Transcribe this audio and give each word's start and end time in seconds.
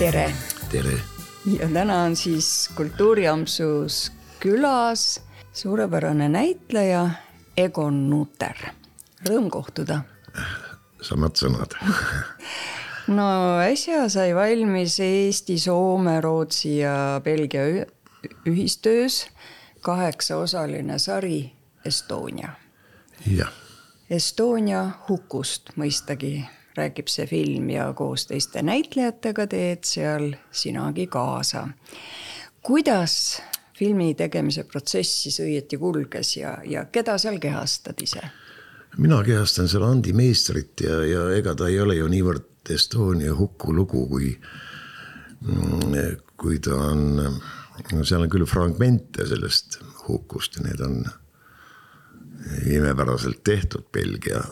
tere! 0.00 0.32
tere! 0.72 0.92
ja 1.46 1.68
täna 1.72 2.02
on 2.02 2.16
siis 2.16 2.70
Kultuuriampsus 2.74 4.12
külas 4.40 5.20
suurepärane 5.52 6.28
näitleja 6.28 7.02
Egon 7.56 7.98
Nuter. 8.10 8.56
Rõõm 9.28 9.50
kohtuda. 9.52 9.98
samad 11.04 11.36
sõnad 11.36 11.76
no 13.18 13.26
äsja 13.60 14.06
sai 14.08 14.32
valmis 14.34 14.96
Eesti, 15.04 15.58
Soome, 15.60 16.20
Rootsi 16.24 16.78
ja 16.78 17.20
Belgia 17.24 17.66
ühistöös 18.48 19.26
kaheksaosaline 19.80 20.98
sari 20.98 21.52
Estonia. 21.84 22.54
jah. 23.26 23.52
Estonia 24.10 24.86
hukust 25.08 25.76
mõistagi 25.76 26.48
räägib 26.80 27.10
see 27.12 27.28
film 27.30 27.70
ja 27.74 27.90
koos 27.96 28.26
teiste 28.30 28.64
näitlejatega 28.66 29.46
teed 29.50 29.86
seal 29.88 30.32
sinagi 30.50 31.06
kaasa. 31.06 31.68
kuidas 32.62 33.42
filmi 33.78 34.14
tegemise 34.14 34.64
protsess 34.68 35.22
siis 35.24 35.40
õieti 35.40 35.78
kulges 35.80 36.36
ja, 36.36 36.58
ja 36.64 36.84
keda 36.92 37.16
seal 37.18 37.38
kehastad 37.40 38.00
ise? 38.02 38.22
mina 38.98 39.22
kehastan 39.24 39.68
seal 39.70 39.86
Andi 39.86 40.12
Meistrit 40.16 40.82
ja, 40.84 41.00
ja 41.06 41.28
ega 41.36 41.54
ta 41.54 41.68
ei 41.70 41.80
ole 41.80 41.96
ju 42.00 42.08
niivõrd 42.10 42.46
Estonia 42.70 43.32
huku 43.34 43.72
lugu, 43.74 44.04
kui, 44.06 44.28
kui 46.38 46.58
ta 46.62 46.76
on, 46.90 47.00
no 47.24 48.04
seal 48.04 48.26
on 48.26 48.30
küll 48.30 48.46
fragmente 48.46 49.24
sellest 49.26 49.80
hukust 50.04 50.58
ja 50.58 50.66
need 50.68 50.82
on 50.84 51.00
imepäraselt 52.70 53.42
tehtud 53.44 53.88
Belgia 53.92 54.42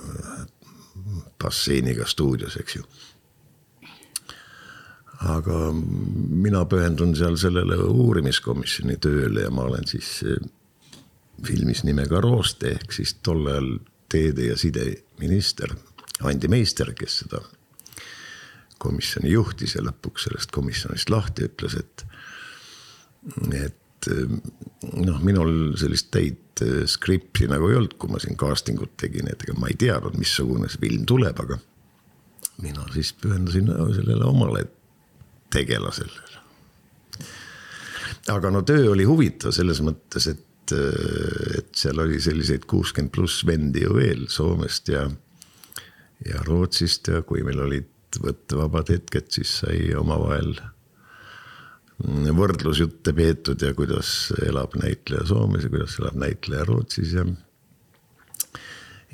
basseiniga 1.42 2.06
stuudios, 2.06 2.56
eks 2.60 2.76
ju. 2.76 2.84
aga 5.18 5.72
mina 5.74 6.62
pühendun 6.70 7.16
seal 7.18 7.36
sellele 7.36 7.76
uurimiskomisjoni 7.90 8.96
tööle 9.02 9.42
ja 9.48 9.50
ma 9.50 9.64
olen 9.66 9.86
siis 9.90 10.22
filmis 11.42 11.82
nimega 11.86 12.20
Rooste 12.22 12.70
ehk 12.76 12.94
siis 12.94 13.16
tol 13.22 13.46
ajal 13.50 13.72
teede- 14.08 14.46
ja 14.46 14.56
sideminister 14.56 15.74
Andi 16.22 16.48
Meister, 16.48 16.92
kes 16.94 17.20
seda 17.24 17.42
komisjoni 18.78 19.30
juhtis 19.30 19.74
ja 19.74 19.82
lõpuks 19.82 20.28
sellest 20.28 20.54
komisjonist 20.54 21.10
lahti 21.10 21.46
ütles, 21.46 21.74
et, 21.78 22.04
et 23.54 23.76
noh, 24.08 25.18
minul 25.24 25.74
sellist 25.80 26.10
täit 26.14 26.62
skripti 26.90 27.46
nagu 27.50 27.68
ei 27.70 27.78
olnud, 27.78 27.96
kui 28.00 28.10
ma 28.10 28.20
siin 28.22 28.38
casting 28.38 28.80
ut 28.82 28.96
tegin, 29.00 29.28
et 29.30 29.42
ega 29.46 29.54
ma 29.58 29.70
ei 29.70 29.76
teadnud, 29.78 30.18
missugune 30.18 30.70
see 30.70 30.82
film 30.82 31.04
tuleb, 31.08 31.42
aga 31.44 31.58
mina 32.62 32.86
siis 32.94 33.12
pühendasin 33.14 33.70
sellele 33.94 34.26
omale 34.26 34.64
tegelasele. 35.54 36.24
aga 38.28 38.50
no 38.50 38.62
töö 38.66 38.90
oli 38.92 39.06
huvitav 39.08 39.54
selles 39.56 39.80
mõttes, 39.84 40.26
et, 40.28 40.74
et 40.74 41.70
seal 41.76 42.02
oli 42.02 42.18
selliseid 42.20 42.66
kuuskümmend 42.68 43.14
pluss 43.14 43.46
vendi 43.46 43.86
ju 43.86 43.94
veel 43.96 44.26
Soomest 44.28 44.90
ja, 44.92 45.06
ja 46.26 46.42
Rootsist 46.44 47.08
ja 47.08 47.22
kui 47.22 47.44
meil 47.46 47.62
olid 47.64 48.18
võttevabad 48.18 48.90
hetked, 48.92 49.30
siis 49.32 49.54
sai 49.62 49.94
omavahel 49.96 50.56
võrdlusjutte 52.06 53.12
peetud 53.12 53.62
ja 53.62 53.72
kuidas 53.74 54.30
elab 54.46 54.76
näitleja 54.78 55.26
Soomes 55.26 55.64
ja 55.66 55.70
kuidas 55.72 55.96
elab 55.98 56.18
näitleja 56.22 56.64
Rootsis 56.64 57.12
ja. 57.16 57.24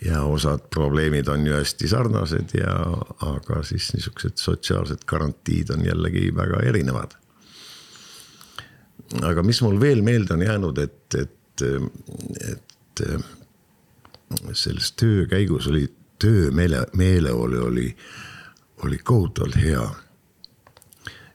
ja 0.05 0.23
osad 0.29 0.67
probleemid 0.71 1.29
on 1.33 1.47
ju 1.47 1.55
hästi 1.57 1.89
sarnased 1.89 2.53
ja, 2.59 2.75
aga 3.25 3.63
siis 3.65 3.89
niisugused 3.95 4.37
sotsiaalsed 4.37 5.07
garantiid 5.07 5.73
on 5.73 5.86
jällegi 5.86 6.29
väga 6.36 6.61
erinevad. 6.69 7.17
aga 9.23 9.42
mis 9.42 9.63
mul 9.63 9.81
veel 9.81 10.03
meelde 10.03 10.35
on 10.35 10.42
jäänud, 10.42 10.79
et, 10.79 11.14
et, 11.14 11.63
et 12.51 13.05
selles 14.53 14.92
töö 14.92 15.27
käigus 15.27 15.67
oli 15.73 15.87
töömeele, 16.19 16.87
meeleolu 16.92 17.64
oli, 17.64 17.97
oli 18.85 18.98
kohutavalt 18.98 19.57
hea 19.57 19.89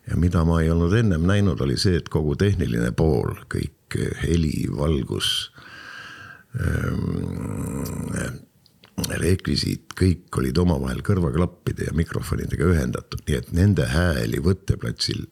ja 0.09 0.17
mida 0.17 0.43
ma 0.45 0.61
ei 0.61 0.71
olnud 0.71 0.93
ennem 0.97 1.25
näinud, 1.27 1.61
oli 1.61 1.77
see, 1.77 1.99
et 1.99 2.09
kogu 2.09 2.35
tehniline 2.39 2.91
pool, 2.97 3.35
kõik 3.51 3.97
heli, 4.23 4.67
valgus 4.75 5.51
ähm,. 6.59 8.37
rekvisiit, 9.19 9.93
kõik 9.95 10.37
olid 10.41 10.57
omavahel 10.59 10.99
kõrvaklappide 11.05 11.85
ja 11.87 11.93
mikrofonidega 11.95 12.67
ühendatud, 12.67 13.21
nii 13.27 13.37
et 13.37 13.53
nende 13.55 13.85
hääli 13.87 14.41
võtteplatsil 14.43 15.23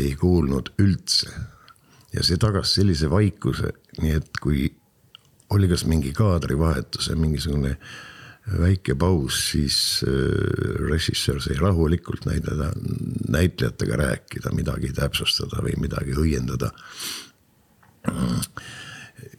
ei 0.00 0.14
kuulnud 0.16 0.72
üldse. 0.80 1.28
ja 2.14 2.24
see 2.24 2.40
tagas 2.40 2.72
sellise 2.74 3.10
vaikuse, 3.10 3.74
nii 4.00 4.12
et 4.16 4.40
kui 4.40 4.70
oli 5.52 5.68
kas 5.68 5.84
mingi 5.84 6.12
kaadrivahetus 6.16 7.10
ja 7.10 7.16
mingisugune 7.16 7.76
äh, 7.76 8.15
väike 8.46 8.94
paus, 8.94 9.40
siis 9.50 10.04
äh, 10.06 10.10
režissöör 10.86 11.40
sai 11.42 11.56
rahulikult 11.58 12.26
näidata, 12.28 12.70
näitlejatega 13.28 13.96
rääkida, 13.98 14.52
midagi 14.54 14.92
täpsustada 14.94 15.62
või 15.64 15.74
midagi 15.82 16.14
õiendada. 16.14 16.70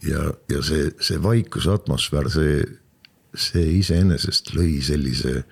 ja, 0.04 0.32
ja 0.48 0.62
see, 0.62 0.90
see 1.00 1.22
vaikuse 1.22 1.72
atmosfäär, 1.72 2.28
see, 2.30 2.60
see 3.32 3.78
iseenesest 3.78 4.52
lõi 4.56 4.82
sellise 4.84 5.42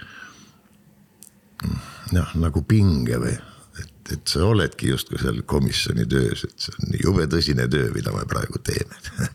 noh, 2.13 2.35
nagu 2.37 2.61
pinge 2.69 3.17
või, 3.23 3.33
et, 3.81 4.13
et 4.13 4.29
sa 4.29 4.45
oledki 4.45 4.91
justkui 4.93 5.19
seal 5.23 5.41
komisjoni 5.49 6.05
töös, 6.13 6.45
et 6.45 6.61
see 6.61 6.77
on 6.77 6.99
jube 7.01 7.25
tõsine 7.33 7.65
töö, 7.73 7.89
mida 7.97 8.13
me 8.13 8.27
praegu 8.29 8.61
teeme 8.61 9.01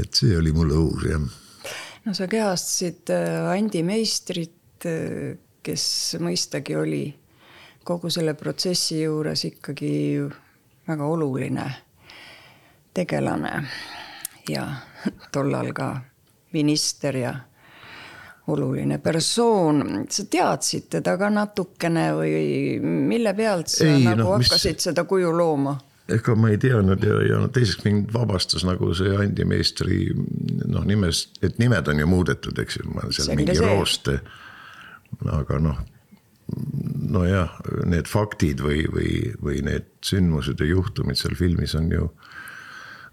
et 0.00 0.14
see 0.16 0.32
oli 0.38 0.54
mulle 0.56 0.80
uus 0.80 1.04
jah 1.10 1.28
no 2.04 2.14
sa 2.14 2.26
kehastasid 2.30 3.10
äh, 3.10 3.50
Andi 3.52 3.82
Meistrit, 3.82 4.86
äh, 4.86 5.36
kes 5.62 6.16
mõistagi 6.22 6.76
oli 6.78 7.02
kogu 7.84 8.10
selle 8.12 8.34
protsessi 8.38 9.02
juures 9.02 9.44
ikkagi 9.48 9.92
väga 10.88 11.04
oluline 11.04 11.66
tegelane 12.94 13.52
ja 14.48 14.66
tollal 15.34 15.72
ka 15.76 15.92
minister 16.52 17.16
ja 17.16 17.34
oluline 18.48 18.98
persoon. 18.98 20.06
sa 20.10 20.24
teadsid 20.24 20.88
teda 20.88 21.16
ka 21.20 21.28
natukene 21.30 22.06
või 22.16 22.78
mille 22.80 23.34
pealt 23.36 23.68
sa 23.68 23.84
Ei, 23.84 24.04
nagu 24.04 24.24
no, 24.24 24.32
hakkasid 24.38 24.78
mis... 24.78 24.88
seda 24.88 25.04
kuju 25.04 25.32
looma? 25.36 25.76
Ega 26.08 26.34
ma 26.38 26.50
ei 26.52 26.58
teadnud 26.60 27.04
ja, 27.04 27.18
ja 27.26 27.42
teiseks 27.52 27.84
mind 27.84 28.12
vabastas 28.14 28.64
nagu 28.64 28.90
see 28.96 29.12
Andi 29.16 29.44
Meistri 29.48 30.08
noh, 30.14 30.84
nimest, 30.88 31.36
et 31.44 31.58
nimed 31.60 31.88
on 31.92 32.00
ju 32.00 32.08
muudetud, 32.08 32.58
eks 32.62 32.80
ju, 32.80 32.88
ma 32.94 33.06
seal 33.12 33.36
mingi 33.36 33.56
see. 33.58 33.68
rooste. 33.68 34.18
aga 35.28 35.58
noh, 35.62 35.80
nojah, 37.12 37.58
need 37.88 38.08
faktid 38.08 38.62
või, 38.64 38.84
või, 38.92 39.12
või 39.42 39.62
need 39.66 39.88
sündmused 40.04 40.60
ja 40.60 40.68
juhtumid 40.68 41.20
seal 41.20 41.36
filmis 41.38 41.74
on 41.78 41.90
ju 41.92 42.08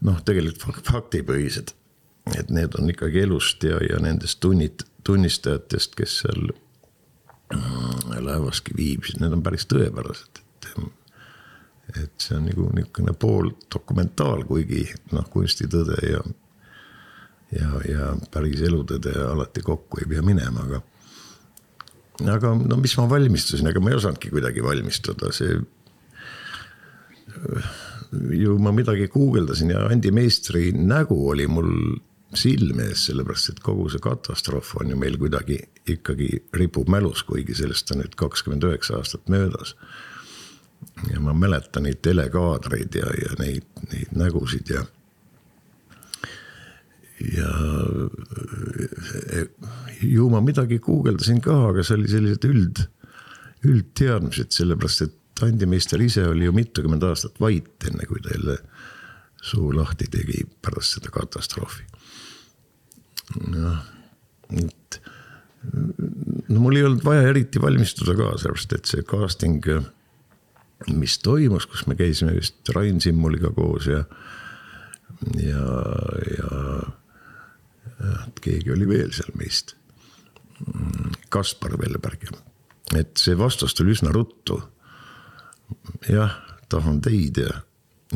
noh, 0.06 0.22
tegelikult 0.28 0.86
faktipõhised. 0.88 1.76
et 2.36 2.50
need 2.50 2.76
on 2.80 2.90
ikkagi 2.90 3.22
elust 3.22 3.64
ja, 3.64 3.78
ja 3.86 4.00
nendest 4.02 4.40
tunnit-, 4.44 4.86
tunnistajatest, 5.06 5.94
kes 6.00 6.22
seal 6.24 6.48
mm, 7.54 8.16
laevaski 8.26 8.74
viibisid, 8.78 9.22
need 9.22 9.36
on 9.36 9.44
päris 9.46 9.68
tõepärased, 9.70 10.42
et 11.94 12.14
see 12.22 12.38
on 12.38 12.48
nagu 12.50 12.68
niisugune 12.74 13.14
pooldokumentaal, 13.20 14.44
kuigi 14.50 14.84
noh, 15.14 15.28
kunstitõde 15.32 16.00
ja, 16.02 16.22
ja, 17.54 17.70
ja 17.90 18.10
päris 18.34 18.64
elutõde 18.66 19.14
alati 19.26 19.64
kokku 19.66 20.02
ei 20.02 20.10
pea 20.16 20.26
minema, 20.26 20.66
aga. 20.66 20.82
aga 22.34 22.56
no 22.58 22.80
mis 22.82 22.96
ma 23.00 23.08
valmistusin, 23.12 23.70
ega 23.70 23.84
ma 23.84 23.94
ei 23.94 24.00
osanudki 24.00 24.34
kuidagi 24.34 24.66
valmistuda, 24.66 25.32
see. 25.36 25.60
ju 28.40 28.58
ma 28.62 28.74
midagi 28.74 29.08
guugeldasin 29.12 29.76
ja 29.76 29.86
Andi 29.92 30.12
Meistri 30.16 30.72
nägu 30.72 31.20
oli 31.30 31.48
mul 31.52 31.72
silme 32.36 32.90
ees, 32.90 33.06
sellepärast 33.08 33.54
et 33.54 33.62
kogu 33.64 33.86
see 33.92 34.02
katastroof 34.04 34.74
on 34.82 34.90
ju 34.92 34.98
meil 35.00 35.20
kuidagi 35.22 35.60
ikkagi 35.94 36.30
ripub 36.58 36.90
mälus, 36.92 37.24
kuigi 37.28 37.56
sellest 37.56 37.92
on 37.94 38.02
nüüd 38.02 38.18
kakskümmend 38.20 38.66
üheksa 38.68 38.98
aastat 38.98 39.30
möödas 39.32 39.76
ja 41.12 41.20
ma 41.20 41.34
mäletan 41.36 41.86
neid 41.88 42.02
telekaadreid 42.06 42.96
ja, 42.96 43.10
ja 43.22 43.36
neid, 43.40 43.68
neid 43.92 44.14
nägusid 44.16 44.72
ja. 44.72 44.86
ja 47.36 47.52
ju 50.02 50.30
ma 50.32 50.42
midagi 50.44 50.80
guugeldasin 50.84 51.42
ka, 51.44 51.58
aga 51.72 51.84
see 51.84 52.00
oli 52.00 52.12
sellised 52.12 52.48
üld, 52.50 52.86
üldteadmised, 53.66 54.54
sellepärast 54.56 55.08
et 55.08 55.22
Andi 55.44 55.68
Meister 55.68 56.00
ise 56.00 56.24
oli 56.30 56.48
ju 56.48 56.54
mitukümmend 56.56 57.04
aastat 57.04 57.42
vait, 57.44 57.74
enne 57.90 58.08
kui 58.08 58.22
ta 58.24 58.32
jälle 58.32 58.56
suu 59.44 59.74
lahti 59.76 60.08
tegi 60.12 60.46
pärast 60.64 60.96
seda 60.96 61.12
katastroofi. 61.14 61.84
noh, 63.52 63.82
et 64.56 65.02
no 66.48 66.62
mul 66.62 66.78
ei 66.80 66.86
olnud 66.88 67.04
vaja 67.04 67.28
eriti 67.30 67.62
valmistuda 67.62 68.16
ka, 68.16 68.32
sellepärast 68.40 68.78
et 68.78 68.92
see 68.92 69.04
casting, 69.08 69.60
mis 70.94 71.18
toimus, 71.24 71.66
kus 71.70 71.86
me 71.90 71.96
käisime 71.98 72.36
vist 72.36 72.70
Rain 72.76 73.02
Simmuliga 73.02 73.52
koos 73.56 73.88
ja, 73.90 74.04
ja, 75.42 75.66
ja, 76.38 76.50
keegi 78.42 78.74
oli 78.76 78.88
veel 78.90 79.12
seal 79.16 79.34
meist. 79.40 79.76
Kaspar 81.34 81.76
Velleberg, 81.80 82.30
et 82.96 83.18
see 83.20 83.36
vastus 83.38 83.76
tuli 83.76 83.96
üsna 83.96 84.14
ruttu. 84.16 84.62
jah, 86.10 86.38
tahan 86.70 87.02
teid 87.02 87.42
ja, 87.42 87.62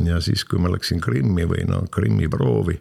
ja 0.06 0.22
siis, 0.22 0.46
kui 0.46 0.62
ma 0.62 0.72
läksin 0.72 1.02
Krimmi 1.02 1.48
või 1.50 1.66
no 1.68 1.82
Krimmi 1.92 2.30
proovi 2.30 2.78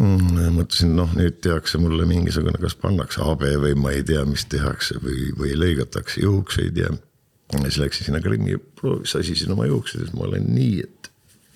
mm,. 0.00 0.50
mõtlesin, 0.56 0.94
noh, 0.96 1.12
nüüd 1.16 1.40
tehakse 1.44 1.80
mulle 1.82 2.06
mingisugune, 2.08 2.58
kas 2.62 2.76
pannakse 2.78 3.22
habe 3.24 3.54
või 3.60 3.76
ma 3.78 3.92
ei 3.96 4.04
tea, 4.06 4.24
mis 4.28 4.44
tehakse 4.50 4.98
või, 5.02 5.30
või 5.38 5.56
lõigatakse 5.58 6.24
juukseid 6.24 6.78
ja. 6.80 6.92
Ja 7.52 7.62
siis 7.62 7.78
läksin 7.78 8.08
sinna 8.08 8.20
Krimmi 8.20 8.56
sasisin 9.04 9.52
oma 9.52 9.66
juuksed, 9.66 10.06
et 10.06 10.12
ma 10.16 10.26
olen 10.28 10.46
nii, 10.54 10.80
et 10.84 11.10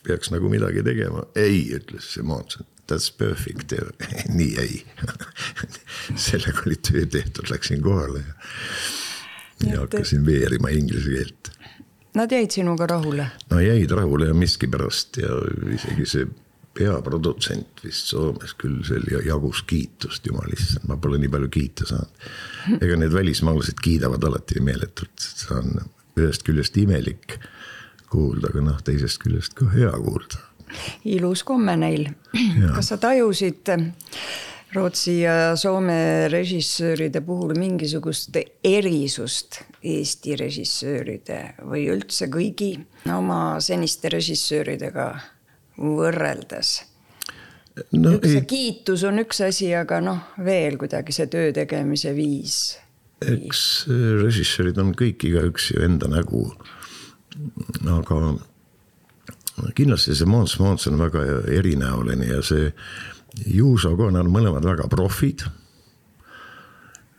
peaks 0.06 0.30
nagu 0.30 0.48
midagi 0.52 0.84
tegema. 0.86 1.24
ei, 1.34 1.64
ütles 1.78 2.12
see 2.14 2.24
Moonson, 2.26 2.66
that's 2.90 3.10
perfect 3.18 3.72
ja 3.72 3.88
nii 4.38 4.54
ei 4.62 4.80
sellega 6.28 6.66
oli 6.66 6.78
töö 6.90 7.06
tehtud, 7.06 7.50
läksin 7.50 7.82
kohale 7.82 8.22
ja, 8.24 9.72
ja 9.72 9.84
hakkasin 9.84 10.26
veerima 10.26 10.72
inglise 10.74 11.10
keelt. 11.10 11.52
Nad 12.16 12.32
jäid 12.32 12.50
sinuga 12.54 12.86
rahule? 12.86 13.30
no 13.50 13.60
jäid 13.60 13.90
rahule 13.90 14.30
ja 14.30 14.34
miskipärast 14.34 15.20
ja 15.20 15.40
isegi 15.74 16.06
see 16.06 16.28
peaprodutsent 16.76 17.82
vist 17.84 18.12
Soomes 18.12 18.54
küll, 18.60 18.80
see 18.86 19.20
jagus 19.26 19.62
kiitust, 19.68 20.26
jumal 20.28 20.52
issand, 20.54 20.86
ma 20.90 20.98
pole 21.00 21.20
nii 21.22 21.32
palju 21.32 21.50
kiita 21.52 21.88
saanud. 21.88 22.26
ega 22.80 22.98
need 23.00 23.14
välismaalased 23.14 23.80
kiidavad 23.82 24.24
alati 24.28 24.62
meeletult, 24.64 25.14
see 25.18 25.54
on 25.56 25.78
ühest 26.16 26.46
küljest 26.46 26.76
imelik 26.80 27.38
kuulda, 28.10 28.50
aga 28.52 28.64
noh, 28.70 28.82
teisest 28.84 29.20
küljest 29.22 29.56
ka 29.58 29.68
hea 29.74 29.92
kuulda. 29.92 30.42
ilus 31.04 31.44
komme 31.46 31.76
neil. 31.80 32.10
kas 32.74 32.92
sa 32.92 33.00
tajusid 33.00 33.72
Rootsi 34.76 35.20
ja 35.20 35.54
Soome 35.56 36.28
režissööride 36.28 37.20
puhul 37.24 37.54
mingisugust 37.56 38.34
erisust 38.64 39.62
Eesti 39.86 40.34
režissööride 40.36 41.38
või 41.62 41.86
üldse 41.94 42.26
kõigi 42.28 42.72
oma 43.14 43.60
seniste 43.62 44.10
režissööridega 44.12 45.06
võrreldes 45.76 46.76
no,? 47.92 48.16
see 48.22 48.44
kiitus 48.48 49.04
on 49.08 49.20
üks 49.22 49.42
asi, 49.46 49.70
aga 49.76 50.00
noh, 50.04 50.22
veel 50.44 50.78
kuidagi 50.80 51.14
see 51.14 51.28
töö 51.32 51.52
tegemise 51.56 52.14
viis. 52.16 52.76
eks 53.24 53.62
režissöörid 54.22 54.78
on 54.82 54.94
kõik 54.96 55.26
igaüks 55.28 55.70
ju 55.72 55.84
enda 55.86 56.10
nägu. 56.12 56.48
aga 57.86 58.20
kindlasti 59.76 60.16
see 60.16 60.28
Måns 60.28 60.58
Måns 60.60 60.88
on 60.90 60.98
väga 61.00 61.24
erinäoline 61.52 62.32
ja 62.32 62.42
see 62.44 62.72
Juuso 63.44 63.92
nad 63.96 64.22
on 64.24 64.32
mõlemad 64.32 64.64
väga 64.64 64.86
profid. 64.88 65.42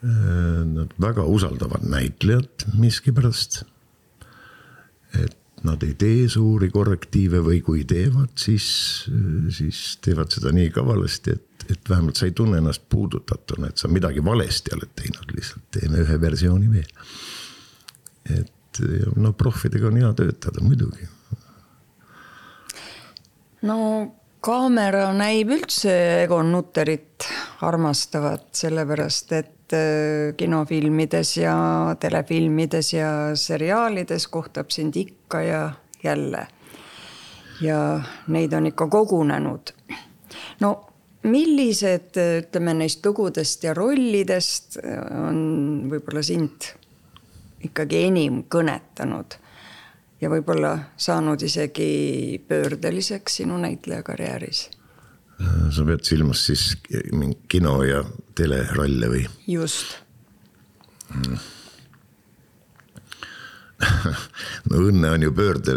Nad 0.02 0.94
väga 1.02 1.26
usaldavad 1.30 1.84
näitlejat 1.86 2.66
miskipärast. 2.78 3.64
et 5.14 5.38
nad 5.64 5.84
ei 5.84 5.94
tee 5.98 6.28
suuri 6.30 6.70
korrektiive 6.70 7.42
või 7.46 7.62
kui 7.66 7.84
teevad, 7.90 8.34
siis, 8.38 8.68
siis 9.54 9.82
teevad 10.06 10.32
seda 10.34 10.52
nii 10.54 10.70
kavalasti, 10.76 11.34
et, 11.34 11.66
et 11.74 11.90
vähemalt 11.90 12.20
sa 12.20 12.28
ei 12.30 12.36
tunne 12.38 12.60
ennast 12.62 12.86
puudutatuna, 12.90 13.72
et 13.72 13.82
sa 13.82 13.90
midagi 13.92 14.24
valesti 14.26 14.76
oled 14.76 14.94
teinud, 15.00 15.34
lihtsalt 15.34 15.66
teeme 15.80 16.04
ühe 16.06 16.22
versiooni 16.22 16.72
veel. 16.72 16.94
et 18.38 18.82
no 19.16 19.34
proffidega 19.34 19.88
on 19.88 19.98
hea 19.98 20.14
töötada 20.14 20.62
muidugi. 20.62 21.08
no 23.66 23.78
kaamera 24.44 25.10
näib 25.18 25.52
üldse 25.58 25.94
Egon 26.24 26.52
Nutterit 26.54 27.26
armastavat, 27.66 28.50
sellepärast 28.56 29.34
et 29.34 29.57
kinofilmides 30.38 31.38
ja 31.38 31.56
telefilmides 32.00 32.94
ja 32.94 33.10
seriaalides 33.36 34.28
kohtab 34.28 34.70
sind 34.70 34.96
ikka 34.96 35.42
ja 35.42 35.72
jälle. 36.04 36.48
ja 37.62 38.02
neid 38.28 38.54
on 38.54 38.68
ikka 38.68 38.88
kogunenud. 38.88 39.74
no 40.60 40.86
millised, 41.24 42.16
ütleme 42.40 42.74
neist 42.74 43.06
lugudest 43.06 43.64
ja 43.64 43.74
rollidest 43.74 44.78
on 45.28 45.90
võib-olla 45.92 46.24
sind 46.24 46.72
ikkagi 47.64 48.06
enim 48.08 48.44
kõnetanud 48.50 49.38
ja 50.22 50.30
võib-olla 50.30 50.78
saanud 50.98 51.42
isegi 51.42 52.42
pöördeliseks 52.48 53.42
sinu 53.42 53.58
näitlejakarjääris 53.58 54.68
sa 55.38 55.86
pead 55.86 56.02
silmas 56.08 56.42
siis 56.48 56.72
kino 57.52 57.78
ja 57.86 58.02
telerolle 58.38 59.12
või? 59.12 59.24
just 59.50 60.00
mm. 61.14 61.38
no 64.72 64.82
õnne 64.90 65.12
on 65.14 65.26
ju 65.28 65.34
pöörde, 65.38 65.74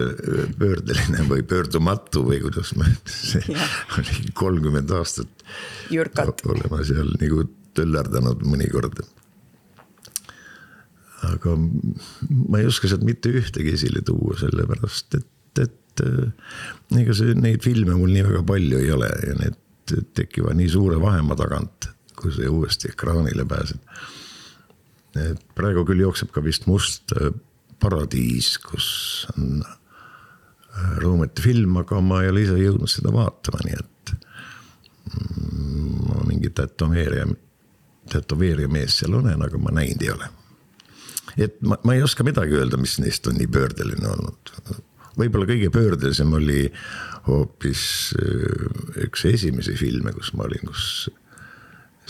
pöördeline 0.58 1.26
või 1.28 1.42
pöördumatu 1.44 2.22
või 2.24 2.40
kuidas 2.40 2.72
ma 2.78 2.88
ütlesin, 2.88 3.58
oli 4.00 4.34
kolmkümmend 4.40 4.92
aastat. 4.96 5.44
olema 6.48 6.80
seal 6.86 7.12
nagu 7.20 7.44
töllerdanud 7.76 8.46
mõnikord. 8.48 9.02
aga 11.28 11.56
ma 11.60 12.62
ei 12.62 12.70
oska 12.70 12.88
sealt 12.88 13.04
mitte 13.04 13.32
ühtegi 13.36 13.76
esile 13.76 14.00
tuua, 14.06 14.38
sellepärast 14.40 15.20
et 15.20 15.28
et 15.58 15.79
äh, 16.04 16.30
ega 17.00 17.16
see, 17.16 17.34
neid 17.38 17.64
filme 17.64 17.96
mul 17.98 18.12
nii 18.14 18.26
väga 18.28 18.44
palju 18.46 18.80
ei 18.80 18.92
ole 18.94 19.10
ja 19.26 19.36
need 19.40 19.58
tekivad 20.14 20.58
nii 20.58 20.68
suure 20.70 21.00
vahemaa 21.02 21.38
tagant, 21.38 21.90
kui 22.18 22.32
sa 22.34 22.48
uuesti 22.50 22.92
ekraanile 22.92 23.44
pääsed. 23.48 23.78
et 25.18 25.40
praegu 25.58 25.82
küll 25.84 26.04
jookseb 26.04 26.30
ka 26.30 26.42
vist 26.44 26.68
Must 26.70 27.12
äh, 27.18 27.32
paradiis, 27.82 28.58
kus 28.62 29.26
on 29.36 29.62
äh, 29.64 31.40
film, 31.40 31.76
aga 31.82 32.00
ma 32.00 32.22
ei 32.22 32.30
ole 32.30 32.44
ise 32.44 32.58
jõudnud 32.60 32.90
seda 32.90 33.12
vaatama, 33.14 33.64
nii 33.66 33.78
et 33.78 34.12
mm, 35.14 35.96
ma 36.06 36.26
mingi 36.28 36.52
tätoveerija, 36.54 37.26
tätoveerija 38.12 38.70
mees 38.70 39.00
seal 39.00 39.18
olen, 39.18 39.42
aga 39.42 39.58
ma 39.58 39.74
näinud 39.80 40.06
ei 40.06 40.12
ole. 40.14 40.30
et 41.36 41.58
ma, 41.62 41.80
ma 41.84 41.96
ei 41.96 42.06
oska 42.06 42.26
midagi 42.26 42.54
öelda, 42.54 42.78
mis 42.78 42.98
neist 43.02 43.26
on 43.26 43.38
nii 43.40 43.50
pöördeline 43.50 44.14
olnud 44.14 44.54
võib-olla 45.20 45.48
kõige 45.50 45.70
pöördelisem 45.74 46.32
oli 46.38 46.64
hoopis 47.28 47.82
äh, 48.18 49.04
üks 49.06 49.26
esimesi 49.28 49.76
filme, 49.78 50.14
kus 50.16 50.32
ma 50.36 50.46
olin, 50.48 50.64
kus 50.70 51.10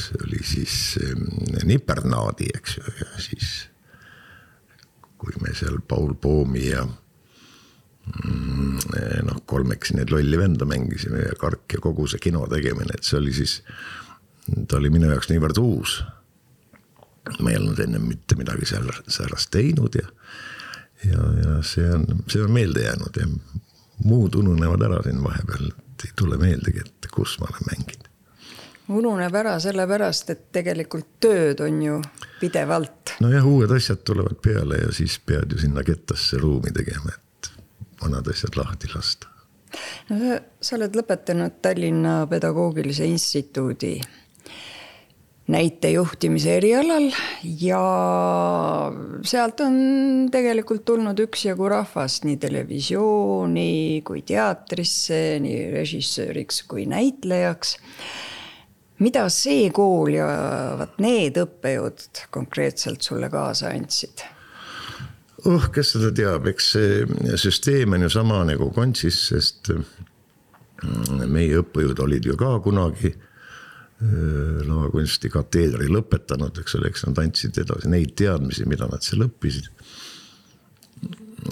see 0.00 0.22
oli 0.24 0.40
siis 0.46 0.74
ähm, 1.02 1.26
Nipernaadi, 1.68 2.48
eks 2.56 2.78
ju, 2.78 2.94
ja 3.02 3.10
siis 3.20 3.50
kui 5.20 5.36
me 5.42 5.52
seal 5.56 5.80
Paul 5.88 6.14
Poomi 6.20 6.62
ja 6.70 6.84
mm, 6.86 8.78
noh, 9.28 9.42
kolmekesi 9.50 9.98
neid 9.98 10.12
lolli 10.14 10.38
venda 10.40 10.68
mängisime 10.68 11.26
ja 11.26 11.34
Kark 11.40 11.76
ja 11.76 11.82
kogu 11.84 12.06
see 12.08 12.22
kino 12.22 12.46
tegemine, 12.50 12.96
et 12.96 13.04
see 13.06 13.18
oli 13.20 13.34
siis, 13.36 13.58
ta 14.68 14.80
oli 14.80 14.92
minu 14.92 15.10
jaoks 15.10 15.28
niivõrd 15.32 15.60
uus. 15.60 16.00
ma 17.44 17.52
ei 17.52 17.58
olnud 17.60 17.78
ennem 17.84 18.06
mitte 18.08 18.34
midagi 18.38 18.66
seal 18.66 18.88
säärast 19.06 19.52
teinud 19.52 19.94
ja 19.94 20.06
ja, 21.04 21.22
ja 21.44 21.62
see 21.62 21.86
on, 21.94 22.06
see 22.28 22.42
on 22.42 22.52
meelde 22.52 22.84
jäänud 22.84 23.16
ja 23.20 23.26
muud 24.04 24.34
ununevad 24.34 24.82
ära 24.82 25.02
siin 25.02 25.22
vahepeal, 25.24 25.70
et 25.70 26.04
ei 26.04 26.12
tule 26.18 26.38
meeldegi, 26.40 26.84
et 26.84 27.10
kus 27.14 27.38
ma 27.40 27.48
olen 27.50 27.66
mänginud. 27.70 28.06
ununeb 28.88 29.34
ära 29.34 29.58
sellepärast, 29.62 30.30
et 30.30 30.46
tegelikult 30.52 31.08
tööd 31.20 31.60
on 31.60 31.82
ju 31.82 31.98
pidevalt. 32.40 33.16
nojah, 33.20 33.46
uued 33.46 33.70
asjad 33.76 34.04
tulevad 34.04 34.40
peale 34.42 34.80
ja 34.84 34.92
siis 34.92 35.18
pead 35.26 35.52
ju 35.52 35.58
sinna 35.58 35.84
kettasse 35.84 36.38
ruumi 36.38 36.72
tegema, 36.72 37.12
et 37.14 37.52
vanad 38.02 38.28
asjad 38.28 38.56
lahti 38.56 38.88
lasta. 38.94 39.28
no 40.10 40.18
sa, 40.18 40.40
sa 40.60 40.76
oled 40.76 40.96
lõpetanud 40.96 41.60
Tallinna 41.62 42.26
Pedagoogilise 42.26 43.06
Instituudi 43.06 44.00
näitejuhtimise 45.50 46.56
erialal 46.60 47.08
ja 47.60 47.82
sealt 49.26 49.60
on 49.64 49.76
tegelikult 50.32 50.84
tulnud 50.88 51.18
üksjagu 51.26 51.68
rahvast 51.70 52.26
nii 52.28 52.38
televisiooni 52.40 54.02
kui 54.06 54.22
teatrisse, 54.26 55.38
nii 55.42 55.70
režissööriks 55.74 56.62
kui 56.70 56.86
näitlejaks. 56.90 57.76
mida 59.00 59.28
see 59.32 59.70
kool 59.72 60.12
ja 60.14 60.28
vot 60.78 60.98
need 61.00 61.38
õppejõud 61.40 62.26
konkreetselt 62.30 63.02
sulle 63.02 63.30
kaasa 63.32 63.72
andsid? 63.74 64.22
oh, 65.44 65.70
kes 65.72 65.94
seda 65.96 66.12
teab, 66.14 66.46
eks 66.52 66.72
see 66.76 67.38
süsteem 67.40 67.96
on 67.96 68.06
ju 68.06 68.12
sama 68.12 68.44
nagu 68.44 68.70
Kontsis, 68.76 69.18
sest 69.32 69.72
mm, 69.72 71.26
meie 71.26 71.62
õppejõud 71.64 72.06
olid 72.06 72.28
ju 72.28 72.36
ka 72.38 72.58
kunagi 72.62 73.14
lavakunsti 74.00 75.28
kateedri 75.28 75.90
lõpetanud, 75.92 76.56
eks 76.62 76.76
ole, 76.78 76.88
eks 76.88 77.04
nad 77.04 77.18
andsid 77.20 77.58
edasi 77.60 77.90
neid 77.92 78.14
teadmisi, 78.16 78.64
mida 78.68 78.88
nad 78.88 79.04
seal 79.04 79.26
õppisid. 79.26 79.68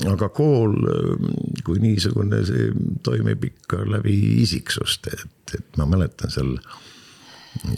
aga 0.08 0.28
kool 0.32 0.76
kui 1.64 1.80
niisugune, 1.80 2.40
see 2.44 2.70
toimib 3.04 3.44
ikka 3.44 3.82
läbi 3.88 4.16
isiksuste, 4.42 5.12
et, 5.16 5.54
et 5.60 5.80
ma 5.80 5.88
mäletan 5.88 6.32
seal. 6.32 6.56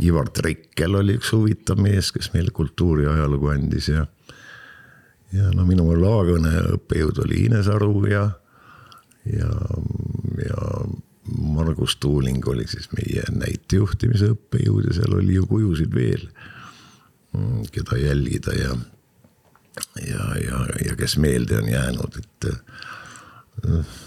Ivar 0.05 0.29
Trekkel 0.35 0.95
oli 0.99 1.15
üks 1.17 1.31
huvitav 1.33 1.79
mees, 1.81 2.11
kes 2.13 2.33
meile 2.35 2.51
kultuuri 2.53 3.07
ajalugu 3.09 3.49
andis 3.49 3.89
ja. 3.89 4.03
ja 5.33 5.51
no 5.55 5.65
minu 5.65 5.87
lavakõne 5.95 6.51
õppejõud 6.75 7.23
oli 7.25 7.47
Ines 7.47 7.71
Aru 7.71 8.03
ja, 8.11 8.27
ja, 9.31 9.49
ja 10.43 10.67
Margus 11.29 11.97
Tuuling 12.01 12.47
oli 12.49 12.67
siis 12.69 12.89
meie 12.97 13.23
näitejuhtimise 13.35 14.33
õppejõud 14.35 14.89
ja 14.89 14.97
seal 14.97 15.19
oli 15.19 15.37
ju 15.37 15.47
kujusid 15.47 15.93
veel, 15.95 16.25
mm, 17.37 17.67
keda 17.75 17.99
jälgida 18.01 18.55
ja, 18.57 18.77
ja, 20.07 20.29
ja, 20.41 20.63
ja 20.87 20.97
kes 20.99 21.19
meelde 21.21 21.61
on 21.61 21.69
jäänud, 21.69 22.23
et. 22.23 22.53
Äh, 23.67 23.99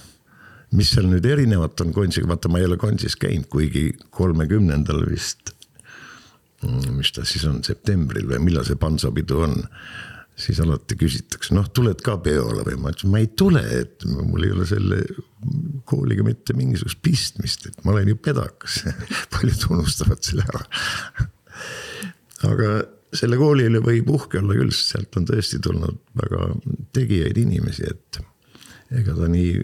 mis 0.74 0.90
seal 0.90 1.06
nüüd 1.06 1.26
erinevat 1.30 1.82
on 1.86 1.94
Konsiga, 1.94 2.28
vaata, 2.32 2.50
ma 2.50 2.58
ei 2.58 2.66
ole 2.66 2.80
Konsis 2.82 3.16
käinud, 3.20 3.46
kuigi 3.52 3.92
kolmekümnendal 4.10 5.04
vist. 5.06 5.54
Mm, 6.66 6.96
mis 6.98 7.12
ta 7.14 7.26
siis 7.28 7.46
on, 7.46 7.62
septembril 7.66 8.26
või 8.32 8.42
millal 8.48 8.66
see 8.66 8.80
Pansapidu 8.80 9.44
on 9.46 9.60
siis 10.40 10.60
alati 10.64 10.98
küsitakse, 10.98 11.54
noh, 11.54 11.68
tuled 11.76 12.02
ka 12.06 12.18
peole 12.24 12.64
või? 12.66 12.78
Ma 12.82 12.94
ütlesin, 12.94 13.12
ma 13.14 13.22
ei 13.22 13.30
tule, 13.38 13.62
et 13.82 14.06
mul 14.10 14.48
ei 14.48 14.56
ole 14.56 14.66
selle 14.70 15.04
kooliga 15.90 16.26
mitte 16.26 16.56
mingisugust 16.58 17.02
pistmist, 17.06 17.68
et 17.70 17.86
ma 17.86 17.94
olen 17.94 18.10
ju 18.14 18.18
pedakas. 18.18 18.82
Paljud 19.36 19.68
unustavad 19.76 20.24
selle 20.26 20.48
ära. 20.50 20.66
aga 22.50 22.74
selle 23.14 23.38
kooli 23.38 23.68
üle 23.70 23.84
võib 23.84 24.10
uhke 24.16 24.42
olla 24.42 24.58
küll, 24.58 24.74
sest 24.74 24.96
sealt 24.96 25.20
on 25.20 25.30
tõesti 25.30 25.62
tulnud 25.64 26.02
väga 26.18 26.50
tegijaid 26.98 27.38
inimesi, 27.44 27.86
et 27.94 28.22
ega 29.00 29.16
ta 29.18 29.30
nii 29.30 29.62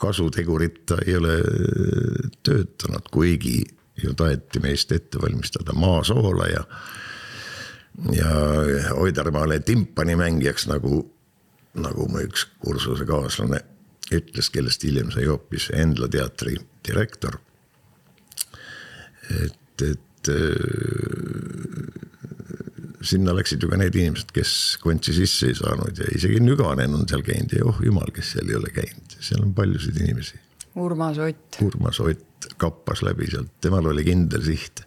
kasutegurit 0.00 0.82
ta 0.88 0.98
ei 1.04 1.16
ole 1.16 1.36
töötanud, 2.44 3.08
kuigi 3.12 3.60
ju 4.02 4.14
taheti 4.18 4.60
meist 4.64 4.92
ette 4.92 5.20
valmistada 5.22 5.76
maasoola 5.76 6.48
ja 6.50 6.64
ja 8.12 8.30
Oidermaale 8.94 9.60
timpanimängijaks 9.60 10.66
nagu, 10.70 11.04
nagu 11.74 12.08
mu 12.10 12.24
üks 12.24 12.46
kursusekaaslane 12.62 13.60
ütles, 14.14 14.50
kellest 14.52 14.84
hiljem 14.84 15.10
sai 15.14 15.26
hoopis 15.30 15.70
Endla 15.74 16.08
teatri 16.12 16.56
direktor. 16.88 17.38
et, 19.44 19.82
et 19.82 20.28
äh, 20.28 20.34
sinna 23.04 23.32
läksid 23.36 23.62
ju 23.62 23.70
ka 23.70 23.78
need 23.80 23.94
inimesed, 23.96 24.32
kes 24.34 24.76
kontsi 24.82 25.14
sisse 25.16 25.48
ei 25.48 25.56
saanud 25.56 25.98
ja 25.98 26.10
isegi 26.16 26.40
Nüganen 26.42 26.96
on 26.96 27.08
seal 27.08 27.24
käinud 27.24 27.52
ja 27.56 27.64
oh 27.68 27.80
jumal, 27.84 28.10
kes 28.14 28.34
seal 28.34 28.50
ei 28.50 28.58
ole 28.58 28.72
käinud, 28.74 29.16
seal 29.20 29.42
on 29.44 29.54
paljusid 29.56 29.96
inimesi. 30.00 30.40
Urmas 30.80 31.18
Ott. 31.22 31.60
Urmas 31.62 32.00
Ott 32.00 32.48
kappas 32.60 33.02
läbi 33.06 33.30
sealt, 33.30 33.52
temal 33.64 33.86
oli 33.92 34.04
kindel 34.04 34.42
siht 34.44 34.84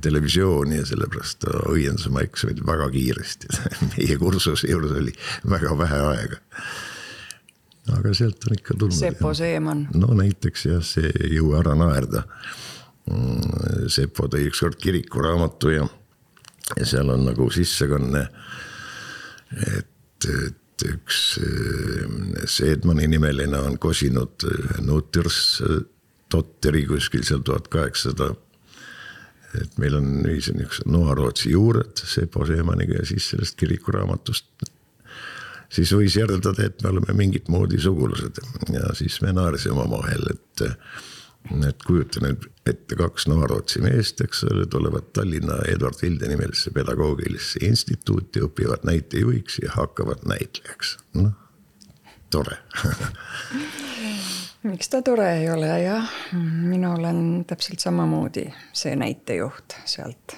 televisiooni 0.00 0.78
ja 0.78 0.86
sellepärast 0.86 1.44
õiendas 1.68 2.06
oma 2.08 2.22
eksamid 2.24 2.60
väga 2.66 2.88
kiiresti 2.94 3.50
meie 3.92 4.18
kursuse 4.20 4.70
juures 4.70 4.94
oli 5.00 5.12
väga 5.50 5.74
vähe 5.78 5.98
aega. 6.12 6.38
aga 7.98 8.14
sealt 8.14 8.46
on 8.48 8.56
ikka 8.56 8.76
tulnud. 8.78 8.96
Sepo 8.96 9.34
Seeman. 9.34 9.88
no 9.94 10.14
näiteks 10.16 10.66
jah, 10.70 10.84
see 10.84 11.10
ei 11.10 11.36
jõua 11.38 11.62
ära 11.62 11.74
naerda. 11.78 12.24
Mm, 13.08 13.88
Sepo 13.88 14.28
tõi 14.28 14.48
ükskord 14.50 14.76
kirikuraamatu 14.80 15.74
ja, 15.74 15.84
ja 16.76 16.86
seal 16.86 17.08
on 17.12 17.24
nagu 17.28 17.50
sissekanne. 17.52 18.26
et, 19.76 20.28
et 20.28 20.88
üks 20.88 21.22
eh, 21.42 22.44
Seedmani 22.46 23.08
nimeline 23.08 23.58
on 23.58 23.78
kosinud 23.78 24.44
Nutirs 24.84 25.62
Totteri 26.28 26.84
kuskil 26.86 27.24
seal 27.24 27.40
tuhat 27.40 27.70
kaheksasada 27.72 28.34
et 29.56 29.78
meil 29.80 29.96
on 29.98 30.08
ühised 30.28 30.58
niisugused 30.58 30.90
Noa-Rootsi 30.92 31.52
juured 31.54 32.02
Sepo 32.04 32.46
Seemaniga 32.46 33.00
ja 33.00 33.06
siis 33.08 33.30
sellest 33.32 33.56
kirikuraamatust. 33.60 34.68
siis 35.72 35.92
võis 35.92 36.16
järeldada, 36.16 36.66
et 36.66 36.82
me 36.82 36.92
oleme 36.92 37.16
mingit 37.16 37.48
moodi 37.48 37.80
sugulased 37.80 38.42
ja 38.72 38.92
siis 38.94 39.20
me 39.22 39.32
naersime 39.32 39.80
omavahel, 39.80 40.30
et. 40.34 40.68
et 41.64 41.84
kujuta 41.86 42.20
nüüd 42.20 42.44
ette 42.68 42.96
kaks 42.98 43.28
Noa-Rootsi 43.30 43.80
meest, 43.80 44.20
eks 44.20 44.42
ole, 44.50 44.66
tulevad 44.68 45.06
Tallinna 45.16 45.62
Eduard 45.72 46.02
Vilde 46.02 46.28
nimelisse 46.28 46.70
pedagoogilisse 46.74 47.62
instituuti, 47.64 48.42
õpivad 48.44 48.84
näitejuhiks 48.84 49.62
ja 49.62 49.72
hakkavad 49.78 50.26
näitlejaks, 50.28 50.98
noh 51.16 51.32
tore 52.30 52.58
miks 54.68 54.88
ta 54.92 55.00
tore 55.02 55.28
ei 55.40 55.50
ole, 55.50 55.70
jah. 55.82 56.10
mina 56.62 56.92
olen 56.94 57.44
täpselt 57.48 57.80
samamoodi 57.80 58.48
see 58.72 58.96
näitejuht 58.96 59.76
sealt 59.84 60.36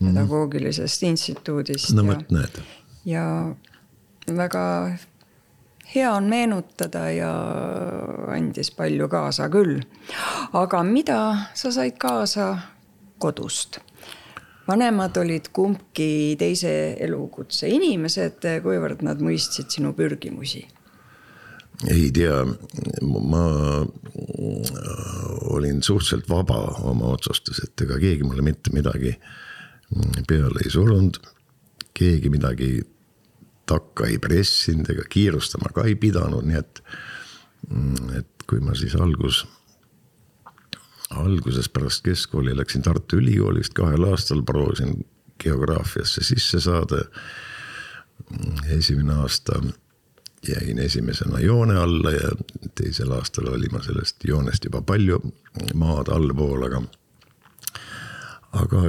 mm. 0.00 0.06
pedagoogilisest 0.06 1.02
instituudist. 1.02 1.92
no 1.94 2.06
vot, 2.06 2.24
näed. 2.30 2.60
ja 3.04 3.24
väga 4.36 4.64
hea 5.94 6.12
on 6.12 6.24
meenutada 6.24 7.10
ja 7.10 7.32
andis 8.34 8.70
palju 8.70 9.08
kaasa 9.08 9.48
küll. 9.48 9.80
aga 10.52 10.82
mida 10.82 11.20
sa 11.54 11.72
said 11.72 11.98
kaasa 11.98 12.56
kodust? 13.18 13.78
vanemad 14.68 15.16
olid 15.16 15.48
kumbki 15.52 16.36
teise 16.38 16.72
elukutse 17.00 17.68
inimesed, 17.72 18.44
kuivõrd 18.62 19.00
nad 19.06 19.22
mõistsid 19.24 19.70
sinu 19.72 19.94
pürgimusi 19.96 20.66
ei 21.86 22.10
tea, 22.12 22.42
ma 23.02 23.44
olin 25.54 25.82
suhteliselt 25.82 26.28
vaba 26.30 26.58
oma 26.82 27.12
otsustes, 27.14 27.60
et 27.64 27.86
ega 27.86 27.98
keegi 28.02 28.26
mulle 28.26 28.42
mitte 28.42 28.72
midagi 28.74 29.14
peale 30.28 30.64
ei 30.64 30.70
surunud. 30.70 31.20
keegi 31.98 32.30
midagi 32.30 32.82
takka 33.66 34.06
ei 34.06 34.18
pressinud 34.22 34.86
ega 34.90 35.02
kiirustama 35.10 35.72
ka 35.74 35.84
ei 35.86 35.96
pidanud, 35.98 36.46
nii 36.46 36.58
et, 36.58 36.82
et 38.20 38.46
kui 38.48 38.60
ma 38.64 38.74
siis 38.78 38.94
algus, 38.94 39.42
alguses 41.10 41.68
pärast 41.68 42.04
keskkooli 42.06 42.54
läksin 42.56 42.82
Tartu 42.86 43.18
Ülikoolist 43.18 43.74
kahel 43.74 44.06
aastal, 44.10 44.42
proovisin 44.46 45.04
geograafiasse 45.42 46.24
sisse 46.24 46.60
saada. 46.60 47.04
esimene 48.68 49.14
aasta 49.14 49.60
jäin 50.48 50.78
esimesena 50.78 51.40
joone 51.40 51.76
alla 51.78 52.12
ja 52.12 52.30
teisel 52.74 53.12
aastal 53.12 53.52
oli 53.52 53.68
ma 53.72 53.82
sellest 53.82 54.24
joonest 54.24 54.64
juba 54.64 54.82
palju 54.82 55.20
maad 55.74 56.10
allpool, 56.12 56.64
aga. 56.68 56.82
aga 58.52 58.82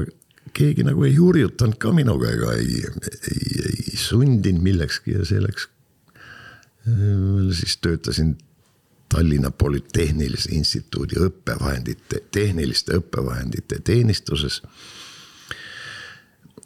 keegi 0.53 0.83
nagu 0.87 1.03
ei 1.03 1.15
hurjutanud 1.15 1.77
ka 1.77 1.91
minuga 1.93 2.31
ega 2.31 2.53
ei, 2.57 2.83
ei, 3.31 3.63
ei 3.69 3.97
sundinud 3.97 4.63
millekski 4.63 5.17
ja 5.17 5.25
see 5.25 5.41
läks. 5.43 5.69
siis 7.53 7.77
töötasin 7.77 8.37
Tallinna 9.09 9.51
Polütehnilise 9.51 10.51
Instituudi 10.53 11.17
õppevahendite, 11.17 12.21
tehniliste 12.31 12.97
õppevahendite 12.99 13.81
teenistuses. 13.83 14.61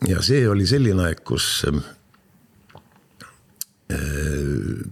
ja 0.08 0.22
see 0.22 0.48
oli 0.50 0.68
selline 0.68 1.08
aeg, 1.08 1.24
kus 1.24 1.66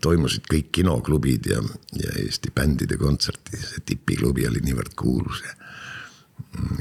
toimusid 0.01 0.45
kõik 0.51 0.71
kinoklubid 0.75 1.47
ja, 1.51 1.61
ja 1.95 2.13
Eesti 2.21 2.51
bändide 2.55 2.97
kontserdid, 2.99 3.63
see 3.63 3.83
tipiklubi 3.93 4.47
oli 4.49 4.61
niivõrd 4.65 4.95
kuulus 4.99 5.41
ja. 5.45 5.53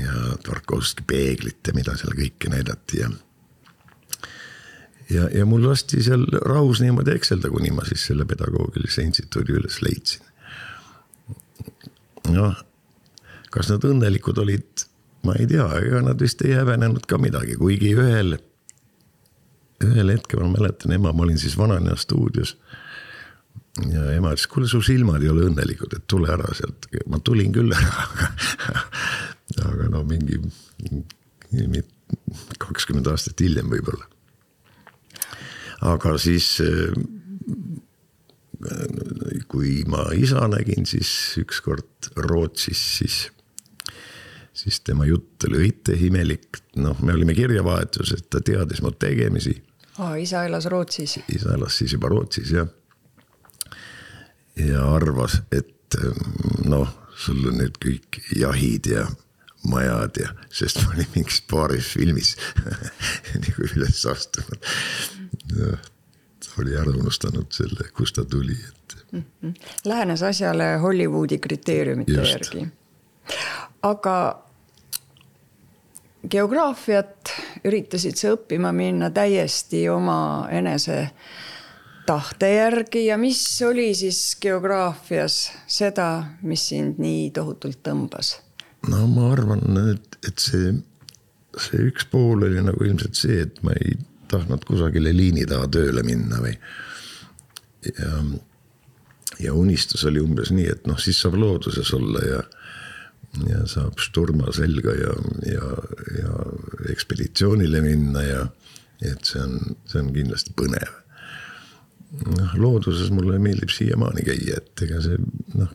ja 0.03 0.15
Tarkovski 0.45 1.07
peeglit 1.07 1.67
ja 1.67 1.77
mida 1.77 1.95
seal 1.99 2.17
kõike 2.19 2.51
näidati 2.53 3.03
ja. 3.03 3.11
ja, 5.11 5.29
ja 5.39 5.47
mul 5.47 5.69
lasti 5.69 6.03
seal 6.05 6.27
rahus 6.43 6.83
niimoodi 6.83 7.15
ekselda, 7.15 7.53
kuni 7.53 7.73
ma 7.75 7.87
siis 7.89 8.09
selle 8.11 8.27
pedagoogilise 8.29 9.07
instituudi 9.07 9.57
üles 9.61 9.81
leidsin. 9.87 10.27
noh, 12.35 12.59
kas 13.55 13.71
nad 13.71 13.87
õnnelikud 13.87 14.39
olid, 14.43 14.87
ma 15.27 15.39
ei 15.39 15.47
tea, 15.51 15.67
ega 15.79 16.03
nad 16.05 16.21
vist 16.21 16.43
ei 16.47 16.59
häbenenud 16.59 17.07
ka 17.07 17.19
midagi, 17.23 17.57
kuigi 17.61 17.95
ühel 17.95 18.39
ühel 19.85 20.13
hetkel 20.15 20.43
ma 20.45 20.51
mäletan, 20.53 20.93
ema, 20.97 21.13
ma 21.13 21.25
olin 21.25 21.39
siis 21.41 21.57
Vanalinna 21.59 21.97
stuudios. 21.97 22.57
ja 23.93 24.11
ema 24.13 24.35
ütles, 24.35 24.49
kuule, 24.51 24.69
su 24.69 24.83
silmad 24.85 25.23
ei 25.23 25.31
ole 25.33 25.47
õnnelikud, 25.49 25.95
et 25.97 26.07
tule 26.11 26.31
ära 26.33 26.49
sealt, 26.57 26.89
ma 27.09 27.21
tulin 27.25 27.53
küll 27.55 27.73
ära 27.73 28.31
aga 29.71 29.89
no 29.91 30.03
mingi 30.07 30.41
kakskümmend 32.59 33.09
aastat 33.11 33.41
hiljem 33.41 33.71
võib-olla. 33.73 34.07
aga 35.91 36.17
siis 36.21 36.53
kui 39.51 39.81
ma 39.89 40.05
isa 40.17 40.45
nägin, 40.51 40.87
siis 40.87 41.11
ükskord 41.41 42.11
Rootsis, 42.29 42.83
siis 43.01 43.21
siis 44.61 44.81
tema 44.85 45.07
jutt 45.09 45.45
oli 45.49 45.63
õite 45.65 45.95
imelik, 46.07 46.61
noh, 46.77 46.99
me 47.07 47.15
olime 47.17 47.35
kirjavahetuses, 47.39 48.27
ta 48.29 48.43
teadis 48.45 48.83
mu 48.85 48.93
tegemisi. 48.93 49.55
Aa, 50.01 50.15
isa 50.17 50.45
elas 50.49 50.67
Rootsis. 50.73 51.19
isa 51.29 51.55
elas 51.55 51.79
siis 51.79 51.93
juba 51.93 52.09
Rootsis 52.09 52.53
jah. 52.57 52.69
ja 54.57 54.85
arvas, 54.95 55.41
et 55.53 55.97
noh, 56.65 56.89
sul 57.17 57.45
on 57.51 57.59
nüüd 57.61 57.77
kõik 57.83 58.21
jahid 58.37 58.89
ja 58.91 59.07
majad 59.69 60.21
ja, 60.23 60.33
sest 60.53 60.81
ma 60.85 60.95
olin 60.95 61.09
mingis 61.15 61.41
paaris 61.51 61.93
filmis 61.95 62.35
nagu 63.45 63.67
üles 63.69 64.05
astunud. 64.09 64.69
ta 65.51 66.53
oli 66.63 66.77
ära 66.77 66.93
unustanud 66.97 67.51
selle, 67.53 67.91
kust 67.97 68.17
ta 68.17 68.25
tuli, 68.25 68.57
et 68.57 68.97
mm. 69.13 69.25
-hmm. 69.43 69.55
Lähenes 69.85 70.23
asjale 70.23 70.77
Hollywoodi 70.83 71.39
kriteeriumite 71.39 72.13
Just. 72.13 72.33
järgi. 72.33 72.69
aga 73.83 74.45
geograafiat 76.29 77.33
üritasid 77.65 78.19
sa 78.19 78.35
õppima 78.35 78.73
minna 78.77 79.11
täiesti 79.15 79.87
oma 79.89 80.49
enese 80.53 81.09
tahte 82.07 82.51
järgi 82.55 83.07
ja 83.07 83.17
mis 83.21 83.41
oli 83.63 83.91
siis 83.95 84.37
geograafias 84.43 85.51
seda, 85.71 86.37
mis 86.43 86.69
sind 86.73 87.01
nii 87.01 87.31
tohutult 87.37 87.81
tõmbas? 87.87 88.37
no 88.89 89.07
ma 89.13 89.33
arvan, 89.33 89.65
et, 89.93 90.21
et 90.27 90.39
see, 90.41 90.73
see 91.57 91.89
üks 91.91 92.07
pool 92.11 92.47
oli 92.49 92.63
nagu 92.65 92.85
ilmselt 92.85 93.19
see, 93.19 93.43
et 93.45 93.61
ma 93.67 93.75
ei 93.77 93.97
tahtnud 94.31 94.65
kusagile 94.69 95.13
liini 95.17 95.45
taha 95.49 95.69
tööle 95.73 96.05
minna 96.07 96.41
või. 96.43 96.55
ja, 97.89 98.23
ja 99.47 99.55
unistus 99.57 100.05
oli 100.09 100.23
umbes 100.25 100.53
nii, 100.55 100.69
et 100.73 100.89
noh, 100.89 100.99
siis 101.01 101.21
saab 101.21 101.37
looduses 101.41 101.93
olla 101.97 102.25
ja, 102.25 102.41
ja 103.47 103.65
saab 103.71 104.01
Sturma 104.03 104.51
selga 104.55 104.95
ja, 104.99 105.13
ja, 105.47 105.67
ja 106.19 106.39
ekspeditsioonile 106.91 107.83
minna 107.85 108.25
ja 108.27 108.41
et 109.01 109.25
see 109.25 109.43
on, 109.43 109.77
see 109.89 110.01
on 110.03 110.11
kindlasti 110.15 110.55
põnev. 110.57 110.97
noh, 112.27 112.57
looduses 112.59 113.13
mulle 113.15 113.39
meeldib 113.39 113.71
siiamaani 113.71 114.25
käia, 114.27 114.59
et 114.59 114.83
ega 114.87 114.99
see 115.05 115.21
noh, 115.55 115.71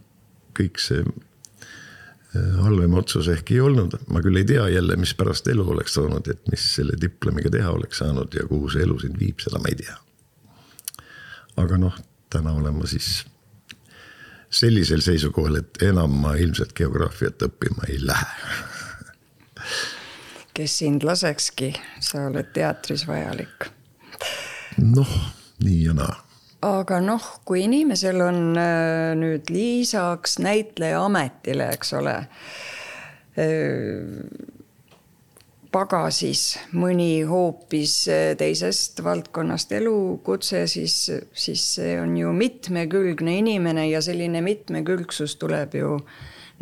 kõik 0.57 0.81
see 0.83 0.99
äh, 1.01 2.57
halvem 2.59 2.97
otsus 2.99 3.29
ehk 3.31 3.53
ei 3.55 3.61
olnud, 3.63 3.95
ma 4.11 4.21
küll 4.25 4.41
ei 4.41 4.47
tea 4.47 4.67
jälle, 4.73 4.97
mis 4.99 5.15
pärast 5.17 5.47
elu 5.51 5.63
oleks 5.75 5.95
olnud, 6.01 6.27
et 6.31 6.51
mis 6.51 6.65
selle 6.75 6.99
diplomiga 7.01 7.53
teha 7.53 7.71
oleks 7.71 8.03
saanud 8.03 8.35
ja 8.35 8.43
kuhu 8.49 8.69
see 8.73 8.83
elu 8.83 8.99
sind 9.05 9.15
viib, 9.21 9.39
seda 9.43 9.63
ma 9.63 9.71
ei 9.71 9.79
tea. 9.79 9.95
aga 11.63 11.79
noh, 11.79 11.95
täna 12.29 12.51
olen 12.59 12.81
ma 12.81 12.89
siis 12.91 13.23
sellisel 14.55 15.03
seisukohal, 15.03 15.59
et 15.59 15.81
enam 15.83 16.13
ma 16.23 16.35
ilmselt 16.39 16.73
geograafiat 16.77 17.47
õppima 17.49 17.89
ei 17.89 17.99
lähe. 18.05 18.59
kes 20.55 20.77
sind 20.79 21.03
lasekski, 21.03 21.73
sa 21.99 22.27
oled 22.29 22.53
teatris 22.55 23.07
vajalik. 23.07 23.71
noh, 24.77 25.17
nii 25.63 25.81
ja 25.87 25.97
naa 25.97 26.13
aga 26.65 26.99
noh, 27.03 27.25
kui 27.45 27.65
inimesel 27.65 28.21
on 28.25 28.57
äh, 28.57 29.13
nüüd 29.19 29.51
lisaks 29.53 30.39
näitleja 30.41 31.03
ametile, 31.05 31.69
eks 31.75 31.93
ole 31.99 32.15
äh, 32.17 32.27
pagasis 35.75 36.55
mõni 36.75 37.25
hoopis 37.27 37.95
äh, 38.11 38.29
teisest 38.39 39.01
valdkonnast 39.03 39.73
elukutse, 39.75 40.65
siis, 40.71 40.95
siis 41.35 41.65
see 41.75 41.97
on 41.99 42.15
ju 42.17 42.31
mitmekülgne 42.35 43.39
inimene 43.41 43.89
ja 43.89 44.01
selline 44.05 44.41
mitmekülgsus 44.45 45.35
tuleb 45.41 45.75
ju 45.75 45.99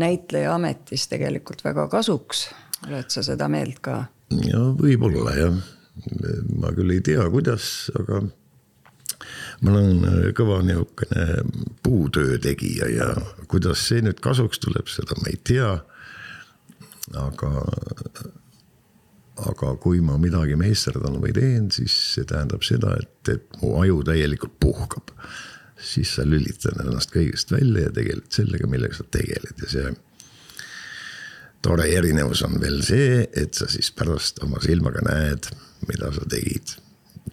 näitleja 0.01 0.55
ametis 0.55 1.05
tegelikult 1.11 1.61
väga 1.65 1.87
kasuks. 1.91 2.47
oled 2.87 3.09
sa 3.13 3.23
seda 3.23 3.47
meelt 3.47 3.79
ka? 3.85 4.05
ja 4.49 4.63
võib-olla 4.79 5.35
jah, 5.37 5.59
ma 6.57 6.73
küll 6.73 6.95
ei 6.95 7.03
tea, 7.05 7.27
kuidas, 7.29 7.91
aga 7.99 8.23
ma 9.61 9.71
olen 9.71 10.31
kõva 10.35 10.61
niisugune 10.65 11.27
puutöö 11.85 12.39
tegija 12.41 12.89
ja 12.89 13.13
kuidas 13.47 13.85
see 13.87 14.01
nüüd 14.01 14.19
kasuks 14.25 14.63
tuleb, 14.63 14.89
seda 14.89 15.15
ma 15.21 15.29
ei 15.29 15.37
tea. 15.45 15.75
aga 17.19 17.51
aga 19.41 19.73
kui 19.81 20.01
ma 20.05 20.17
midagi 20.21 20.55
meisterdan 20.59 21.17
või 21.21 21.33
teen, 21.33 21.69
siis 21.73 21.93
see 22.13 22.27
tähendab 22.29 22.65
seda, 22.65 22.93
et, 23.01 23.33
et 23.33 23.61
mu 23.61 23.73
aju 23.81 24.03
täielikult 24.05 24.59
puhkab. 24.61 25.13
siis 25.83 26.13
sa 26.15 26.23
lülitad 26.23 26.77
ennast 26.79 27.11
kõigest 27.11 27.51
välja 27.51 27.89
ja 27.89 27.91
tegeled 27.91 28.29
sellega, 28.31 28.67
millega 28.67 28.95
sa 28.95 29.03
tegeled 29.03 29.65
ja 29.65 29.69
see. 29.69 29.93
tore 31.61 31.89
erinevus 31.89 32.43
on 32.43 32.59
veel 32.61 32.81
see, 32.83 33.27
et 33.35 33.53
sa 33.53 33.67
siis 33.67 33.91
pärast 33.91 34.39
oma 34.43 34.61
silmaga 34.61 35.01
näed, 35.01 35.49
mida 35.87 36.11
sa 36.13 36.25
tegid. 36.29 36.77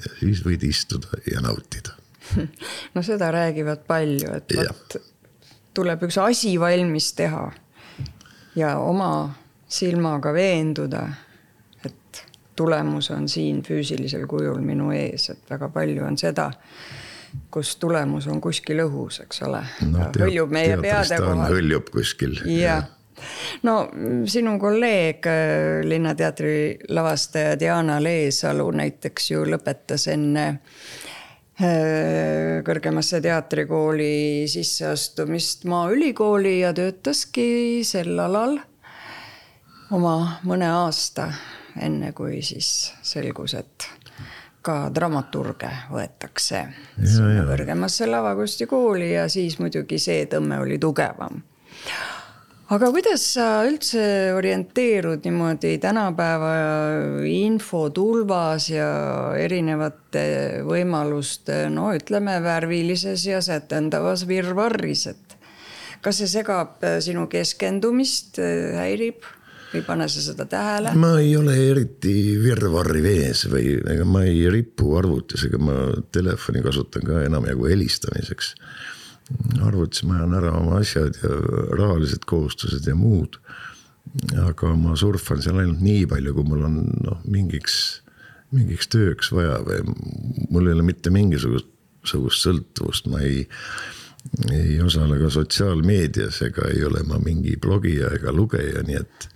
ja 0.01 0.17
siis 0.19 0.43
võid 0.47 0.65
istuda 0.65 1.21
ja 1.27 1.41
nautida. 1.45 1.95
no 2.95 3.03
seda 3.03 3.31
räägivad 3.31 3.85
palju, 3.87 4.35
et 4.41 4.57
vot 4.57 5.01
tuleb 5.75 6.03
üks 6.07 6.19
asi 6.19 6.57
valmis 6.61 7.13
teha 7.19 7.51
ja 8.59 8.77
oma 8.83 9.31
silmaga 9.71 10.33
veenduda 10.35 11.05
tulemus 12.61 13.11
on 13.17 13.29
siin 13.29 13.63
füüsilisel 13.65 14.27
kujul 14.31 14.61
minu 14.65 14.93
ees, 14.93 15.31
et 15.33 15.51
väga 15.51 15.71
palju 15.73 16.05
on 16.05 16.21
seda, 16.21 16.51
kus 17.51 17.75
tulemus 17.81 18.29
on 18.29 18.41
kuskil 18.45 18.85
õhus, 18.85 19.23
eks 19.25 19.45
ole 19.49 19.65
no,. 19.89 20.11
hõljub 20.19 20.53
meie 20.53 20.77
peade 20.81 21.21
kohal. 21.23 21.47
hõljub 21.55 21.93
kuskil. 21.95 22.41
jah 22.53 22.89
no 23.63 23.75
sinu 24.31 24.57
kolleeg, 24.61 25.27
äh, 25.27 25.83
Linnateatri 25.85 26.79
lavastaja 26.89 27.59
Diana 27.61 28.01
Leesalu 28.03 28.71
näiteks 28.81 29.31
ju 29.31 29.45
lõpetas 29.49 30.07
enne 30.13 30.47
äh, 31.61 32.61
kõrgemasse 32.67 33.21
teatrikooli 33.25 34.49
sisseastumist 34.51 35.65
Maaülikooli 35.71 36.61
ja 36.61 36.75
töötaski 36.77 37.49
sel 37.87 38.19
alal 38.19 38.59
oma 39.91 40.17
mõne 40.47 40.71
aasta 40.71 41.31
enne 41.79 42.13
kui 42.17 42.41
siis 42.43 42.93
selgus, 43.03 43.55
et 43.55 43.89
ka 44.65 44.91
dramaturge 44.93 45.71
võetakse 45.93 46.65
kõrgemasse 47.49 48.09
lavakunstikooli 48.11 49.15
ja 49.15 49.29
siis 49.33 49.57
muidugi 49.61 49.99
see 50.03 50.27
tõmme 50.31 50.61
oli 50.61 50.77
tugevam. 50.81 51.41
aga 52.71 52.91
kuidas 52.93 53.25
sa 53.35 53.47
üldse 53.67 54.03
orienteerud 54.37 55.25
niimoodi 55.25 55.79
tänapäeva 55.81 56.53
infotulvas 57.27 58.69
ja 58.71 58.91
erinevate 59.41 60.63
võimaluste, 60.69 61.65
no 61.73 61.91
ütleme, 61.97 62.37
värvilises 62.45 63.27
ja 63.27 63.41
sätendavas 63.41 64.27
virvarris, 64.29 65.07
et 65.07 65.37
kas 66.05 66.21
see 66.21 66.29
segab 66.37 66.85
sinu 67.01 67.27
keskendumist, 67.33 68.43
häirib? 68.77 69.25
Või 69.73 69.83
pane 69.87 70.09
sa 70.11 70.23
seda 70.25 70.47
tähele? 70.51 70.95
ma 70.99 71.13
ei 71.21 71.33
ole 71.39 71.55
eriti 71.71 72.15
virvarri 72.43 73.03
vees 73.05 73.47
või 73.51 73.77
ega 73.79 74.07
ma 74.09 74.25
ei 74.27 74.45
ripu 74.53 74.95
arvutis, 74.99 75.45
ega 75.47 75.61
ma 75.63 75.77
telefoni 76.13 76.63
kasutan 76.65 77.07
ka 77.07 77.23
enamjagu 77.27 77.69
helistamiseks. 77.71 78.55
arvutis 79.63 80.05
ma 80.09 80.19
ajan 80.19 80.37
ära 80.41 80.53
oma 80.59 80.81
asjad 80.81 81.19
ja 81.23 81.33
rahalised 81.79 82.27
kohustused 82.27 82.87
ja 82.87 82.95
muud. 82.95 83.41
aga 84.43 84.75
ma 84.77 84.97
surfan 84.97 85.43
seal 85.43 85.61
ainult 85.63 85.83
nii 85.85 86.07
palju, 86.11 86.35
kui 86.35 86.45
mul 86.45 86.65
on 86.67 86.79
noh, 87.05 87.21
mingiks, 87.31 88.03
mingiks 88.51 88.91
tööks 88.91 89.31
vaja 89.33 89.61
või 89.67 89.85
mul 90.51 90.67
ei 90.67 90.79
ole 90.79 90.83
mitte 90.83 91.13
mingisugust 91.15 91.69
sugust 92.05 92.47
sõltuvust, 92.47 93.11
ma 93.13 93.21
ei 93.21 93.47
ei 94.53 94.81
osale 94.85 95.19
ka 95.21 95.31
sotsiaalmeedias 95.33 96.43
ega 96.45 96.69
ei 96.69 96.83
ole 96.85 97.03
ma 97.09 97.19
mingi 97.25 97.55
blogija 97.61 98.11
ega 98.17 98.33
lugeja, 98.37 98.83
nii 98.85 98.99
et 98.99 99.29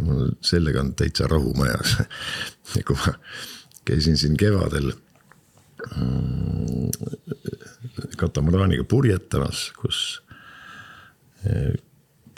mul 0.00 0.30
sellega 0.42 0.80
on 0.80 0.94
täitsa 0.98 1.28
rahu 1.30 1.54
majas 1.58 1.96
kui 2.86 2.96
ma 2.98 3.14
käisin 3.84 4.16
siin 4.18 4.36
kevadel 4.36 4.92
mm, 5.96 6.90
katamaraaniga 8.16 8.84
purjetamas, 8.88 9.68
kus 9.78 10.22
eh, 11.46 11.74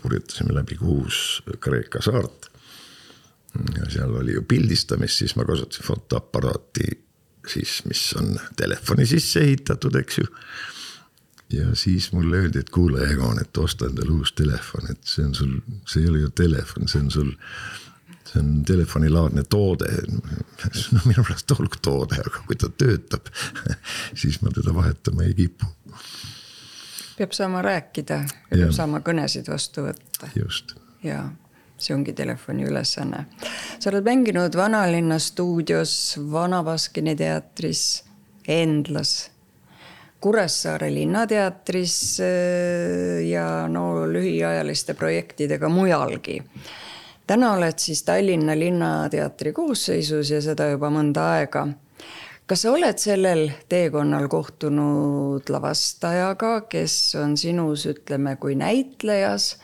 purjetasime 0.03 0.55
läbi 0.55 0.77
kuus 0.81 1.43
Kreeka 1.61 2.03
saart. 2.03 2.51
ja 3.79 3.91
seal 3.91 4.15
oli 4.15 4.35
ju 4.35 4.43
pildistamist, 4.43 5.23
siis 5.23 5.37
ma 5.37 5.45
kasutasin 5.49 5.87
fotoaparaati 5.87 6.91
siis, 7.49 7.85
mis 7.85 8.13
on 8.19 8.35
telefoni 8.57 9.07
sisse 9.07 9.41
ehitatud, 9.41 9.95
eks 9.97 10.19
ju 10.19 10.27
ja 11.53 11.75
siis 11.75 12.13
mulle 12.13 12.37
öeldi, 12.37 12.59
et 12.59 12.71
kuule, 12.71 13.07
Egon, 13.11 13.41
et 13.41 13.57
osta 13.57 13.87
endale 13.87 14.11
uus 14.11 14.33
telefon, 14.33 14.91
et 14.91 15.03
see 15.07 15.27
on 15.27 15.35
sul, 15.35 15.59
see 15.87 16.03
ei 16.03 16.11
ole 16.11 16.25
ju 16.25 16.31
telefon, 16.31 16.89
see 16.89 17.03
on 17.03 17.11
sul. 17.11 17.35
see 18.27 18.41
on 18.43 18.65
telefonilaadne 18.67 19.45
toode. 19.51 19.87
no 20.93 21.01
minu 21.05 21.23
meelest 21.23 21.51
olgu 21.55 21.79
toode, 21.83 22.19
aga 22.19 22.43
kui 22.47 22.57
ta 22.59 22.69
töötab, 22.69 23.31
siis 24.15 24.41
ma 24.43 24.51
teda 24.51 24.75
vahetama 24.75 25.23
ei 25.23 25.35
kipu. 25.35 25.67
peab 27.17 27.33
saama 27.33 27.63
rääkida 27.63 28.19
ja 28.51 28.57
peab 28.57 28.75
saama 28.75 29.01
kõnesid 29.01 29.51
vastu 29.51 29.87
võtta. 29.87 30.31
just. 30.35 30.75
ja 31.03 31.29
see 31.79 31.95
ongi 31.95 32.13
telefoni 32.13 32.67
ülesanne. 32.67 33.27
sa 33.79 33.91
oled 33.91 34.05
mänginud 34.05 34.57
Vanalinna 34.57 35.19
stuudios, 35.19 36.19
Vana 36.33 36.63
Baskini 36.65 37.17
teatris, 37.17 38.03
Endlas, 38.49 39.31
Kuressaare 40.21 40.89
Linnateatris 40.95 42.21
äh, 42.21 43.23
ja 43.29 43.69
no 43.69 44.07
lühiajaliste 44.11 44.95
projektidega 44.95 45.69
mujalgi. 45.69 46.43
täna 47.27 47.53
oled 47.53 47.79
siis 47.79 48.03
Tallinna 48.03 48.59
Linnateatri 48.59 49.53
koosseisus 49.53 50.31
ja 50.31 50.41
seda 50.43 50.71
juba 50.71 50.91
mõnda 50.91 51.31
aega 51.37 51.67
kas 52.47 52.63
sa 52.63 52.73
oled 52.73 52.99
sellel 53.03 53.49
teekonnal 53.69 54.29
kohtunud 54.31 55.51
lavastajaga, 55.51 56.61
kes 56.71 57.15
on 57.21 57.37
sinus, 57.37 57.87
ütleme, 57.91 58.37
kui 58.41 58.55
näitlejas 58.59 59.57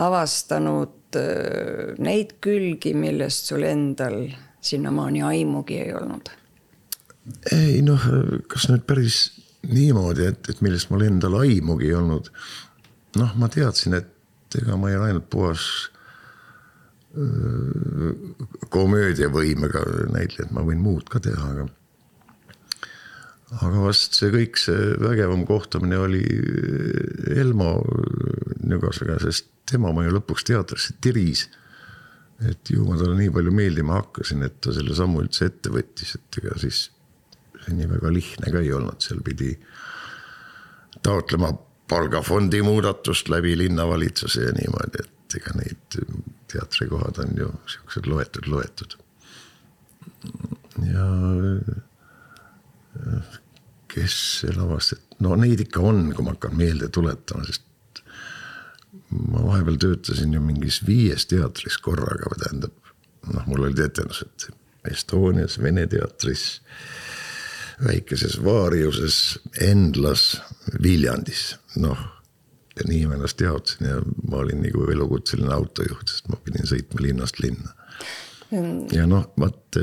avastanud 0.00 1.16
äh, 1.16 1.96
neid 1.98 2.36
külgi, 2.44 2.94
millest 2.94 3.52
sul 3.52 3.64
endal 3.68 4.26
sinnamaani 4.62 5.22
aimugi 5.22 5.80
ei 5.82 5.92
olnud? 5.96 6.30
ei 7.54 7.82
noh, 7.86 8.02
kas 8.50 8.66
nüüd 8.70 8.82
päris 8.86 9.18
niimoodi, 9.68 10.26
et, 10.32 10.48
et 10.50 10.60
millest 10.64 10.90
mul 10.90 11.06
endal 11.06 11.38
aimugi 11.42 11.90
ei 11.90 11.96
olnud. 11.98 12.30
noh, 13.20 13.34
ma 13.36 13.48
teadsin, 13.52 13.94
et 13.98 14.58
ega 14.58 14.76
ma 14.76 14.90
ei 14.90 14.96
ole 14.98 15.10
ainult 15.10 15.28
puhas 15.32 15.66
komöödiavõimega 18.72 19.82
näitleja, 20.14 20.46
et 20.46 20.52
ma 20.56 20.64
võin 20.64 20.80
muud 20.80 21.10
ka 21.12 21.20
teha, 21.20 21.48
aga 21.52 21.66
aga 23.60 23.82
vast 23.84 24.16
see 24.16 24.30
kõik, 24.32 24.56
see 24.56 24.94
vägevam 25.02 25.42
kohtumine 25.48 25.98
oli 26.00 26.22
Elmo 27.36 27.74
Nügasega, 28.64 29.18
sest 29.20 29.50
tema 29.68 29.92
ma 29.92 30.06
ju 30.06 30.14
lõpuks 30.16 30.46
teatrisse 30.48 30.96
tiris. 31.04 31.48
et 32.42 32.70
ju 32.72 32.82
ma 32.82 32.96
talle 32.98 33.14
nii 33.20 33.30
palju 33.30 33.52
meeldima 33.54 34.00
hakkasin, 34.00 34.42
et 34.42 34.56
ta 34.64 34.72
selle 34.74 34.96
sammu 34.96 35.20
üldse 35.22 35.46
ette 35.46 35.70
võttis, 35.70 36.16
et 36.16 36.38
ega 36.40 36.56
siis 36.58 36.88
nii 37.68 37.88
väga 37.90 38.12
lihtne 38.12 38.52
ka 38.52 38.62
ei 38.62 38.72
olnud, 38.72 39.00
seal 39.04 39.22
pidi 39.24 39.52
taotlema 41.02 41.52
palgafondi 41.88 42.62
muudatust 42.62 43.28
läbi 43.28 43.56
linnavalitsuse 43.58 44.46
ja 44.48 44.52
niimoodi, 44.56 45.04
et 45.04 45.36
ega 45.38 45.54
neid 45.58 45.98
teatrikohad 46.52 47.18
on 47.24 47.36
ju 47.38 47.48
siuksed 47.74 48.08
loetud, 48.10 48.48
loetud. 48.52 48.96
ja 50.88 51.06
kes 53.92 54.16
see 54.40 54.54
lavastas, 54.56 55.02
no 55.20 55.36
neid 55.36 55.60
ikka 55.64 55.84
on, 55.84 56.06
kui 56.16 56.24
ma 56.24 56.34
hakkan 56.36 56.56
meelde 56.56 56.88
tuletama, 56.92 57.44
sest 57.48 58.02
ma 59.12 59.44
vahepeal 59.44 59.78
töötasin 59.80 60.32
ju 60.32 60.40
mingis 60.40 60.80
viies 60.86 61.26
teatris 61.28 61.78
korraga, 61.84 62.32
tähendab 62.40 62.92
noh, 63.28 63.46
mul 63.46 63.68
olid 63.68 63.84
etendused 63.84 64.48
Estonias, 64.90 65.60
Vene 65.62 65.84
teatris, 65.86 66.60
väikeses 67.84 68.38
Vaariuses, 68.44 69.38
Endlas, 69.60 70.40
Viljandis, 70.82 71.52
noh. 71.80 71.98
ja 72.78 72.86
nii 72.88 73.06
ma 73.06 73.18
ennast 73.18 73.40
jaotasin 73.40 73.88
ja 73.88 74.00
ma 74.28 74.40
olin 74.40 74.62
nagu 74.64 74.86
elukutseline 74.90 75.52
autojuht, 75.52 76.08
sest 76.08 76.30
ma 76.32 76.38
pidin 76.44 76.68
sõitma 76.68 77.02
linnast 77.04 77.42
linna 77.42 77.74
mm.. 78.48 78.86
ja 78.96 79.04
noh, 79.08 79.26
vaat 79.36 79.76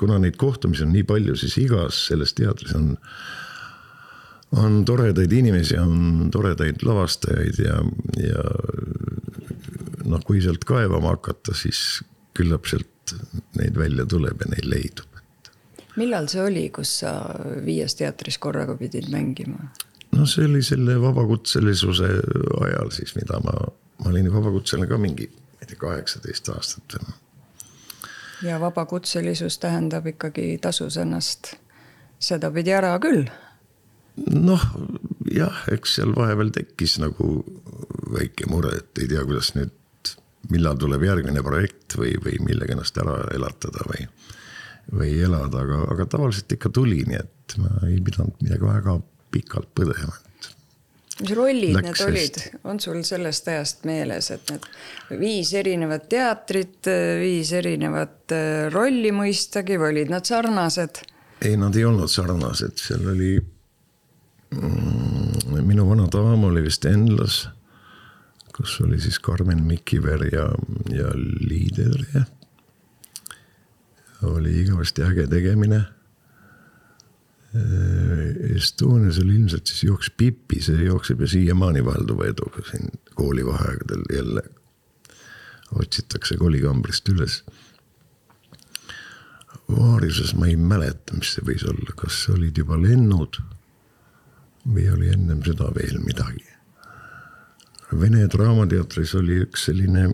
kuna 0.00 0.18
neid 0.20 0.36
kohtumisi 0.40 0.84
on 0.84 0.92
nii 0.92 1.06
palju, 1.08 1.38
siis 1.40 1.56
igas 1.62 2.02
selles 2.10 2.36
teatris 2.36 2.76
on 2.76 2.92
on 4.54 4.84
toredaid 4.86 5.32
inimesi, 5.32 5.78
on 5.78 6.28
toredaid 6.32 6.84
lavastajaid 6.86 7.58
ja, 7.58 7.78
ja 8.20 8.44
noh, 10.04 10.22
kui 10.26 10.42
sealt 10.44 10.66
kaevama 10.68 11.14
hakata, 11.16 11.54
siis 11.56 12.02
küllap 12.36 12.68
sealt 12.70 13.14
neid 13.58 13.76
välja 13.78 14.06
tuleb 14.08 14.44
ja 14.44 14.52
neid 14.54 14.68
leidub. 14.68 15.13
Millal 15.96 16.28
see 16.30 16.42
oli, 16.42 16.68
kus 16.74 16.98
sa 17.02 17.14
Viies 17.64 17.96
teatris 17.98 18.38
korraga 18.38 18.76
pidid 18.78 19.10
mängima? 19.12 19.70
no 20.14 20.26
see 20.30 20.46
oli 20.48 20.62
selle 20.62 21.00
vabakutselisuse 21.02 22.10
ajal 22.66 22.90
siis, 22.94 23.14
mida 23.18 23.40
ma, 23.44 23.54
ma 24.02 24.10
olin 24.12 24.32
vabakutseline 24.32 24.88
ka 24.90 24.98
mingi, 24.98 25.28
ma 25.28 25.62
ei 25.62 25.70
tea, 25.70 25.80
kaheksateist 25.80 26.48
aastat. 26.54 26.98
ja 28.42 28.60
vabakutselisus 28.60 29.58
tähendab 29.58 30.06
ikkagi 30.06 30.58
tasus 30.62 30.96
ennast 31.00 31.54
sedapidi 32.18 32.72
ära 32.74 32.94
küll 33.02 33.26
noh, 34.16 34.66
jah, 35.34 35.64
eks 35.72 35.98
seal 35.98 36.14
vahepeal 36.16 36.52
tekkis 36.54 36.98
nagu 37.02 37.38
väike 38.14 38.48
mure, 38.50 38.76
et 38.78 39.02
ei 39.02 39.10
tea, 39.10 39.24
kuidas 39.26 39.54
nüüd, 39.56 39.74
millal 40.52 40.78
tuleb 40.78 41.02
järgmine 41.06 41.42
projekt 41.42 41.96
või, 41.98 42.14
või 42.22 42.38
millega 42.44 42.76
ennast 42.76 42.98
ära 43.00 43.16
elatada 43.34 43.86
või, 43.88 44.06
või 44.92 45.14
elada, 45.24 45.62
aga, 45.64 45.80
aga 45.94 46.06
tavaliselt 46.16 46.52
ikka 46.56 46.72
tuli, 46.74 47.02
nii 47.08 47.20
et 47.20 47.56
ma 47.62 47.72
ei 47.88 48.00
pidanud 48.04 48.36
midagi 48.42 48.68
väga 48.68 48.98
pikalt 49.34 49.72
põdema 49.76 50.20
mis 51.14 51.30
rollid 51.38 51.76
Läks 51.76 52.00
need 52.02 52.08
olid, 52.10 52.38
on 52.66 52.80
sul 52.82 52.96
sellest 53.06 53.46
ajast 53.46 53.84
meeles, 53.86 54.32
et 54.34 54.48
need 54.50 54.64
viis 55.20 55.52
erinevat 55.54 56.08
teatrit, 56.10 56.88
viis 57.20 57.52
erinevat 57.54 58.34
äh, 58.34 58.64
rolli 58.74 59.12
mõistagi 59.14 59.78
või 59.78 59.92
olid 59.92 60.10
nad 60.10 60.26
sarnased? 60.26 61.04
ei, 61.44 61.54
nad 61.60 61.76
ei 61.78 61.86
olnud 61.86 62.10
sarnased, 62.10 62.80
seal 62.82 63.06
oli 63.14 63.36
Mm, 64.54 65.64
minu 65.66 65.86
vana 65.88 66.06
daam 66.12 66.44
oli 66.46 66.62
vist 66.64 66.84
Enlas, 66.86 67.44
kus 68.54 68.76
oli 68.84 69.00
siis 69.02 69.18
Karmen 69.22 69.64
Mikiver 69.66 70.26
ja, 70.30 70.46
ja 70.92 71.10
liider 71.16 72.04
ja. 72.14 72.24
Oli 74.26 74.60
igavesti 74.62 75.02
äge 75.02 75.26
tegemine. 75.30 75.84
Estonias 78.56 79.18
oli 79.22 79.36
ilmselt 79.38 79.66
siis 79.70 79.84
jooks 79.84 80.10
Pipi, 80.10 80.58
see 80.62 80.88
jookseb 80.88 81.20
ju 81.22 81.28
siiamaani 81.30 81.84
valduva 81.86 82.26
eduga 82.26 82.64
siin 82.70 82.90
koolivaheaegadel 83.14 84.02
jälle. 84.16 84.42
otsitakse 85.74 86.36
kolikambrist 86.36 87.08
üles. 87.08 87.44
Vaariuses 89.70 90.34
ma 90.34 90.46
ei 90.46 90.56
mäleta, 90.56 91.16
mis 91.18 91.32
see 91.34 91.46
võis 91.46 91.64
olla, 91.66 91.94
kas 91.96 92.18
olid 92.30 92.58
juba 92.58 92.76
lennud 92.78 93.40
või 94.66 94.84
oli 94.92 95.08
ennem 95.12 95.40
seda 95.46 95.70
veel 95.74 95.98
midagi. 96.04 96.44
Vene 98.00 98.26
Draamateatris 98.28 99.14
oli 99.18 99.40
üks 99.44 99.66
selline 99.68 100.08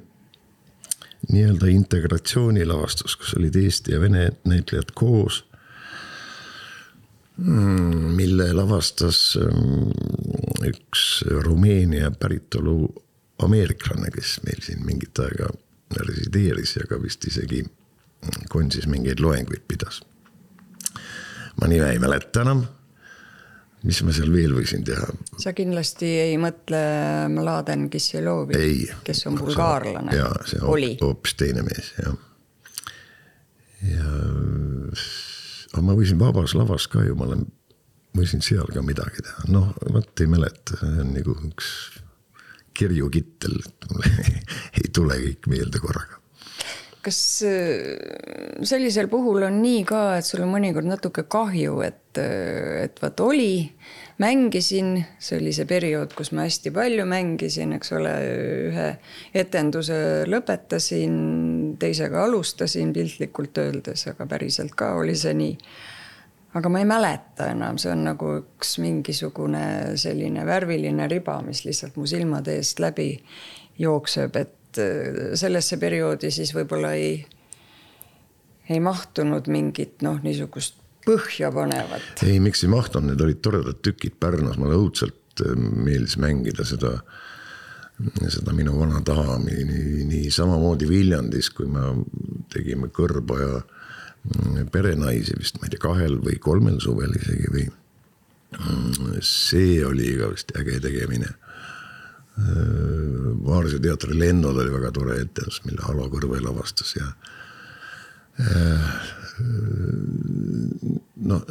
nii-öelda 1.29 1.69
integratsioonilavastus, 1.71 3.17
kus 3.17 3.35
olid 3.39 3.57
eesti 3.57 3.93
ja 3.93 4.01
vene 4.01 4.31
näitlejad 4.45 4.95
koos. 4.95 5.45
Mm, 7.37 8.17
mille 8.17 8.53
lavastas 8.53 9.39
mm, 9.41 9.93
üks 10.69 11.25
Rumeenia 11.45 12.11
päritolu 12.11 12.89
ameeriklane, 13.43 14.11
kes 14.13 14.41
meil 14.45 14.61
siin 14.65 14.85
mingit 14.85 15.19
aega 15.25 15.49
resideeris 15.97 16.77
ja 16.77 16.89
ka 16.89 17.01
vist 17.03 17.25
isegi 17.25 17.65
Konsis 18.53 18.85
mingeid 18.87 19.21
loenguid 19.25 19.63
pidas. 19.69 20.03
ma 21.61 21.67
nime 21.67 21.89
ei 21.91 21.99
mäleta 21.99 22.43
enam 22.45 22.67
mis 23.87 24.01
ma 24.05 24.14
seal 24.14 24.33
veel 24.33 24.55
võisin 24.57 24.83
teha? 24.87 25.09
sa 25.40 25.53
kindlasti 25.57 26.09
ei 26.27 26.35
mõtle 26.40 26.81
Mladen 27.33 27.88
Kisselovi, 27.93 28.61
kes 29.07 29.25
on 29.31 29.38
bulgaarlane. 29.40 30.16
jaa, 30.16 30.35
see 30.49 30.61
on 30.61 30.99
hoopis 31.05 31.37
teine 31.40 31.64
mees, 31.66 31.93
jah. 32.01 32.19
ja, 33.88 34.12
aga 35.73 35.87
ma 35.87 35.97
võisin 35.99 36.21
Vabas 36.21 36.57
lavas 36.59 36.88
ka 36.93 37.07
ju, 37.07 37.16
ma 37.19 37.31
olen, 37.31 37.47
võisin 38.16 38.45
seal 38.45 38.69
ka 38.75 38.85
midagi 38.85 39.25
teha, 39.25 39.49
noh, 39.55 39.73
vot 39.95 40.25
ei 40.25 40.31
mäleta, 40.31 40.81
see 40.81 41.05
on 41.07 41.12
nagu 41.16 41.37
üks 41.49 41.75
kirjukittel, 42.77 43.61
et 43.64 43.90
mul 43.90 44.09
ei 44.81 44.88
tule 44.95 45.21
kõik 45.25 45.53
meelde 45.53 45.83
korraga 45.83 46.20
kas 47.05 47.19
äh, 47.47 48.63
sellisel 48.67 49.09
puhul 49.09 49.45
on 49.47 49.61
nii 49.63 49.85
ka, 49.89 50.03
et 50.19 50.27
sul 50.27 50.45
on 50.45 50.53
mõnikord 50.53 50.89
natuke 50.89 51.25
kahju, 51.31 51.79
et, 51.87 52.19
äh, 52.21 52.83
et 52.85 53.01
vot 53.03 53.23
oli, 53.25 53.71
mängisin, 54.21 54.93
see 55.19 55.39
oli 55.41 55.55
see 55.57 55.69
periood, 55.69 56.13
kus 56.17 56.33
ma 56.37 56.45
hästi 56.49 56.73
palju 56.77 57.07
mängisin, 57.09 57.73
eks 57.79 57.95
ole, 57.97 58.13
ühe 58.69 58.91
etenduse 59.43 59.97
lõpetasin, 60.29 61.17
teisega 61.81 62.27
alustasin 62.27 62.93
piltlikult 62.97 63.63
öeldes, 63.63 64.05
aga 64.13 64.29
päriselt 64.29 64.77
ka 64.77 64.93
oli 65.01 65.17
see 65.17 65.35
nii. 65.39 65.57
aga 66.59 66.69
ma 66.69 66.81
ei 66.83 66.87
mäleta 66.91 67.47
enam, 67.53 67.77
see 67.79 67.93
on 67.95 68.01
nagu 68.09 68.37
üks 68.41 68.77
mingisugune 68.83 69.97
selline 70.01 70.45
värviline 70.47 71.07
riba, 71.09 71.41
mis 71.47 71.63
lihtsalt 71.65 71.97
mu 71.97 72.09
silmade 72.11 72.59
eest 72.59 72.83
läbi 72.83 73.13
jookseb, 73.79 74.37
et 74.37 74.60
sellesse 74.79 75.79
perioodi 75.81 76.31
siis 76.35 76.53
võib-olla 76.55 76.93
ei, 76.99 77.17
ei 78.71 78.81
mahtunud 78.81 79.49
mingit 79.51 80.05
noh, 80.07 80.21
niisugust 80.23 80.79
põhjapanevat. 81.07 82.23
ei, 82.27 82.39
miks 82.45 82.65
ei 82.65 82.71
mahtunud, 82.71 83.11
need 83.13 83.25
olid 83.25 83.43
toredad 83.43 83.81
tükid 83.83 84.19
Pärnus, 84.21 84.61
mulle 84.61 84.79
õudselt 84.79 85.45
äh, 85.45 85.57
meeldis 85.57 86.19
mängida 86.21 86.67
seda 86.69 86.99
seda 88.33 88.55
minu 88.57 88.79
vana 88.79 89.01
daami 89.05 89.65
nii, 89.69 90.05
nii 90.09 90.31
samamoodi 90.33 90.89
Viljandis, 90.89 91.51
kui 91.53 91.69
me 91.69 91.83
tegime 92.53 92.89
Kõrboja 92.97 93.61
mm, 93.61 94.71
perenaisi 94.73 95.37
vist, 95.39 95.61
ma 95.61 95.69
ei 95.69 95.75
tea, 95.75 95.83
kahel 95.85 96.17
või 96.25 96.39
kolmel 96.41 96.81
suvel 96.83 97.13
isegi 97.19 97.53
või. 97.53 97.67
Mm, 98.57 99.21
see 99.25 99.79
oli 99.87 100.15
ka 100.19 100.31
vist 100.33 100.55
äge 100.59 100.81
tegemine. 100.83 101.35
Vaarsio 103.44 103.81
teatri 103.83 104.16
Lennud 104.18 104.57
oli 104.57 104.72
väga 104.72 104.90
tore 104.94 105.18
etendus, 105.22 105.61
mille 105.66 105.85
Alo 105.88 106.09
Kõrve 106.12 106.40
lavastas 106.44 106.94
ja 106.96 107.11
noh, 111.31 111.44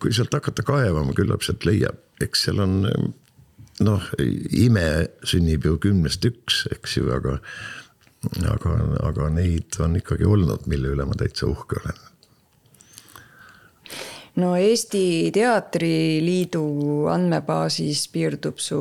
kui 0.00 0.12
sealt 0.12 0.34
hakata 0.36 0.64
kaevama, 0.66 1.14
küllap 1.16 1.44
sealt 1.46 1.64
leiab, 1.68 2.00
eks 2.20 2.46
seal 2.46 2.60
on 2.64 2.76
noh, 3.84 4.08
ime 4.20 4.86
sünnib 5.24 5.64
ju 5.68 5.78
kümnest 5.80 6.26
üks, 6.28 6.64
eks 6.74 6.98
ju, 6.98 7.08
aga, 7.14 7.38
aga, 8.52 8.76
aga 9.08 9.32
neid 9.32 9.80
on 9.80 9.96
ikkagi 10.00 10.28
olnud, 10.28 10.68
mille 10.70 10.92
üle 10.94 11.08
ma 11.08 11.16
täitsa 11.18 11.48
uhke 11.48 11.80
olen 11.80 12.09
no 14.36 14.54
Eesti 14.56 15.30
Teatriliidu 15.34 16.64
andmebaasis 17.12 18.06
piirdub 18.12 18.58
su 18.62 18.80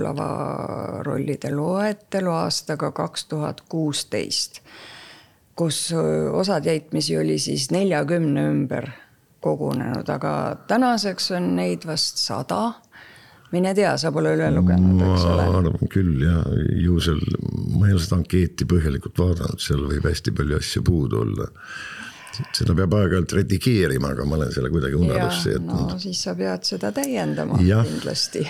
lavarollide 0.00 1.50
loetelu 1.54 2.30
aastaga 2.30 2.92
kaks 2.92 3.26
tuhat 3.32 3.64
kuusteist, 3.68 4.60
kus 5.56 5.88
osad 6.32 6.66
jäitmisi 6.66 7.18
oli 7.18 7.38
siis 7.38 7.70
neljakümne 7.70 8.46
ümber 8.50 8.90
kogunenud, 9.44 10.08
aga 10.08 10.56
tänaseks 10.68 11.30
on 11.36 11.54
neid 11.56 11.84
vast 11.86 12.22
sada 12.22 12.72
mine 13.54 13.74
tea, 13.76 13.92
sa 14.00 14.10
pole 14.14 14.34
üle 14.34 14.48
lugenud, 14.54 15.02
eks 15.04 15.26
ole. 15.30 15.46
ma 15.46 15.58
arvan 15.60 15.90
küll 15.92 16.22
ja 16.24 16.40
ju 16.80 16.98
seal, 17.02 17.20
ma 17.76 17.88
ei 17.88 17.94
ole 17.94 18.02
seda 18.02 18.18
ankeeti 18.20 18.66
põhjalikult 18.70 19.20
vaadanud, 19.20 19.62
seal 19.62 19.84
võib 19.90 20.08
hästi 20.08 20.34
palju 20.34 20.58
asju 20.58 20.82
puudu 20.86 21.20
olla. 21.22 21.50
Seda 22.56 22.76
peab 22.76 22.96
aeg-ajalt 22.98 23.36
redigeerima, 23.38 24.12
aga 24.14 24.26
ma 24.28 24.38
olen 24.38 24.52
selle 24.54 24.70
kuidagi 24.72 24.98
unarusse 24.98 25.56
jätnud. 25.56 25.94
no 25.94 25.98
siis 26.02 26.22
sa 26.26 26.34
pead 26.38 26.66
seda 26.68 26.92
täiendama 26.94 27.60
ja. 27.64 27.82
kindlasti 27.86 28.44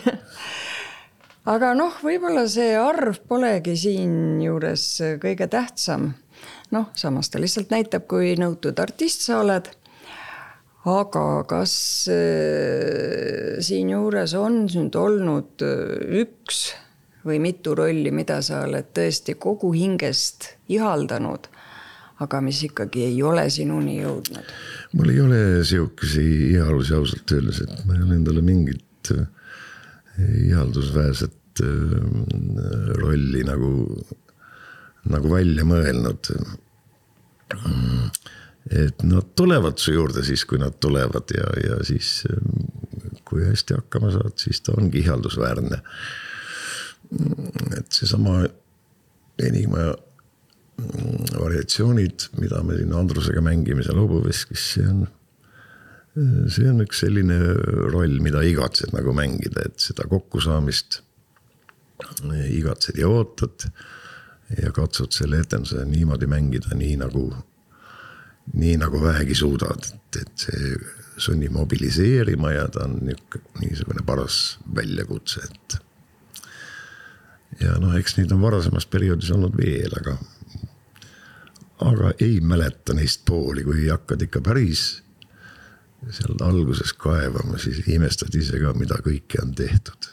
aga 1.54 1.72
noh, 1.78 2.00
võib-olla 2.04 2.46
see 2.50 2.74
arv 2.80 3.22
polegi 3.28 3.76
siinjuures 3.76 4.88
kõige 5.22 5.48
tähtsam. 5.52 6.12
noh, 6.74 6.90
samas 6.96 7.30
ta 7.30 7.42
lihtsalt 7.42 7.72
näitab, 7.74 8.08
kui 8.10 8.34
nõutud 8.40 8.78
artist 8.80 9.26
sa 9.28 9.40
oled 9.44 9.72
aga 10.84 11.44
kas 11.48 11.74
äh, 12.12 13.56
siinjuures 13.64 14.34
on 14.36 14.64
nüüd 14.68 14.96
olnud 15.00 15.64
äh, 15.64 16.24
üks 16.24 16.66
või 17.24 17.38
mitu 17.40 17.72
rolli, 17.76 18.12
mida 18.12 18.42
sa 18.44 18.64
oled 18.66 18.90
tõesti 18.92 19.36
kogu 19.40 19.72
hingest 19.72 20.54
ihaldanud, 20.68 21.48
aga 22.22 22.40
mis 22.44 22.62
ikkagi 22.68 23.06
ei 23.08 23.22
ole 23.22 23.48
sinuni 23.50 23.98
jõudnud? 24.00 24.52
mul 24.94 25.14
ei 25.14 25.20
ole 25.20 25.40
sihukesi 25.66 26.26
ihalusi 26.54 26.94
ausalt 26.94 27.36
öeldes, 27.36 27.62
et 27.64 27.86
ma 27.86 27.96
ei 27.96 28.04
ole 28.06 28.20
endale 28.20 28.44
mingit 28.44 29.14
äh, 29.14 29.26
ihaldusväärset 30.46 31.40
rolli 32.98 33.44
nagu, 33.46 33.68
nagu 35.06 35.30
välja 35.30 35.62
mõelnud 35.68 36.30
et 38.70 39.02
nad 39.04 39.28
tulevad 39.36 39.78
su 39.78 39.92
juurde 39.94 40.24
siis, 40.26 40.44
kui 40.48 40.58
nad 40.58 40.74
tulevad 40.82 41.30
ja, 41.36 41.46
ja 41.62 41.78
siis 41.86 42.24
kui 43.28 43.44
hästi 43.44 43.76
hakkama 43.78 44.10
saad, 44.14 44.36
siis 44.40 44.60
ta 44.64 44.74
ongi 44.76 45.02
ihaldusväärne. 45.04 45.80
et 47.78 47.92
seesama 47.92 48.44
Enigma 49.38 49.94
variatsioonid, 51.38 52.28
mida 52.40 52.62
me 52.66 52.78
siin 52.78 52.94
Andrusega 52.96 53.42
mängime 53.44 53.84
seal 53.86 54.00
hobuveskis, 54.02 54.66
see 54.74 54.86
on, 54.90 55.04
see 56.50 56.68
on 56.70 56.82
üks 56.84 57.04
selline 57.04 57.38
roll, 57.92 58.18
mida 58.24 58.42
igatsed 58.46 58.94
nagu 58.96 59.14
mängida, 59.16 59.68
et 59.68 59.78
seda 59.82 60.08
kokkusaamist 60.10 61.02
igatsed 62.50 62.98
ja 62.98 63.08
ootad. 63.08 63.68
ja 64.60 64.70
katsud 64.76 65.14
selle 65.14 65.38
etenduse 65.40 65.86
niimoodi 65.88 66.26
mängida, 66.28 66.74
nii 66.76 66.98
nagu 67.00 67.22
nii 68.52 68.76
nagu 68.76 69.00
vähegi 69.02 69.34
suudad, 69.34 69.86
et, 69.88 70.20
et 70.20 70.44
see 70.46 70.74
sunnib 71.24 71.54
mobiliseerima 71.54 72.52
ja 72.52 72.66
ta 72.68 72.84
on 72.88 72.98
nihuke, 73.06 73.40
niisugune 73.62 74.04
paras 74.06 74.58
väljakutse, 74.76 75.46
et. 75.48 75.76
ja 77.62 77.76
noh, 77.80 77.94
eks 77.98 78.18
neid 78.18 78.32
on 78.34 78.42
varasemas 78.42 78.86
perioodis 78.90 79.32
olnud 79.34 79.56
veel, 79.56 79.94
aga, 80.00 80.18
aga 81.80 82.12
ei 82.20 82.40
mäleta 82.40 82.94
neist 82.94 83.24
pooli, 83.26 83.64
kui 83.64 83.88
hakkad 83.88 84.22
ikka 84.22 84.40
päris 84.44 85.02
seal 86.10 86.36
alguses 86.44 86.92
kaevama, 87.00 87.58
siis 87.58 87.80
imestad 87.88 88.34
ise 88.36 88.60
ka, 88.60 88.74
mida 88.76 88.98
kõike 89.04 89.40
on 89.42 89.54
tehtud. 89.56 90.10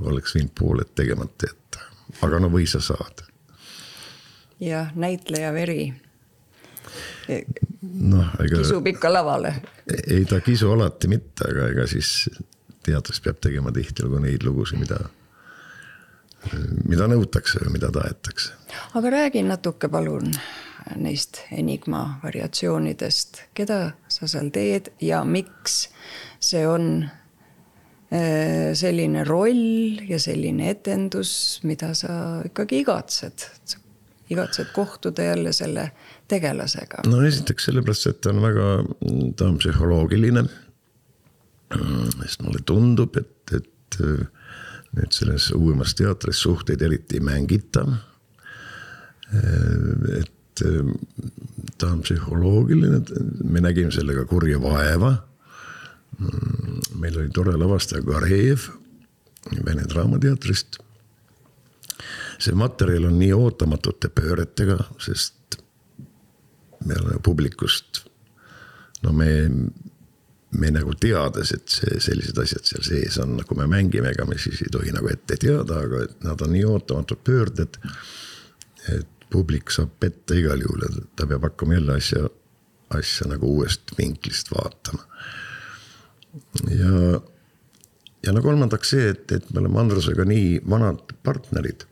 oleks 0.00 0.34
võinud 0.34 0.50
pooled 0.58 0.90
tegemata 0.94 1.46
jätta, 1.46 1.84
aga 2.26 2.40
no 2.42 2.50
või 2.50 2.66
sa 2.66 2.80
saad. 2.82 3.22
jah, 4.60 4.90
näitleja 4.94 5.52
veri 5.52 5.94
noh, 7.82 8.32
ega. 8.40 8.58
kisub 8.58 8.86
ikka 8.86 9.12
lavale. 9.12 9.54
ei 10.06 10.24
ta 10.24 10.40
kisu 10.40 10.72
alati 10.72 11.08
mitte, 11.08 11.48
aga 11.48 11.68
ega 11.72 11.86
siis 11.90 12.28
teatris 12.84 13.20
peab 13.24 13.40
tegema 13.40 13.72
tihtilugu 13.72 14.20
neid 14.24 14.44
lugusid, 14.44 14.80
mida, 14.80 14.98
mida 16.88 17.08
nõutakse 17.08 17.62
või 17.64 17.78
mida 17.78 17.92
tahetakse. 17.94 18.52
aga 18.94 19.16
räägi 19.18 19.44
natuke 19.46 19.88
palun 19.88 20.34
neist 20.96 21.40
Enigma 21.52 22.20
variatsioonidest, 22.22 23.42
keda 23.56 23.78
sa 24.08 24.28
seal 24.30 24.50
teed 24.54 24.92
ja 25.02 25.22
miks 25.24 25.88
see 26.44 26.64
on 26.68 26.88
äh, 27.04 28.72
selline 28.76 29.24
roll 29.28 30.02
ja 30.08 30.18
selline 30.20 30.70
etendus, 30.74 31.32
mida 31.64 31.94
sa 31.96 32.42
ikkagi 32.46 32.82
igatsed, 32.84 33.46
igatsed 34.32 34.72
kohtuda 34.76 35.30
jälle 35.30 35.52
selle 35.56 35.90
tegelasega? 36.28 37.04
no 37.08 37.22
esiteks 37.24 37.70
sellepärast, 37.70 38.10
et 38.12 38.20
ta 38.24 38.34
on 38.34 38.42
väga, 38.44 38.68
ta 39.36 39.48
on 39.48 39.58
psühholoogiline. 39.62 40.46
sest 42.22 42.44
mulle 42.44 42.60
tundub, 42.66 43.16
et, 43.18 43.56
et 43.56 43.98
nüüd 44.94 45.14
selles 45.14 45.50
uuemas 45.56 45.94
teatris 45.98 46.42
suhteid 46.44 46.82
eriti 46.82 47.18
ei 47.18 47.24
mängita. 47.24 47.86
Et 50.54 51.76
ta 51.78 51.90
on 51.90 52.02
psühholoogiline, 52.04 53.02
me 53.44 53.60
nägime 53.60 53.90
sellega 53.90 54.24
kurja 54.30 54.60
vaeva. 54.62 55.16
meil 56.94 57.18
oli 57.18 57.30
tore 57.34 57.56
lavastaja 57.58 58.02
Gareev 58.06 58.68
Vene 59.64 59.82
Draamateatrist 59.90 60.78
see 62.38 62.54
materjal 62.58 63.08
on 63.08 63.18
nii 63.18 63.32
ootamatute 63.36 64.10
pööretega, 64.14 64.78
sest 65.02 65.58
me 66.84 66.98
oleme 66.98 67.20
publikust, 67.24 68.02
no 69.04 69.12
me, 69.16 69.30
me 70.58 70.72
nagu 70.74 70.94
teades, 71.00 71.54
et 71.56 71.76
see, 71.78 72.00
sellised 72.02 72.38
asjad 72.42 72.68
seal 72.68 72.84
sees 72.86 73.18
on, 73.22 73.38
kui 73.48 73.58
me 73.60 73.68
mängime, 73.70 74.12
ega 74.12 74.26
me 74.28 74.38
siis 74.40 74.62
ei 74.64 74.72
tohi 74.72 74.92
nagu 74.94 75.08
ette 75.12 75.38
teada, 75.40 75.80
aga 75.86 76.04
et 76.08 76.26
nad 76.26 76.44
on 76.44 76.54
nii 76.54 76.64
ootamatud 76.68 77.24
pöörded. 77.24 77.80
et 78.92 79.13
publik 79.34 79.72
saab 79.74 79.92
petta 80.00 80.38
igal 80.38 80.62
juhul 80.62 80.86
ja 80.86 80.90
ta 81.18 81.28
peab 81.30 81.46
hakkama 81.48 81.78
jälle 81.78 81.98
asja, 81.98 82.26
asja 82.94 83.28
nagu 83.30 83.50
uuest 83.58 83.96
vinklist 83.98 84.52
vaatama. 84.54 85.02
ja, 86.70 87.20
ja 88.26 88.32
no 88.32 88.42
kolmandaks 88.42 88.94
see, 88.94 89.10
et, 89.14 89.26
et 89.32 89.50
me 89.50 89.62
oleme 89.64 89.82
Andrusega 89.84 90.26
nii 90.28 90.62
vanad 90.70 91.16
partnerid 91.26 91.86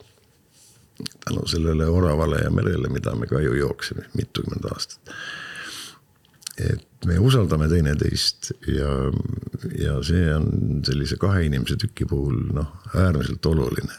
tänu 1.24 1.46
sellele 1.46 1.86
oravale 1.86 2.36
ja 2.36 2.50
merele, 2.50 2.88
mida 2.88 3.14
me 3.14 3.26
ka 3.26 3.40
ju 3.40 3.54
jooksime 3.54 4.04
mitukümmend 4.14 4.64
aastat. 4.72 5.14
et 6.58 7.06
me 7.06 7.18
usaldame 7.18 7.68
teineteist 7.68 8.50
ja, 8.68 8.90
ja 9.78 9.94
see 10.04 10.34
on 10.34 10.82
sellise 10.84 11.16
kahe 11.16 11.46
inimese 11.46 11.78
tüki 11.80 12.04
puhul 12.08 12.52
noh, 12.52 12.74
äärmiselt 12.94 13.46
oluline. 13.46 13.94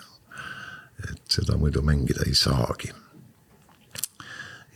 et 1.10 1.24
seda 1.28 1.58
muidu 1.58 1.82
mängida 1.82 2.24
ei 2.28 2.34
saagi. 2.34 2.94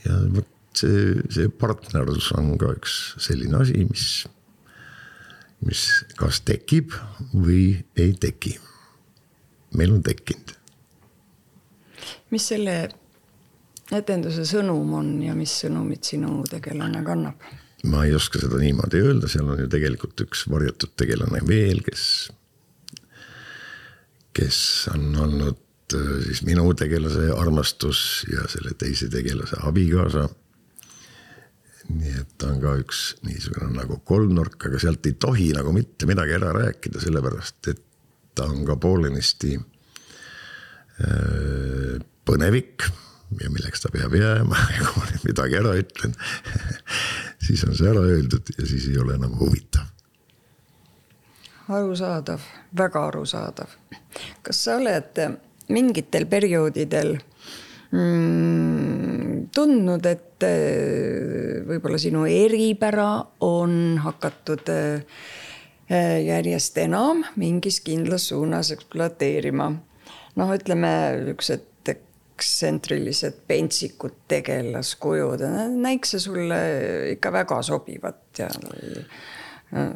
Ja 0.08 0.20
vot 0.34 0.52
see, 0.78 1.22
see 1.34 1.52
partnerlus 1.62 2.32
on 2.38 2.56
ka 2.62 2.74
üks 2.78 2.98
selline 3.24 3.62
asi, 3.62 3.86
mis, 3.90 4.08
mis 5.68 5.88
kas 6.20 6.42
tekib 6.48 6.96
või 7.34 7.84
ei 8.00 8.14
teki. 8.18 8.58
meil 9.78 9.98
on 9.98 10.06
tekkinud 10.06 10.58
mis 12.34 12.48
selle 12.52 12.76
etenduse 13.96 14.44
sõnum 14.48 14.96
on 15.00 15.14
ja 15.24 15.36
mis 15.38 15.54
sõnumit 15.64 16.08
sinu 16.08 16.42
tegelane 16.50 17.04
kannab? 17.06 17.48
ma 17.88 18.04
ei 18.08 18.16
oska 18.18 18.42
seda 18.42 18.60
niimoodi 18.60 19.00
öelda, 19.06 19.30
seal 19.32 19.48
on 19.54 19.62
ju 19.62 19.70
tegelikult 19.72 20.26
üks 20.26 20.44
varjatud 20.52 20.96
tegelane 20.98 21.44
veel, 21.48 21.84
kes, 21.86 22.04
kes 24.36 24.60
on 24.96 25.12
olnud 25.28 25.62
äh, 25.96 26.24
siis 26.26 26.44
minu 26.48 26.74
tegelase 26.74 27.32
armastus 27.36 28.26
ja 28.32 28.48
selle 28.52 28.74
teise 28.78 29.10
tegelase 29.10 29.56
abikaasa. 29.64 30.30
nii 31.88 32.14
et 32.20 32.32
ta 32.38 32.50
on 32.52 32.60
ka 32.60 32.76
üks 32.82 33.16
niisugune 33.24 33.72
nagu 33.78 34.02
kolmnurk, 34.04 34.60
aga 34.68 34.80
sealt 34.80 35.06
ei 35.08 35.14
tohi 35.16 35.54
nagu 35.56 35.72
mitte 35.72 36.06
midagi 36.10 36.36
ära 36.36 36.52
rääkida, 36.52 37.00
sellepärast 37.00 37.68
et 37.72 37.84
ta 38.36 38.44
on 38.52 38.66
ka 38.68 38.76
poolenisti 38.76 39.56
äh, 39.56 39.64
põnevik 42.28 42.84
ja 43.42 43.50
milleks 43.52 43.82
ta 43.82 43.90
peab 43.94 44.14
jääma 44.16 44.60
ja 44.76 44.86
kui 44.88 45.02
ma 45.02 45.10
nüüd 45.12 45.26
midagi 45.32 45.60
ära 45.60 45.74
ütlen 45.80 46.16
siis 47.48 47.64
on 47.68 47.76
see 47.78 47.90
ära 47.92 48.04
öeldud 48.04 48.54
ja 48.58 48.68
siis 48.68 48.88
ei 48.92 49.00
ole 49.02 49.16
enam 49.18 49.36
huvitav. 49.40 49.88
arusaadav, 51.68 52.42
väga 52.78 53.08
arusaadav. 53.08 53.76
kas 54.44 54.64
sa 54.64 54.78
oled 54.82 55.20
mingitel 55.74 56.26
perioodidel 56.30 57.16
mm, 57.92 59.48
tundnud, 59.56 60.06
et 60.08 60.46
eh, 60.48 61.64
võib-olla 61.68 62.00
sinu 62.02 62.26
eripära 62.30 63.10
on 63.46 63.98
hakatud 64.04 64.72
eh, 64.74 65.24
järjest 66.28 66.78
enam 66.84 67.24
mingis 67.40 67.82
kindlas 67.86 68.30
suunas 68.32 68.72
ekspluateerima. 68.76 69.72
noh, 70.38 70.54
ütleme 70.54 70.92
niisugused 71.24 71.74
ekstsentrilised 72.38 73.40
pentsikud 73.50 74.14
tegelaskujud, 74.30 75.42
näikse 75.82 76.20
sulle 76.22 76.60
ikka 77.16 77.32
väga 77.34 77.62
sobivat 77.66 78.44
ja 78.44 78.50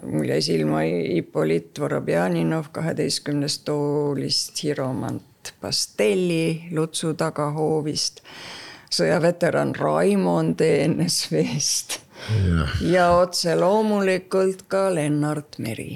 mul 0.01 0.25
jäi 0.25 0.41
silma 0.41 0.81
Ippolit 1.19 1.79
Vorobjaninov 1.79 2.71
kaheteistkümnest 2.73 3.61
toolist, 3.65 4.63
Hiromant 4.63 5.30
Pastelli 5.61 6.69
Lutsu 6.75 7.13
tagahoovist, 7.17 8.21
sõjaveteran 8.91 9.73
Raimond 9.77 10.61
ENSV-st 10.65 11.99
ja, 12.29 12.67
ja 12.85 13.05
otse 13.17 13.55
loomulikult 13.59 14.65
ka 14.71 14.89
Lennart 14.93 15.59
Meri. 15.63 15.95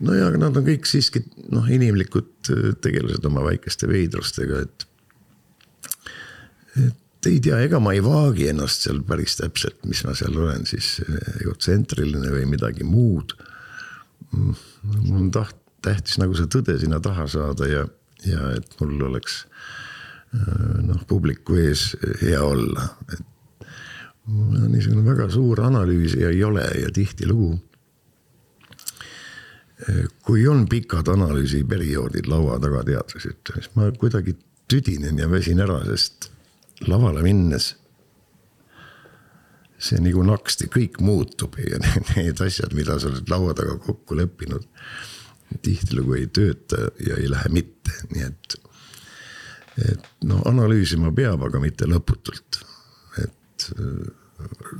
Nojah, 0.00 0.30
aga 0.30 0.40
nad 0.40 0.56
on 0.56 0.64
kõik 0.64 0.88
siiski 0.88 1.22
noh, 1.52 1.66
inimlikud 1.68 2.50
tegelased 2.80 3.26
oma 3.28 3.44
väikeste 3.44 3.88
veidrustega, 3.90 4.64
et 4.64 4.86
et 6.80 7.28
ei 7.28 7.40
tea, 7.44 7.58
ega 7.66 7.80
ma 7.82 7.92
ei 7.92 8.00
vaagi 8.04 8.46
ennast 8.48 8.86
seal 8.86 9.02
päris 9.04 9.34
täpselt, 9.36 9.82
mis 9.84 10.00
ma 10.06 10.14
seal 10.16 10.36
olen 10.40 10.64
siis 10.68 11.00
egotsentriline 11.42 12.30
või 12.32 12.46
midagi 12.48 12.86
muud. 12.86 13.34
Mm, 14.32 14.54
mul 15.02 15.18
on 15.18 15.32
taht-, 15.34 15.58
tähtis 15.84 16.16
nagu 16.20 16.36
see 16.38 16.48
tõde 16.52 16.78
sinna 16.80 17.00
taha 17.04 17.26
saada 17.28 17.68
ja, 17.68 17.84
ja 18.26 18.52
et 18.56 18.76
mul 18.80 19.00
oleks 19.08 19.44
äh, 20.34 20.78
noh, 20.86 21.02
publiku 21.08 21.58
ees 21.60 21.90
hea 22.22 22.42
olla, 22.44 22.88
et. 23.12 23.26
mul 24.30 24.60
on 24.60 24.70
niisugune 24.72 25.02
väga 25.06 25.30
suur 25.32 25.60
analüüsija 25.64 26.28
ei 26.30 26.44
ole 26.44 26.62
ja 26.82 26.90
tihtilugu. 26.94 27.54
Äh, 29.88 30.04
kui 30.22 30.46
on 30.48 30.68
pikad 30.68 31.08
analüüsiperioodid 31.08 32.28
laua 32.30 32.60
taga 32.60 32.84
teatris, 32.84 33.26
et 33.26 33.54
siis 33.54 33.70
ma 33.74 33.90
kuidagi 33.90 34.36
tüdinen 34.70 35.18
ja 35.18 35.30
väsin 35.30 35.60
ära, 35.60 35.80
sest 35.88 36.30
lavale 36.86 37.22
minnes 37.26 37.74
see 39.80 40.00
nagu 40.04 40.22
naksti 40.26 40.68
kõik 40.72 41.00
muutub 41.04 41.56
ja 41.60 41.80
need 42.12 42.40
asjad, 42.44 42.74
mida 42.76 42.98
sa 43.00 43.08
oled 43.10 43.32
laua 43.32 43.56
taga 43.56 43.78
kokku 43.80 44.18
leppinud. 44.18 44.66
Tihtilugu 45.62 46.18
ei 46.18 46.26
tööta 46.26 46.90
ja 47.06 47.18
ei 47.20 47.30
lähe 47.30 47.52
mitte, 47.54 47.94
nii 48.14 48.26
et. 48.26 48.58
et 49.90 50.10
noh, 50.28 50.42
analüüsima 50.48 51.12
peab, 51.16 51.42
aga 51.48 51.62
mitte 51.62 51.88
lõputult. 51.90 52.62
et 53.24 53.70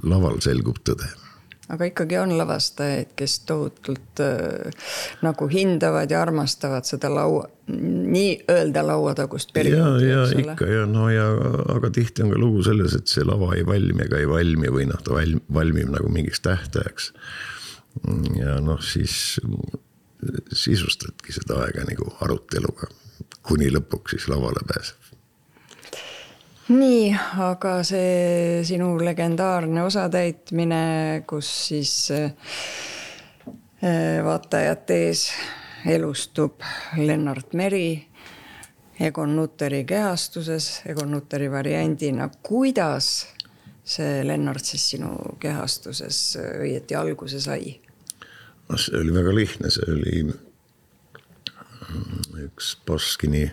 laval 0.02 0.40
selgub 0.40 0.78
tõde 0.84 1.08
aga 1.70 1.86
ikkagi 1.90 2.18
on 2.18 2.32
lavastajaid, 2.38 3.12
kes 3.18 3.36
tohutult 3.48 4.22
äh, 4.24 4.86
nagu 5.24 5.48
hindavad 5.50 6.10
ja 6.10 6.22
armastavad 6.22 6.88
seda 6.88 7.10
laua, 7.12 7.44
nii-öelda 7.70 8.82
lauatagust 8.86 9.52
perioodi. 9.54 10.08
ja, 10.08 10.24
ja 10.24 10.40
ikka 10.42 10.66
ja 10.66 10.86
no 10.90 11.08
ja, 11.12 11.28
aga 11.76 11.92
tihti 11.94 12.24
on 12.24 12.34
ka 12.34 12.40
lugu 12.40 12.64
selles, 12.66 12.96
et 12.98 13.12
see 13.12 13.26
lava 13.26 13.52
ei 13.58 13.66
valmi 13.66 14.06
ega 14.06 14.18
ei 14.18 14.28
valmi 14.30 14.72
või 14.74 14.88
noh, 14.90 14.98
ta 15.04 15.14
valm, 15.14 15.44
valmib 15.54 15.94
nagu 15.94 16.10
mingiks 16.12 16.42
tähtajaks. 16.46 17.12
ja 18.38 18.58
noh, 18.64 18.82
siis 18.82 19.38
sisustadki 20.52 21.32
seda 21.32 21.62
aega 21.64 21.84
nagu 21.88 22.10
aruteluga, 22.24 22.90
kuni 23.46 23.70
lõpuks 23.72 24.16
siis 24.16 24.28
lavale 24.32 24.64
pääseb 24.68 25.00
nii, 26.70 27.08
aga 27.42 27.80
see 27.86 28.60
sinu 28.66 28.92
legendaarne 29.02 29.82
osatäitmine, 29.82 31.24
kus 31.26 31.48
siis 31.70 31.94
äh, 32.14 32.30
vaatajate 34.24 35.00
ees 35.08 35.24
elustub 35.90 36.62
Lennart 36.96 37.56
Meri 37.58 38.10
Egon 39.00 39.36
Nutteri 39.36 39.84
kehastuses, 39.84 40.82
Egon 40.86 41.10
Nutteri 41.10 41.50
variandina, 41.50 42.28
kuidas 42.42 43.26
see 43.84 44.20
Lennart 44.26 44.64
siis 44.64 44.90
sinu 44.92 45.14
kehastuses 45.40 46.18
õieti 46.60 46.98
alguse 46.98 47.40
sai? 47.40 47.78
See 48.78 48.98
oli 49.00 49.14
väga 49.14 49.34
lihtne, 49.34 49.70
see 49.70 49.88
oli 49.90 50.14
üks 52.44 52.76
Baskini 52.86 53.48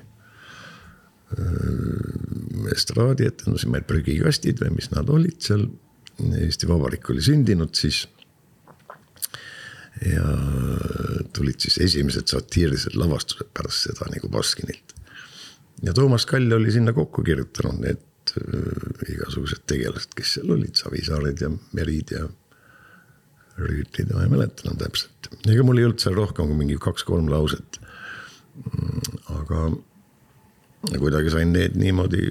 Äh, 1.36 2.71
estraadietendused, 2.71 3.73
prügikastid 3.88 4.62
või 4.63 4.77
mis 4.77 4.88
nad 4.93 5.10
olid 5.12 5.41
seal. 5.43 5.65
Eesti 6.17 6.69
Vabariik 6.69 7.10
oli 7.12 7.21
sündinud 7.21 7.75
siis. 7.77 8.06
ja 9.97 10.23
tulid 11.34 11.60
siis 11.60 11.80
esimesed 11.82 12.30
satiirilised 12.30 12.95
lavastused 12.97 13.49
pärast 13.53 13.88
seda 13.88 14.08
nagu 14.13 14.30
Baskinilt. 14.30 14.93
ja 15.84 15.93
Toomas 15.93 16.25
Kall 16.25 16.53
oli 16.53 16.71
sinna 16.71 16.93
kokku 16.93 17.23
kirjutanud 17.23 17.82
need 17.82 18.34
äh, 18.39 19.13
igasugused 19.13 19.65
tegelased, 19.67 20.15
kes 20.15 20.38
seal 20.38 20.53
olid, 20.56 20.80
Savisaared 20.80 21.41
ja 21.41 21.51
Merid 21.73 22.13
ja 22.15 22.23
Rüütlid 23.58 24.13
ma 24.13 24.24
ei 24.26 24.32
mäleta 24.32 24.65
enam 24.65 24.78
täpselt. 24.78 25.30
ega 25.50 25.63
mul 25.65 25.80
ei 25.82 25.88
olnud 25.88 26.02
seal 26.04 26.17
rohkem 26.17 26.50
kui 26.50 26.60
mingi 26.60 26.78
kaks-kolm 26.82 27.30
lauset. 27.32 27.80
Mm, 28.58 29.17
aga 29.38 29.63
kuidagi 30.98 31.34
sain 31.34 31.54
need 31.56 31.78
niimoodi 31.78 32.22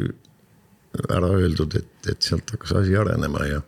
ära 1.13 1.31
öeldud, 1.37 1.75
et, 1.79 2.11
et 2.11 2.23
sealt 2.25 2.51
hakkas 2.55 2.73
asi 2.81 2.95
arenema 2.97 3.45
ja. 3.47 3.59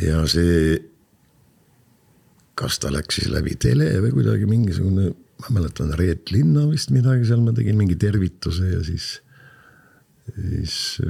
ja 0.00 0.22
see, 0.30 0.78
kas 2.58 2.78
ta 2.80 2.92
läks 2.94 3.20
siis 3.20 3.30
läbi 3.32 3.56
tele 3.60 3.90
või 4.04 4.14
kuidagi 4.16 4.48
mingisugune, 4.48 5.10
ma 5.42 5.56
mäletan, 5.58 5.92
Reet 5.98 6.32
Linna 6.32 6.66
vist 6.70 6.94
midagi 6.94 7.28
seal 7.28 7.42
ma 7.44 7.52
tegin 7.56 7.78
mingi 7.80 7.98
tervituse 8.00 8.70
ja 8.70 8.84
siis 8.86 9.18
siis 10.30 11.00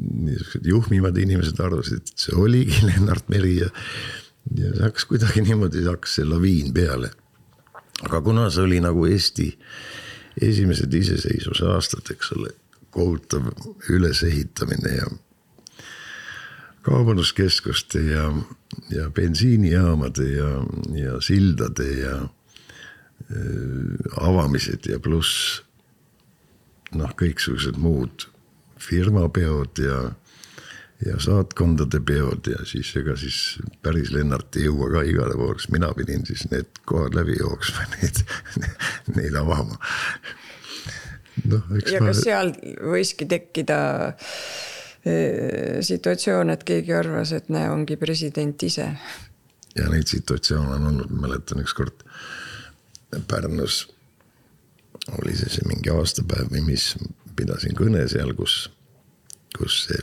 niisugused 0.00 0.66
juhmimad 0.66 1.16
inimesed 1.18 1.60
arvasid, 1.60 2.04
et 2.04 2.26
see 2.26 2.36
oligi 2.38 2.82
Lennart 2.88 3.28
Meri 3.32 3.56
ja, 3.60 3.70
ja 4.56 4.74
see 4.74 4.84
hakkas 4.84 5.08
kuidagi 5.10 5.44
niimoodi, 5.46 5.84
hakkas 5.88 6.18
see 6.18 6.28
laviin 6.28 6.74
peale. 6.76 7.12
Aga 8.06 8.22
kuna 8.24 8.48
see 8.50 8.64
oli 8.64 8.80
nagu 8.80 9.04
Eesti 9.06 9.50
esimesed 10.40 10.94
iseseisvuse 10.94 11.66
aastad, 11.68 12.06
eks 12.14 12.32
ole, 12.36 12.54
kohutav 12.94 13.50
ülesehitamine 13.92 14.94
ja 14.96 15.08
kaubanduskeskuste 16.82 18.00
ja, 18.00 18.24
ja 18.90 19.10
bensiinijaamade 19.10 20.28
ja, 20.32 20.50
ja 20.96 21.20
sildade 21.20 21.88
ja 22.00 22.14
äh, 22.16 22.30
avamised 24.16 24.88
ja 24.88 25.00
pluss 25.02 25.60
noh, 26.96 27.12
kõiksugused 27.20 27.76
muud 27.78 28.30
firmapeod 28.80 29.84
ja 29.84 30.00
ja 31.06 31.16
saatkondade 31.20 32.00
peod 32.04 32.50
ja 32.52 32.64
siis 32.68 32.90
ega 33.00 33.14
siis 33.16 33.58
päris 33.82 34.10
Lennart 34.12 34.56
ei 34.60 34.66
jõua 34.66 34.90
ka 34.92 35.04
igale 35.08 35.36
poole, 35.38 35.56
siis 35.56 35.72
mina 35.72 35.88
pidin 35.96 36.26
siis 36.28 36.44
need 36.50 36.82
kohad 36.88 37.16
läbi 37.16 37.38
jooksma, 37.38 37.86
neid, 37.94 38.20
neid 39.16 39.38
avama. 39.40 39.78
noh, 41.48 41.70
eks 41.78 41.94
ja 41.94 42.02
ma. 42.02 42.10
kas 42.10 42.20
seal 42.26 42.52
võiski 42.92 43.28
tekkida 43.30 43.78
e, 45.08 45.16
situatsioon, 45.88 46.52
et 46.52 46.66
keegi 46.68 46.92
arvas, 46.96 47.32
et 47.32 47.48
näe, 47.48 47.70
ongi 47.72 47.96
president 48.00 48.68
ise? 48.68 48.90
ja 49.78 49.88
neid 49.88 50.10
situatsioone 50.10 50.76
on 50.76 50.92
olnud, 50.92 51.16
mäletan 51.22 51.64
ükskord 51.64 52.04
Pärnus 53.26 53.86
oli 55.18 55.32
see, 55.34 55.48
see 55.50 55.66
mingi 55.66 55.90
aastapäev 55.90 56.52
või 56.52 56.62
mis, 56.68 56.92
pidasin 57.40 57.76
kõne 57.78 58.06
seal, 58.10 58.34
kus, 58.38 58.62
kus 59.56 59.84
see 59.88 60.00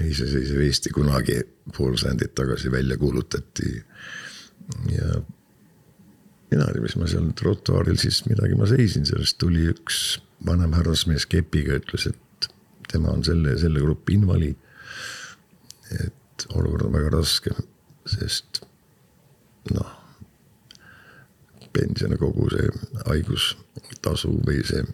iseseisev 0.00 0.62
Eesti 0.64 0.92
kunagi 0.94 1.40
pool 1.76 1.96
sajandit 2.00 2.34
tagasi 2.34 2.72
välja 2.72 2.96
kuulutati. 2.96 3.84
ja 4.92 5.20
mina 6.50 6.64
ei 6.66 6.72
tea, 6.72 6.82
mis 6.82 6.96
ma 6.96 7.08
seal 7.10 7.30
trotuaaril 7.36 7.98
siis 8.00 8.22
midagi 8.28 8.56
ma 8.58 8.68
seisin, 8.70 9.06
sellest 9.06 9.38
tuli 9.38 9.66
üks 9.70 10.20
vanem 10.46 10.72
härrasmees 10.74 11.26
kepiga, 11.30 11.76
ütles, 11.80 12.06
et 12.10 12.50
tema 12.90 13.12
on 13.14 13.24
selle 13.24 13.56
selle 13.58 13.82
grupi 13.82 14.16
invaliid. 14.18 14.56
et 16.00 16.46
olukord 16.54 16.86
on 16.86 16.92
väga 16.94 17.10
raske, 17.16 17.52
sest 18.08 18.62
noh, 19.74 19.90
pension 21.74 22.14
ja 22.14 22.18
kogu 22.18 22.48
see 22.50 22.70
haigustasu 23.06 24.32
või 24.46 24.62
see 24.66 24.84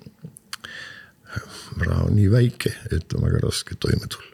raha 1.83 2.07
on 2.07 2.17
nii 2.17 2.31
väike, 2.33 2.73
et 2.93 3.15
on 3.17 3.27
väga 3.27 3.43
raske 3.45 3.77
toime 3.81 4.09
tulla. 4.11 4.33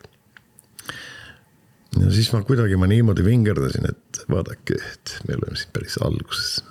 ja 2.00 2.10
siis 2.10 2.32
ma 2.32 2.42
kuidagi 2.46 2.76
ma 2.80 2.88
niimoodi 2.90 3.24
vingerdasin, 3.24 3.88
et 3.90 4.22
vaadake, 4.30 4.78
et 4.92 5.16
me 5.28 5.36
oleme 5.40 5.56
siin 5.56 5.72
päris 5.72 5.98
alguses. 6.00 6.62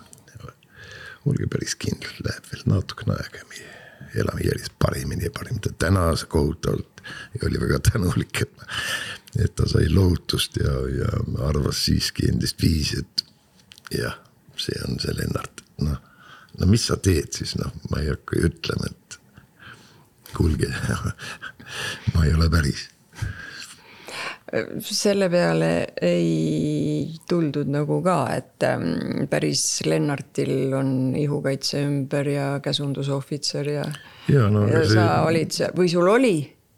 olge 1.25 1.45
päris 1.53 1.75
kindlad, 1.77 2.17
läheb 2.25 2.47
veel 2.49 2.63
natukene 2.65 3.13
aega, 3.13 3.45
meie 3.49 3.81
elame 4.17 4.41
järjest 4.41 4.73
paremini 4.81 5.27
ja 5.27 5.31
paremini, 5.31 5.61
ta 5.61 5.69
tänas 5.85 6.23
kohutavalt 6.25 7.03
ja 7.33 7.47
oli 7.47 7.61
väga 7.61 7.79
tänulik, 7.91 8.41
et, 8.41 8.63
et 9.45 9.55
ta 9.55 9.67
sai 9.69 9.89
lohutust 9.89 10.57
ja, 10.57 10.73
ja 10.97 11.11
arvas 11.47 11.85
siiski 11.85 12.27
endist 12.31 12.61
viisi, 12.61 12.99
et 12.99 13.25
jah, 14.01 14.17
see 14.57 14.81
on 14.87 14.99
see 14.99 15.13
Lennart, 15.17 15.63
noh. 15.85 16.01
no 16.57 16.67
mis 16.67 16.89
sa 16.89 16.97
teed 16.97 17.31
siis, 17.37 17.55
noh, 17.61 17.71
ma 17.91 18.01
ei 18.01 18.11
hakka 18.11 18.39
ju 18.39 18.49
ütlema, 18.49 18.89
et 18.91 19.20
kuulge 20.37 20.71
ma 22.13 22.25
ei 22.25 22.33
ole 22.33 22.49
päris 22.51 22.89
selle 24.83 25.29
peale 25.31 25.69
ei 26.03 27.05
tuldud 27.29 27.69
nagu 27.71 28.01
ka, 28.03 28.17
et 28.35 28.65
ähm, 28.67 29.27
päris 29.31 29.63
Lennartil 29.87 30.73
on 30.75 31.13
ihukaitse 31.15 31.83
ümber 31.85 32.27
ja 32.27 32.47
käsundusohvitser 32.63 33.69
ja. 33.69 33.85
ja, 34.27 34.49
no, 34.49 34.65
ja 34.67 34.83
see... 34.83 34.97
sa 34.97 35.21
olid 35.27 35.55
seal 35.55 35.77
või 35.77 35.91
sul 35.91 36.09
oli? 36.11 36.35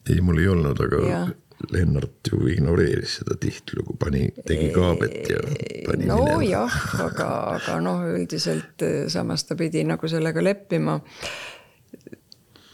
ei, 0.10 0.20
mul 0.22 0.44
ei 0.44 0.52
olnud, 0.54 0.84
aga 0.86 1.02
ja. 1.08 1.24
Lennart 1.72 2.28
ju 2.28 2.44
ignoreeris 2.52 3.18
seda 3.22 3.38
tihtilugu, 3.40 3.96
pani, 4.00 4.28
tegi 4.46 4.68
kaabet 4.76 5.30
ja 5.32 5.42
pani 5.88 6.10
no 6.10 6.20
minema. 6.20 6.44
jah, 6.46 6.78
aga, 7.08 7.30
aga 7.56 7.80
noh, 7.82 8.04
üldiselt 8.12 8.86
äh, 8.86 9.06
samas 9.12 9.48
ta 9.48 9.58
pidi 9.58 9.86
nagu 9.88 10.12
sellega 10.12 10.44
leppima 10.44 11.00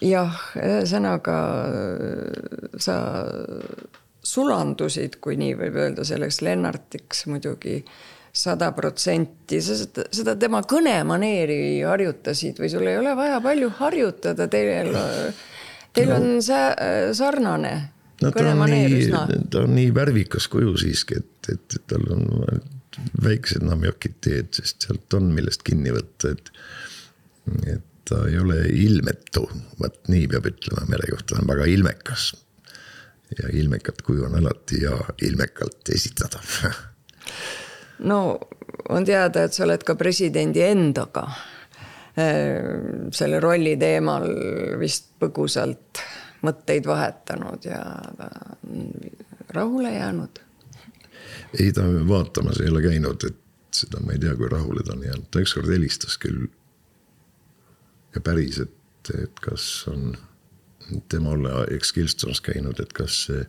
jah, 0.05 0.37
ühesõnaga 0.59 1.39
sa 2.79 2.95
sulandusid, 4.29 5.19
kui 5.23 5.37
nii 5.39 5.55
võib 5.59 5.77
öelda, 5.79 6.05
selleks 6.07 6.41
Lennartiks 6.45 7.25
muidugi 7.29 7.79
sada 8.35 8.71
protsenti, 8.77 9.59
sa 9.63 9.75
seda, 9.79 10.05
seda 10.13 10.35
tema 10.39 10.61
kõnemaneeri 10.69 11.81
harjutasid 11.87 12.59
või 12.61 12.69
sul 12.71 12.87
ei 12.87 12.99
ole 12.99 13.15
vaja 13.17 13.39
palju 13.43 13.71
harjutada, 13.79 14.47
teil, 14.51 14.93
teil 15.97 16.11
no. 16.11 16.19
on 16.19 16.43
see 16.45 17.13
sarnane 17.17 17.73
no, 18.21 18.31
kõnemaneer 18.35 18.97
üsna. 18.99 19.25
ta 19.49 19.65
on 19.65 19.73
nii 19.77 19.89
värvikas 19.95 20.47
kuju 20.51 20.75
siiski, 20.79 21.23
et, 21.23 21.51
et 21.55 21.79
tal 21.89 22.05
on 22.13 22.27
väiksed 23.23 23.65
namjokid 23.65 24.19
teed, 24.25 24.53
sest 24.59 24.87
sealt 24.87 25.17
on 25.17 25.31
millest 25.33 25.65
kinni 25.65 25.93
võtta, 25.95 26.35
et, 26.35 26.51
et 27.65 27.88
ta 28.09 28.23
ei 28.27 28.39
ole 28.41 28.61
ilmetu, 28.73 29.45
vot 29.79 29.99
nii 30.09 30.27
peab 30.31 30.47
ütlema 30.49 30.85
mere 30.89 31.09
kohta, 31.11 31.35
ta 31.35 31.41
on 31.43 31.49
väga 31.49 31.67
ilmekas. 31.69 32.31
ja 33.37 33.49
ilmekat 33.53 34.01
kuju 34.01 34.23
on 34.25 34.39
alati 34.39 34.79
hea 34.81 34.97
ilmekalt 35.21 35.89
esitada 35.93 36.39
no 38.11 38.39
on 38.89 39.05
teada, 39.05 39.43
et 39.43 39.53
sa 39.53 39.67
oled 39.67 39.83
ka 39.85 39.95
presidendi 39.99 40.63
endaga 40.65 41.27
äh, 41.29 43.11
selle 43.13 43.41
rolli 43.43 43.75
teemal 43.77 44.25
vist 44.81 45.11
põgusalt 45.21 46.01
mõtteid 46.45 46.87
vahetanud 46.87 47.65
ja 47.67 47.83
rahule 49.53 49.93
jäänud. 49.93 50.39
ei, 51.59 51.71
ta 51.73 51.85
vaatamas 52.07 52.61
ei 52.63 52.69
ole 52.69 52.81
käinud, 52.81 53.25
et 53.27 53.75
seda 53.75 53.99
ma 54.03 54.15
ei 54.15 54.23
tea, 54.23 54.35
kui 54.39 54.49
rahule 54.49 54.83
ta 54.83 54.95
on 54.95 55.03
jäänud, 55.03 55.27
ta 55.31 55.43
ükskord 55.43 55.69
helistas 55.69 56.17
küll 56.17 56.47
ja 58.15 58.21
päris, 58.21 58.59
et, 58.59 59.11
et 59.23 59.39
kas 59.43 59.65
on 59.91 60.13
tema 61.09 61.29
olla 61.35 61.65
X-Killstones 61.77 62.41
käinud, 62.41 62.79
et 62.81 62.93
kas 62.93 63.23
see 63.27 63.43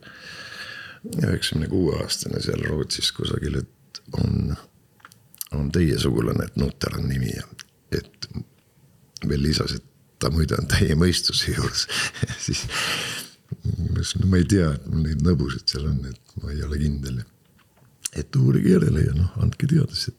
üheksakümne 1.17 1.69
kuue 1.71 1.97
aastane 2.03 2.43
seal 2.45 2.63
Rootsis 2.69 3.13
kusagil, 3.17 3.61
et 3.63 4.03
on, 4.21 4.53
on 5.57 5.71
teie 5.73 5.97
sugulane, 5.99 6.45
et 6.45 6.59
Nutter 6.61 6.99
on 6.99 7.09
nimi 7.09 7.33
ja 7.33 7.47
et 7.97 8.29
veel 9.29 9.43
lisas, 9.43 9.75
et 9.79 9.87
ta 10.21 10.31
muide 10.33 10.59
on 10.61 10.69
täie 10.69 10.95
mõistuse 10.99 11.55
juures 11.55 11.87
siis 12.45 12.67
ma 13.51 13.89
ütlesin, 13.97 14.23
no 14.23 14.31
ma 14.31 14.41
ei 14.41 14.49
tea, 14.49 14.71
et 14.77 14.87
mul 14.91 15.07
neid 15.09 15.25
nõbusid 15.27 15.73
seal 15.73 15.89
on, 15.89 16.01
et 16.11 16.37
ma 16.43 16.53
ei 16.55 16.63
ole 16.67 16.79
kindel. 16.81 17.23
et 18.17 18.37
uurige 18.37 18.77
järele 18.77 19.07
ja 19.07 19.17
noh, 19.17 19.33
andke 19.43 19.69
teada, 19.71 19.95
sest 19.97 20.17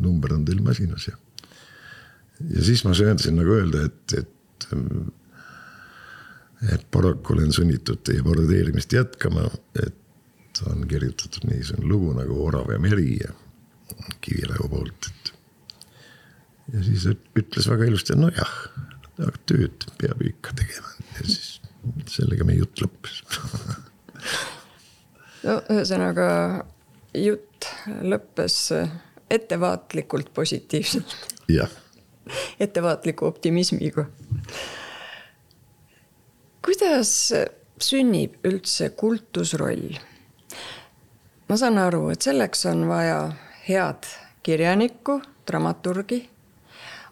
number 0.00 0.34
on 0.36 0.44
teil 0.44 0.62
masinas 0.64 1.08
ja 1.08 1.16
ja 2.40 2.64
siis 2.64 2.84
ma 2.84 2.94
söandasin 2.96 3.36
nagu 3.38 3.54
öelda, 3.56 3.84
et, 3.88 4.14
et, 4.18 4.66
et 6.72 6.86
paraku 6.94 7.36
olen 7.36 7.52
sunnitud 7.52 8.02
teie 8.06 8.22
parodeerimist 8.24 8.92
jätkama, 8.92 9.48
et 9.82 10.62
on 10.68 10.86
kirjutatud 10.88 11.46
niisugune 11.48 11.88
lugu 11.88 12.12
nagu 12.16 12.38
Orav 12.46 12.70
ja 12.72 12.78
meri 12.82 13.16
ja 13.20 13.32
Kiviräu 14.20 14.68
poolt, 14.72 15.08
et. 15.08 15.32
ja 16.74 16.82
siis 16.84 17.06
ütles 17.38 17.68
väga 17.68 17.88
ilusti, 17.88 18.16
nojah, 18.18 18.52
aga 19.18 19.34
tööd 19.48 19.86
peab 20.00 20.22
ikka 20.26 20.54
tegema 20.58 20.94
ja 21.18 21.26
siis 21.26 21.58
sellega 22.10 22.46
meie 22.48 22.62
jutt 22.62 22.84
lõppes 22.84 23.22
no 25.46 25.58
ühesõnaga 25.72 26.28
jutt 27.18 27.68
lõppes 28.06 28.58
ettevaatlikult 29.32 30.32
positiivselt. 30.34 31.16
jah 31.50 31.81
ettevaatliku 32.62 33.26
optimismiga. 33.26 34.04
kuidas 36.64 37.32
sünnib 37.80 38.34
üldse 38.44 38.90
kultusroll? 38.90 39.96
ma 41.48 41.56
saan 41.56 41.78
aru, 41.78 42.10
et 42.14 42.22
selleks 42.22 42.66
on 42.70 42.86
vaja 42.88 43.32
head 43.68 44.06
kirjanikku, 44.42 45.20
dramaturgi, 45.46 46.20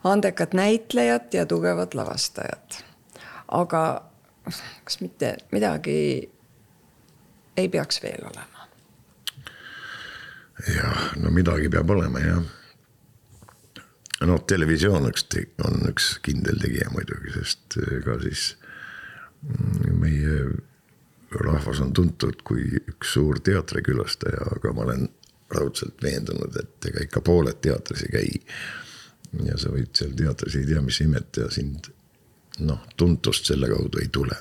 andekat 0.05 0.55
näitlejat 0.55 1.35
ja 1.35 1.47
tugevat 1.47 1.95
lavastajat. 1.95 2.85
aga 3.49 3.83
kas 4.85 5.01
mitte 5.01 5.37
midagi 5.53 6.31
ei 7.57 7.69
peaks 7.69 8.03
veel 8.03 8.23
olema? 8.31 8.69
jah, 10.77 11.13
no 11.17 11.31
midagi 11.31 11.69
peab 11.69 11.91
olema 11.91 12.23
jah 12.23 12.60
noh, 14.27 14.41
televisioon 14.47 15.09
üks, 15.11 15.25
on 15.65 15.87
üks 15.91 16.11
kindel 16.25 16.61
tegija 16.61 16.91
muidugi, 16.95 17.33
sest 17.39 17.79
ega 17.99 18.19
siis 18.25 18.55
mm, 19.47 19.97
meie 20.01 20.35
rahvas 21.41 21.81
on 21.85 21.95
tuntud 21.97 22.43
kui 22.45 22.67
üks 22.81 23.15
suur 23.15 23.41
teatrikülastaja, 23.45 24.51
aga 24.57 24.75
ma 24.75 24.85
olen 24.89 25.09
raudselt 25.55 26.03
veendunud, 26.03 26.55
et 26.59 26.91
ega 26.91 27.05
ikka 27.07 27.23
pooled 27.27 27.59
teatris 27.63 28.05
ei 28.07 28.13
käi. 28.15 28.31
ja 29.47 29.57
sa 29.59 29.71
võid 29.71 29.95
seal 29.95 30.15
teatris 30.19 30.57
ei 30.59 30.67
tea 30.67 30.83
mis 30.83 31.01
imet 31.05 31.39
ja 31.39 31.51
sind 31.55 31.93
noh, 32.67 32.81
tuntust 32.97 33.47
selle 33.47 33.71
kaudu 33.71 34.03
ei 34.03 34.09
tule. 34.13 34.37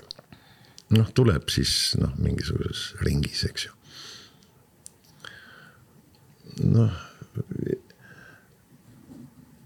noh, 0.89 1.11
tuleb 1.13 1.49
siis 1.53 1.95
noh, 2.01 2.15
mingisuguses 2.17 2.95
ringis, 3.05 3.45
eks 3.45 3.69
ju. 3.69 3.75
noh 6.73 7.05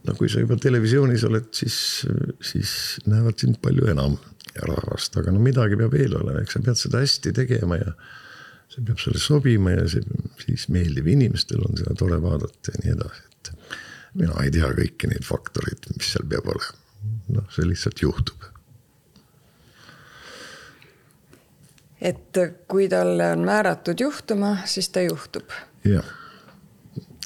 no 0.08 0.16
kui 0.18 0.30
sa 0.32 0.44
juba 0.44 0.58
televisioonis 0.60 1.24
oled, 1.28 1.50
siis, 1.56 1.78
siis 2.44 2.74
näevad 3.10 3.40
sind 3.40 3.60
palju 3.64 3.88
enam 3.92 4.18
rahvast, 4.68 5.16
aga 5.18 5.34
no 5.34 5.42
midagi 5.42 5.78
peab 5.80 5.96
veel 5.96 6.16
olema, 6.20 6.44
eks 6.44 6.58
sa 6.58 6.64
pead 6.66 6.80
seda 6.80 7.02
hästi 7.02 7.34
tegema 7.36 7.80
ja. 7.80 7.96
see 8.74 8.86
peab 8.86 9.02
sulle 9.02 9.22
sobima 9.22 9.74
ja 9.74 9.86
see 9.90 10.04
siis 10.44 10.68
meeldib 10.74 11.08
inimestel 11.14 11.64
on 11.66 11.78
seda 11.80 11.96
tore 11.98 12.20
vaadata 12.22 12.74
ja 12.74 12.84
nii 12.84 12.96
edasi, 12.96 13.28
et. 13.32 13.54
mina 14.22 14.40
ei 14.46 14.54
tea 14.54 14.70
kõiki 14.78 15.10
neid 15.10 15.26
faktoreid, 15.26 15.88
mis 15.98 16.14
seal 16.14 16.28
peab 16.30 16.50
olema, 16.54 16.82
noh, 17.38 17.48
see 17.56 17.70
lihtsalt 17.70 18.04
juhtub. 18.06 18.50
et 22.04 22.42
kui 22.68 22.90
talle 22.92 23.30
on 23.32 23.46
määratud 23.48 24.02
juhtuma, 24.04 24.58
siis 24.68 24.92
ta 24.92 25.06
juhtub. 25.06 25.56
jah 25.88 26.20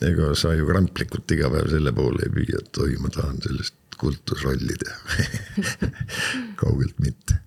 ega 0.06 0.32
sa 0.38 0.54
ju 0.54 0.68
kramplikult 0.68 1.32
iga 1.34 1.50
päev 1.54 1.72
selle 1.72 1.94
poole 1.96 2.28
ei 2.28 2.34
püüa, 2.34 2.62
et 2.62 2.82
oi, 2.84 2.96
ma 3.02 3.12
tahan 3.14 3.42
sellest 3.44 3.98
kultusrolli 3.98 4.78
teha 4.84 5.92
kaugelt 6.62 7.00
mitte. 7.02 7.40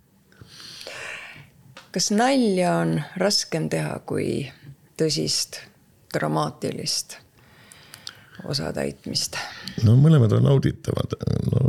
kas 1.94 2.10
nalja 2.14 2.76
on 2.82 2.96
raskem 3.22 3.68
teha 3.70 3.98
kui 4.06 4.44
tõsist 4.98 5.60
dramaatilist 6.14 7.18
osatäitmist? 8.44 9.38
no 9.86 9.96
mõlemad 10.00 10.34
on 10.38 10.48
nauditavad, 10.48 11.16
no 11.52 11.62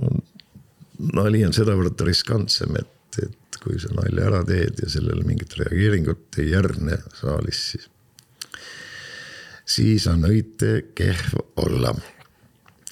nali 1.21 1.45
on 1.45 1.53
sedavõrd 1.55 2.01
riskantsem, 2.07 2.75
et, 2.79 3.21
et 3.27 3.61
kui 3.61 3.79
sa 3.81 3.93
nalja 3.97 4.27
ära 4.29 4.43
teed 4.47 4.81
ja 4.83 4.89
sellele 4.89 5.25
mingit 5.27 5.55
reageeringut 5.59 6.41
ei 6.41 6.51
järgne 6.55 6.97
saalis, 7.17 7.63
siis, 7.73 7.90
siis 9.65 10.07
on 10.07 10.25
õite 10.27 10.81
kehv 10.95 11.37
olla. 11.61 11.95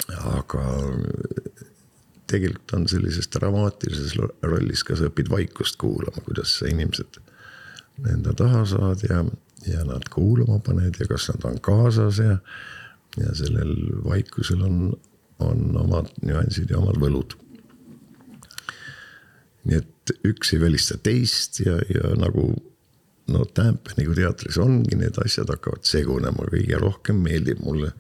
aga 0.10 0.64
tegelikult 2.30 2.74
on 2.78 2.88
sellises 2.90 3.30
dramaatilises 3.34 4.16
rollis 4.46 4.84
ka 4.86 4.98
sa 4.98 5.10
õpid 5.10 5.30
vaikust 5.32 5.78
kuulama, 5.82 6.24
kuidas 6.26 6.56
inimesed 6.68 7.20
enda 8.10 8.34
taha 8.38 8.64
saad 8.70 9.04
ja, 9.10 9.24
ja 9.68 9.84
nad 9.88 10.08
kuulama 10.14 10.60
paned 10.64 10.98
ja 11.00 11.08
kas 11.10 11.30
nad 11.34 11.46
on 11.50 11.60
kaasas 11.64 12.22
ja, 12.24 12.38
ja 13.20 13.36
sellel 13.36 13.76
vaikusel 14.06 14.64
on, 14.66 14.82
on 15.44 15.78
omad 15.84 16.12
nüansid 16.24 16.72
ja 16.72 16.80
omad 16.80 17.00
võlud. 17.02 17.36
nii 19.68 19.82
et 19.82 20.14
üks 20.26 20.54
ei 20.56 20.62
välista 20.62 20.98
teist 20.98 21.60
ja, 21.66 21.76
ja 21.92 22.16
nagu 22.18 22.54
no 23.30 23.46
Tampanigu 23.46 24.16
teatris 24.18 24.58
ongi, 24.62 24.98
need 25.00 25.18
asjad 25.24 25.50
hakkavad 25.54 25.86
segunema, 25.88 26.48
kõige 26.52 26.80
rohkem 26.82 27.22
meeldib 27.24 27.64
mulle 27.66 27.94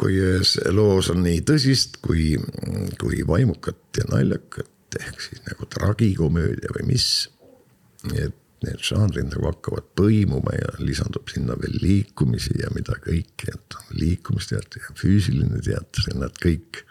kui 0.00 0.16
ühes 0.16 0.54
loos 0.72 1.10
on 1.12 1.20
nii 1.26 1.42
tõsist 1.48 1.98
kui, 2.04 2.32
kui 3.00 3.24
vaimukat 3.28 4.00
ja 4.00 4.06
naljakat 4.08 4.96
ehk 5.00 5.20
siis 5.22 5.42
nagu 5.46 5.68
tragikomöödia 5.70 6.72
või 6.78 6.94
mis. 6.94 7.28
et 8.16 8.36
need 8.64 8.80
žanrid 8.84 9.30
nagu 9.32 9.46
hakkavad 9.48 9.86
põimuma 9.96 10.52
ja 10.56 10.72
lisandub 10.80 11.28
sinna 11.32 11.56
veel 11.60 11.78
liikumisi 11.80 12.58
ja 12.60 12.68
mida 12.74 12.96
kõike, 13.04 13.54
et 13.54 13.76
liikumisteater 13.96 14.84
ja 14.84 14.96
füüsiline 15.00 15.62
teater 15.64 16.10
ja 16.10 16.18
nad 16.20 16.36
kõik, 16.42 16.82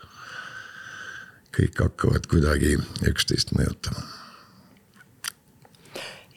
kõik 1.53 1.83
hakkavad 1.85 2.25
kuidagi 2.31 2.77
üksteist 3.09 3.53
mõjutama. 3.57 4.01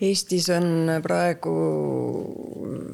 Eestis 0.03 0.49
on 0.51 0.91
praegu 1.03 1.53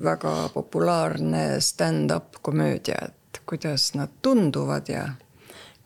väga 0.04 0.34
populaarne 0.52 1.60
stand-up 1.64 2.42
komöödia, 2.42 2.98
et 3.08 3.40
kuidas 3.48 3.94
nad 3.96 4.12
tunduvad 4.22 4.90
ja 4.92 5.06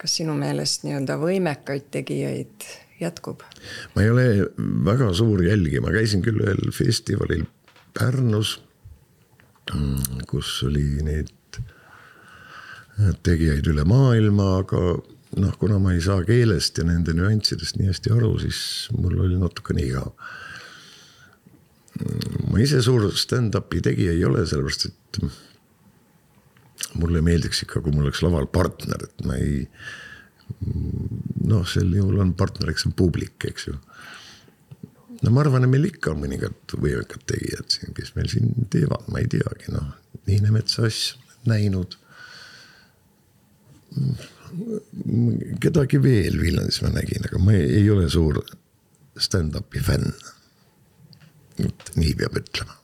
kas 0.00 0.16
sinu 0.18 0.34
meelest 0.34 0.82
nii-öelda 0.82 1.18
võimekaid 1.22 1.86
tegijaid 1.94 2.66
jätkub? 3.00 3.44
ma 3.94 4.02
ei 4.02 4.10
ole 4.10 4.26
väga 4.88 5.12
suur 5.14 5.44
jälgija, 5.46 5.82
ma 5.84 5.94
käisin 5.94 6.24
küll 6.26 6.42
ühel 6.42 6.72
festivalil 6.74 7.46
Pärnus, 7.92 8.56
mm, 9.74 10.22
kus 10.26 10.62
oli 10.66 10.86
neid 11.04 11.58
tegijaid 13.22 13.66
üle 13.68 13.84
maailma, 13.88 14.46
aga 14.62 14.80
noh, 15.42 15.58
kuna 15.60 15.78
ma 15.82 15.92
ei 15.94 16.00
saa 16.04 16.22
keelest 16.26 16.80
ja 16.80 16.86
nende 16.88 17.14
nüanssidest 17.16 17.78
nii 17.78 17.90
hästi 17.90 18.14
aru, 18.14 18.32
siis 18.42 18.62
mul 18.96 19.20
oli 19.26 19.38
natukene 19.40 19.84
igav. 19.84 20.12
Ma 22.50 22.60
ise 22.62 22.82
suur 22.84 23.10
stand-up'i 23.16 23.82
tegija 23.84 24.12
ei 24.14 24.24
ole, 24.26 24.46
sellepärast 24.48 24.88
et 24.88 25.20
mulle 26.98 27.22
meeldiks 27.24 27.62
ikka, 27.64 27.82
kui 27.82 27.94
mul 27.94 28.08
oleks 28.08 28.22
laval 28.24 28.48
partner, 28.52 29.06
et 29.06 29.26
ma 29.26 29.38
ei 29.40 29.66
noh, 31.48 31.64
sel 31.68 31.90
juhul 31.96 32.20
on 32.22 32.34
partneriks 32.38 32.86
on 32.88 32.94
publik, 32.96 33.38
eks 33.48 33.68
ju. 33.68 33.74
no 35.22 35.32
ma 35.32 35.42
arvan, 35.44 35.66
et 35.66 35.72
meil 35.72 35.88
ikka 35.88 36.12
on 36.12 36.22
mõningad 36.24 36.76
võimekad 36.76 37.24
tegijad 37.30 37.70
siin, 37.72 37.94
kes 37.96 38.14
meil 38.16 38.30
siin 38.32 38.68
teevad, 38.72 39.06
ma 39.12 39.22
ei 39.22 39.30
teagi, 39.32 39.72
noh, 39.74 39.92
Niine 40.28 40.52
Metsa 40.54 40.86
asja 40.86 41.18
näinud. 41.50 41.96
kedagi 45.60 45.98
veel 46.02 46.38
Viljandis 46.40 46.82
ma 46.84 46.92
nägin, 46.92 47.24
aga 47.26 47.40
ma 47.42 47.56
ei, 47.56 47.66
ei 47.80 47.90
ole 47.90 48.08
suur 48.12 48.42
stand-up'i 49.16 49.80
fänn. 49.82 50.12
Nii 51.96 52.14
peab 52.18 52.38
ütlema 52.42 52.78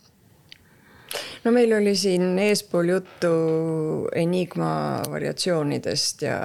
no 1.44 1.52
meil 1.54 1.72
oli 1.72 1.94
siin 1.96 2.38
eespool 2.38 2.92
juttu 2.94 3.32
Enigma 4.14 5.02
variatsioonidest 5.10 6.22
ja 6.22 6.38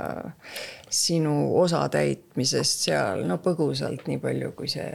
sinu 0.93 1.35
osatäitmisest 1.61 2.87
seal, 2.87 3.23
no 3.27 3.39
põgusalt, 3.41 4.05
nii 4.07 4.19
palju 4.21 4.51
kui 4.57 4.69
see 4.69 4.89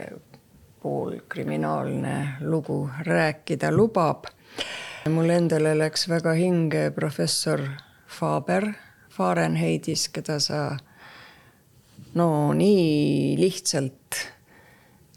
poolkriminaalne 0.82 2.16
lugu 2.46 2.84
rääkida 3.06 3.72
lubab. 3.74 4.30
mul 5.08 5.30
endale 5.30 5.72
läks 5.78 6.08
väga 6.08 6.32
hinge 6.36 6.90
professor 6.94 7.60
Faber 8.06 8.72
Fahrenheitis, 9.10 10.08
keda 10.08 10.38
sa 10.40 10.76
no 12.14 12.52
nii 12.54 13.36
lihtsalt 13.40 14.20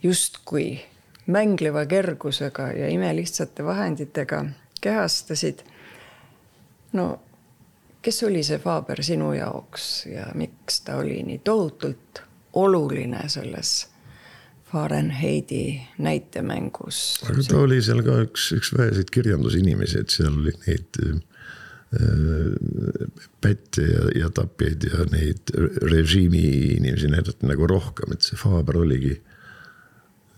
justkui 0.04 0.80
mängleva 1.28 1.86
kergusega 1.86 2.72
ja 2.72 2.88
imelihtsate 2.90 3.66
vahenditega 3.66 4.46
kehastasid. 4.82 5.60
no 6.94 7.20
kes 8.02 8.24
oli 8.24 8.44
see 8.44 8.60
Faber 8.60 9.04
sinu 9.04 9.34
jaoks 9.34 10.06
ja 10.06 10.28
miks 10.36 10.82
ta 10.82 10.98
oli 10.98 11.24
nii 11.24 11.42
tohutult 11.44 12.24
oluline 12.54 13.30
selles 13.30 13.88
Fahrenheidi 14.72 15.82
näitemängus? 15.98 17.24
aga 17.30 17.44
ta 17.48 17.58
oli 17.60 17.82
seal 17.82 18.04
ka 18.04 18.22
üks, 18.26 18.52
üks 18.56 18.74
väheseid 18.78 19.12
kirjandusinimesi, 19.12 20.00
et 20.00 20.10
seal 20.10 20.34
oli 20.34 20.54
neid 20.66 21.02
äh, 21.06 21.20
pätte 23.42 23.84
ja, 23.84 24.06
ja 24.24 24.30
tapjaid 24.32 24.88
ja 24.88 25.06
neid 25.12 25.52
režiimi 25.92 26.46
inimesi 26.78 27.12
näidati 27.12 27.50
nagu 27.50 27.68
rohkem, 27.68 28.16
et 28.16 28.24
see 28.24 28.40
Faber 28.40 28.80
oligi 28.80 29.18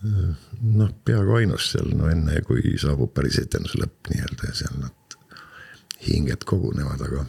noh, 0.04 0.90
peaaegu 1.04 1.38
ainus 1.38 1.70
seal, 1.72 1.90
no 1.96 2.08
enne 2.12 2.40
kui 2.46 2.76
saabub 2.80 3.12
päris 3.16 3.38
etenduse 3.40 3.80
lõpp 3.80 4.12
nii-öelda 4.12 4.50
ja 4.50 4.56
seal 4.62 4.78
nad 4.82 5.18
hinged 6.04 6.44
kogunevad, 6.48 7.04
aga 7.06 7.24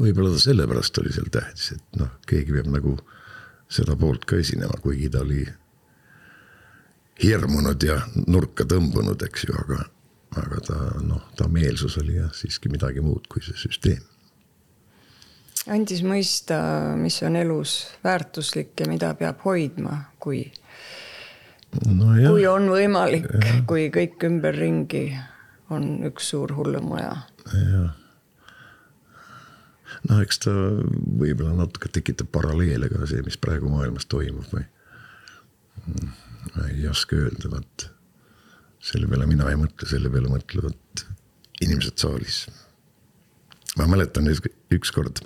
võib-olla 0.00 0.32
ta 0.34 0.44
sellepärast 0.46 1.02
oli 1.02 1.12
seal 1.12 1.28
tähtis, 1.32 1.74
et 1.76 1.98
noh, 2.00 2.14
keegi 2.28 2.54
peab 2.56 2.70
nagu 2.72 2.96
seda 3.72 3.96
poolt 3.98 4.24
ka 4.28 4.38
esinema, 4.40 4.78
kuigi 4.84 5.10
ta 5.12 5.24
oli 5.24 5.44
hirmunud 7.22 7.84
ja 7.86 7.98
nurka 8.26 8.64
tõmbunud, 8.68 9.20
eks 9.26 9.44
ju, 9.48 9.56
aga, 9.58 9.82
aga 10.40 10.62
ta 10.68 10.78
noh, 11.04 11.26
ta 11.36 11.48
meelsus 11.52 11.98
oli 12.00 12.16
jah, 12.18 12.32
siiski 12.36 12.72
midagi 12.72 13.04
muud 13.04 13.28
kui 13.28 13.44
see 13.44 13.58
süsteem. 13.66 14.08
andis 15.70 16.00
mõista, 16.02 16.56
mis 16.98 17.20
on 17.22 17.36
elus 17.38 17.76
väärtuslik 18.04 18.72
ja 18.80 18.88
mida 18.90 19.12
peab 19.14 19.44
hoidma, 19.44 19.98
kui 20.18 20.46
no, 21.88 22.12
kui 22.28 22.46
on 22.50 22.68
võimalik, 22.72 23.28
kui 23.68 23.88
kõik 23.94 24.22
ümberringi 24.28 25.06
on 25.72 26.04
üks 26.10 26.32
suur 26.34 26.52
hullumaja. 26.58 27.16
jah 27.52 27.90
noh, 30.08 30.20
eks 30.22 30.40
ta 30.44 30.52
võib-olla 30.52 31.54
natuke 31.62 31.90
tekitab 31.92 32.30
paralleele 32.34 32.88
ka 32.90 33.06
see, 33.10 33.22
mis 33.26 33.38
praegu 33.40 33.70
maailmas 33.72 34.08
toimub 34.10 34.48
või. 34.54 34.64
ma 36.52 36.68
ei 36.70 36.86
oska 36.90 37.18
öelda, 37.18 37.50
vot 37.52 37.86
selle 38.82 39.08
peale 39.10 39.28
mina 39.30 39.48
ei 39.50 39.58
mõtle, 39.58 39.88
selle 39.88 40.10
peale 40.12 40.30
mõtlevad 40.32 41.04
inimesed 41.62 42.02
saalis. 42.02 42.44
ma 43.78 43.86
mäletan 43.90 44.28
ükskord 44.28 45.22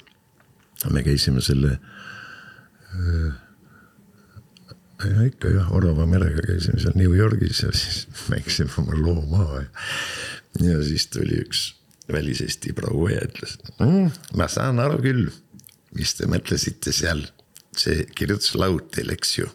me 0.93 1.03
käisime 1.03 1.41
selle 1.41 1.79
äh, 1.79 3.35
ja 5.05 5.27
ikka 5.27 5.51
jah, 5.53 5.73
Orava 5.77 6.07
merega 6.09 6.45
käisime 6.47 6.81
seal 6.81 6.97
New 6.99 7.17
Yorgis 7.17 7.63
ja 7.65 7.73
siis 7.77 8.07
mängisime 8.33 8.73
oma 8.83 8.97
loo 9.01 9.25
maha 9.31 9.65
ja, 9.65 9.69
ja 10.71 10.79
siis 10.85 11.09
tuli 11.13 11.41
üks 11.45 11.67
väliseesti 12.13 12.73
proua 12.77 13.11
ja 13.17 13.27
ütles 13.27 13.59
mm,. 13.79 14.11
ma 14.39 14.49
saan 14.49 14.81
aru 14.83 15.01
küll, 15.05 15.29
mis 15.99 16.15
te 16.19 16.29
mõtlesite 16.31 16.95
seal, 16.95 17.25
see 17.77 18.07
kirjutuslaud 18.17 19.01
eks 19.03 19.39
ju. 19.41 19.51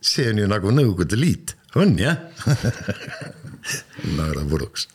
see 0.00 0.30
on 0.32 0.42
ju 0.42 0.48
nagu 0.50 0.72
Nõukogude 0.74 1.18
Liit, 1.18 1.56
on 1.78 1.94
jah 2.00 2.18
naera 4.16 4.42
puruks, 4.48 4.88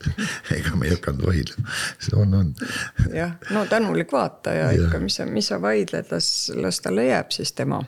ega 0.51 0.75
me 0.75 0.89
ei 0.89 0.95
hakanud 0.95 1.23
vaidlema, 1.29 1.75
see 2.03 2.17
on, 2.19 2.33
on. 2.35 2.49
jah, 3.13 3.37
no 3.55 3.63
tänulik 3.69 4.11
vaataja 4.11 4.71
ja. 4.71 4.87
ikka, 4.87 4.99
mis 5.03 5.19
sa, 5.21 5.27
mis 5.29 5.47
sa 5.53 5.61
vaidled, 5.63 6.09
las, 6.11 6.29
las 6.55 6.81
talle 6.83 7.07
jääb 7.07 7.31
siis 7.35 7.53
tema, 7.55 7.79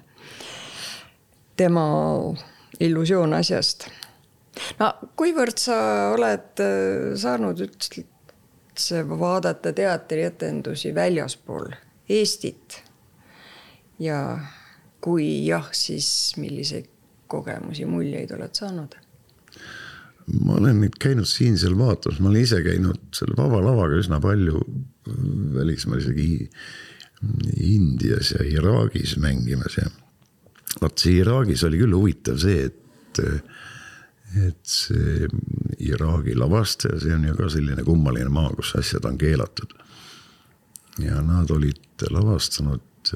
tema 1.60 1.86
illusioon 2.80 3.36
asjast 3.38 3.89
no 4.80 4.93
kuivõrd 5.20 5.60
sa 5.62 5.80
oled 6.16 6.64
äh, 6.64 7.12
saanud 7.20 7.60
üldse 7.66 9.03
vaadata 9.10 9.74
teatrietendusi 9.76 10.93
väljaspool 10.95 11.74
Eestit? 12.10 12.80
ja 13.99 14.39
kui 15.03 15.45
jah, 15.45 15.68
siis 15.76 16.34
milliseid 16.39 16.88
kogemusi, 17.30 17.86
muljeid 17.86 18.32
oled 18.36 18.55
saanud? 18.57 18.95
ma 20.45 20.60
olen 20.60 20.84
nüüd 20.84 20.97
käinud 21.01 21.28
siin-seal 21.30 21.76
vaatamas, 21.78 22.20
ma 22.22 22.30
olen 22.32 22.43
ise 22.43 22.62
käinud 22.66 23.10
selle 23.18 23.38
Vaba 23.38 23.62
Lavaga 23.66 23.97
üsna 23.97 24.20
palju 24.22 24.62
välismaal 25.55 26.03
isegi 26.03 26.49
Indias 27.66 28.32
ja 28.36 28.45
Iraagis 28.45 29.18
mängimas 29.20 29.80
ja. 29.80 29.89
Vot 30.82 31.02
see 31.02 31.20
Iraagis 31.24 31.64
oli 31.68 31.82
küll 31.82 31.96
huvitav 31.98 32.40
see, 32.42 32.70
et, 32.70 33.22
et 34.46 34.62
see 34.70 35.28
Iraagi 35.90 36.36
lavastaja, 36.38 37.00
see 37.02 37.16
on 37.16 37.28
ju 37.30 37.36
ka 37.38 37.50
selline 37.54 37.86
kummaline 37.88 38.32
maa, 38.34 38.52
kus 38.58 38.76
asjad 38.80 39.08
on 39.10 39.18
keelatud. 39.18 39.74
ja 41.00 41.22
nad 41.24 41.52
olid 41.52 42.04
lavastanud 42.12 43.14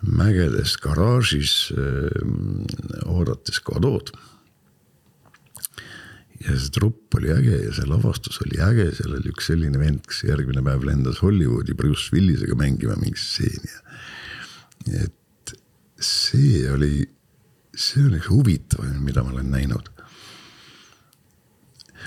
mägedes 0.00 0.76
garaažis 0.80 1.72
oodates 3.06 3.60
Godot 3.64 4.12
ja 6.40 6.56
see 6.56 6.72
trupp 6.72 7.16
oli 7.18 7.32
äge 7.34 7.56
ja 7.66 7.72
see 7.76 7.88
lavastus 7.88 8.40
oli 8.44 8.60
äge, 8.64 8.90
seal 8.96 9.16
oli 9.18 9.32
üks 9.32 9.50
selline 9.50 9.80
vend, 9.80 10.02
kes 10.08 10.24
järgmine 10.28 10.64
päev 10.64 10.86
lendas 10.88 11.20
Hollywoodi 11.24 11.76
Bruce 11.76 12.08
Willisega 12.14 12.56
mängima 12.56 12.96
mingit 13.00 13.20
stseeni. 13.20 13.72
et 15.02 15.16
see 16.00 16.64
oli, 16.72 17.04
see 17.76 18.04
on 18.06 18.16
üks 18.18 18.30
huvitavam, 18.32 18.98
mida 19.04 19.24
ma 19.24 19.34
olen 19.34 19.50
näinud. 19.52 19.90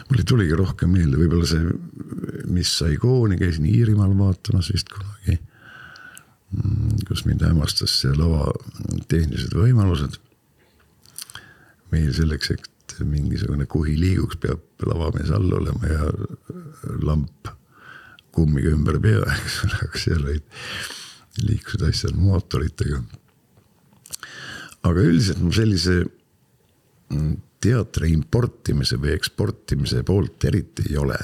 mul 0.10 0.20
ei 0.20 0.28
tuligi 0.28 0.58
rohkem 0.58 0.92
meelde, 0.92 1.18
võib-olla 1.22 1.48
see, 1.48 1.70
mis 2.52 2.72
sai 2.80 2.98
kooni, 3.00 3.38
käisin 3.40 3.70
Iirimaal 3.70 4.16
vaatamas 4.18 4.72
vist 4.74 4.90
kunagi. 4.92 5.38
Mm, 6.54 7.00
kus 7.08 7.24
mind 7.26 7.46
hämmastas 7.46 7.94
see 8.02 8.14
lava 8.18 8.52
tehnilised 9.10 9.56
võimalused. 9.58 10.20
meil 11.94 12.10
selleks, 12.14 12.50
et 12.52 12.96
mingisugune 13.06 13.68
kuhi 13.70 13.94
liiguks, 14.00 14.40
peab 14.42 14.86
lavamees 14.90 15.30
all 15.34 15.52
olema 15.54 15.90
ja 15.90 16.08
lamp 17.06 17.52
kummiga 18.34 18.74
ümber 18.74 18.98
pea, 19.02 19.22
eks 19.38 19.60
ole, 19.68 19.80
aga 19.86 20.02
seal 20.02 20.24
olid, 20.26 20.46
liikusid 21.46 21.86
asjad 21.90 22.18
mootoritega. 22.18 23.04
Aga 24.84 25.04
üldiselt 25.04 25.42
mul 25.42 25.56
sellise 25.56 25.98
mm, 26.04 27.34
teatri 27.64 28.12
importimise 28.14 29.00
või 29.00 29.14
eksportimise 29.16 30.04
poolt 30.08 30.44
eriti 30.50 30.90
ei 30.90 31.00
ole. 31.00 31.20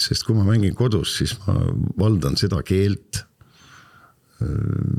sest 0.00 0.24
kui 0.24 0.34
ma 0.34 0.46
mängin 0.46 0.74
kodus, 0.74 1.12
siis 1.20 1.36
ma 1.44 1.54
valdan 2.00 2.36
seda 2.40 2.62
keelt, 2.66 3.20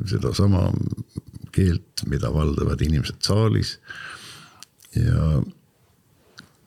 sedasama 0.09 0.67
keelt, 1.51 2.03
mida 2.07 2.29
valdavad 2.33 2.81
inimesed 2.85 3.19
saalis. 3.25 3.79
ja 4.95 5.41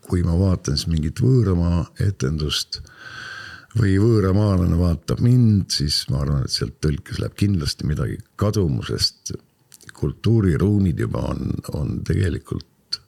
kui 0.05 0.23
ma 0.25 0.35
vaatan 0.39 0.77
siis 0.77 0.91
mingit 0.91 1.21
võõramaa 1.25 1.87
etendust 2.01 2.83
või 3.79 3.97
võõramaalane 3.99 4.79
vaatab 4.79 5.23
mind, 5.25 5.67
siis 5.75 6.05
ma 6.11 6.23
arvan, 6.23 6.45
et 6.45 6.55
sealt 6.55 6.79
tõlkes 6.85 7.19
läheb 7.23 7.35
kindlasti 7.39 7.89
midagi 7.89 8.21
kaduma, 8.41 8.85
sest 8.87 9.35
kultuuriruumid 9.95 11.01
juba 11.05 11.25
on, 11.33 11.51
on 11.75 11.99
tegelikult 12.07 13.01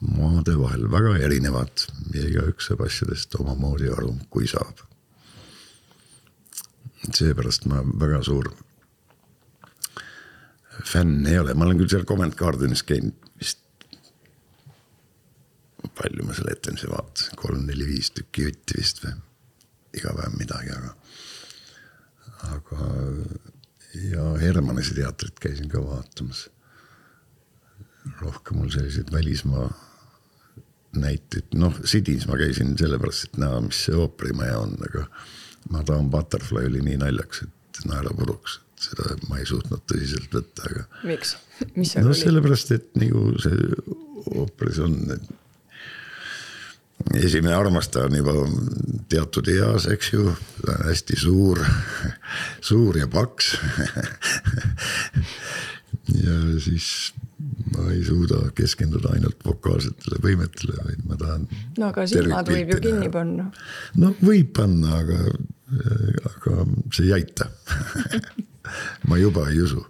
maade 0.00 0.54
vahel 0.58 0.86
väga 0.90 1.16
erinevad 1.26 1.88
ja 2.14 2.26
igaüks 2.28 2.70
saab 2.70 2.84
asjadest 2.86 3.34
omamoodi 3.40 3.90
aru, 3.92 4.14
kui 4.30 4.46
saab. 4.46 4.84
seepärast 7.14 7.64
ma 7.70 7.80
väga 7.82 8.22
suur 8.26 8.50
fänn 10.84 11.26
ei 11.26 11.38
ole, 11.38 11.54
ma 11.54 11.66
olen 11.66 11.78
küll 11.80 11.90
seal 11.90 12.06
Covent 12.06 12.36
Gardenis 12.38 12.84
käinud 12.86 13.30
vist. 13.40 13.64
palju 15.98 16.26
ma 16.26 16.34
selle 16.34 16.54
etenduse 16.54 16.90
vaatasin, 16.90 17.38
kolm-neli-viis 17.40 18.12
tükki 18.14 18.44
jutti 18.46 18.78
vist 18.78 19.02
või, 19.02 19.16
iga 19.96 20.12
päev 20.16 20.36
midagi, 20.38 20.74
aga. 20.76 20.94
aga 22.54 22.90
ja 24.10 24.28
Hermannese 24.40 24.94
teatrit 24.98 25.40
käisin 25.40 25.68
ka 25.72 25.82
vaatamas. 25.84 26.48
rohkem 28.20 28.56
mul 28.56 28.70
selliseid 28.72 29.12
välismaa 29.12 29.68
näiteid, 30.96 31.52
noh 31.54 31.74
Sydneys 31.84 32.26
ma 32.26 32.38
käisin 32.40 32.72
sellepärast, 32.78 33.28
et 33.28 33.36
näha, 33.42 33.60
mis 33.66 33.82
see 33.84 33.96
ooperimaja 33.96 34.58
on, 34.58 34.78
aga. 34.88 35.04
Madame 35.70 36.08
Butterfly 36.10 36.64
oli 36.70 36.80
nii 36.80 36.96
naljakas, 37.02 37.42
et 37.44 37.84
naera 37.84 38.14
puruks 38.16 38.60
seda 38.82 39.16
ma 39.28 39.40
ei 39.40 39.46
suutnud 39.48 39.82
tõsiselt 39.90 40.32
võtta, 40.34 40.68
aga. 40.70 40.84
miks, 41.08 41.34
mis 41.78 41.94
seal 41.94 42.06
no, 42.06 42.14
oli? 42.14 42.20
sellepärast, 42.20 42.72
et 42.76 42.88
nagu 43.00 43.24
see 43.42 43.68
ooperis 44.38 44.80
on. 44.84 44.98
Esimene 47.16 47.54
armastaja 47.54 48.08
on 48.08 48.16
juba 48.16 48.34
teatud 49.08 49.48
eas, 49.52 49.86
eks 49.92 50.12
ju, 50.12 50.32
ta 50.64 50.74
on 50.74 50.88
hästi 50.90 51.16
suur, 51.20 51.62
suur 52.60 52.98
ja 52.98 53.08
paks 53.10 53.54
ja 56.24 56.36
siis 56.62 57.12
ma 57.76 57.90
ei 57.92 58.02
suuda 58.04 58.48
keskenduda 58.56 59.12
ainult 59.14 59.44
vokaalsetele 59.46 60.20
võimetele, 60.24 60.76
vaid 60.84 61.06
ma 61.08 61.18
tahan. 61.20 61.46
no 61.78 61.90
aga 61.92 62.06
silmad 62.10 62.50
võib 62.50 62.74
ju 62.74 62.80
kinni 62.88 63.10
panna. 63.12 63.48
no 64.00 64.12
võib 64.20 64.52
panna, 64.56 65.00
aga, 65.02 65.18
aga 66.32 66.68
see 66.92 67.08
ei 67.08 67.16
aita 67.20 67.50
ma 69.08 69.20
juba 69.20 69.48
ei 69.52 69.62
usu 69.64 69.84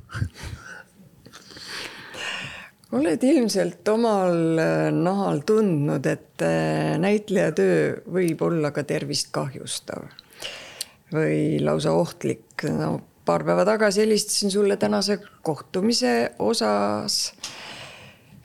oled 2.93 3.24
ilmselt 3.24 3.89
omal 3.93 4.61
äh, 4.62 4.89
nahal 4.95 5.43
tundnud, 5.47 6.07
et 6.09 6.45
äh, 6.45 6.97
näitleja 7.01 7.53
töö 7.57 7.82
võib 8.09 8.43
olla 8.47 8.72
ka 8.72 8.84
tervist 8.89 9.32
kahjustav 9.34 10.09
või 11.12 11.59
lausa 11.64 11.93
ohtlik. 11.97 12.64
no 12.72 12.99
paar 13.28 13.45
päeva 13.45 13.64
tagasi 13.68 14.01
helistasin 14.01 14.51
sulle 14.51 14.76
tänase 14.76 15.18
kohtumise 15.43 16.32
osas. 16.39 17.32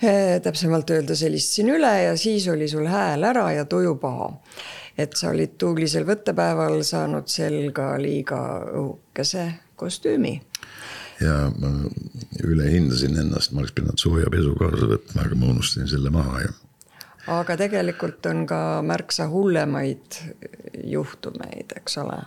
Äh, 0.03 0.41
täpsemalt 0.43 0.89
öeldes 0.91 1.23
helistasin 1.23 1.71
üle 1.77 1.93
ja 2.03 2.17
siis 2.19 2.47
oli 2.51 2.67
sul 2.67 2.87
hääl 2.91 3.23
ära 3.23 3.51
ja 3.51 3.65
tuju 3.65 3.95
paha. 3.95 4.33
et 4.97 5.15
sa 5.17 5.31
olid 5.31 5.55
tuulisel 5.57 6.03
võttepäeval 6.05 6.83
saanud 6.85 7.25
selga 7.25 7.95
liiga 7.97 8.39
õhukese 8.75 9.47
kostüümi. 9.75 10.41
Ja 11.23 11.35
ma 11.59 11.71
ülehindasin 12.43 13.17
ennast, 13.19 13.53
ma 13.53 13.63
oleks 13.63 13.75
pidanud 13.77 14.01
sooja 14.01 14.29
pesu 14.33 14.53
kaasa 14.59 14.89
võtma, 14.91 15.25
aga 15.25 15.39
ma 15.39 15.49
unustasin 15.53 15.89
selle 15.91 16.11
maha 16.13 16.43
ja. 16.43 16.51
aga 17.39 17.57
tegelikult 17.63 18.25
on 18.31 18.45
ka 18.49 18.59
märksa 18.85 19.27
hullemaid 19.31 20.19
juhtumeid, 20.93 21.75
eks 21.79 21.97
ole. 22.03 22.19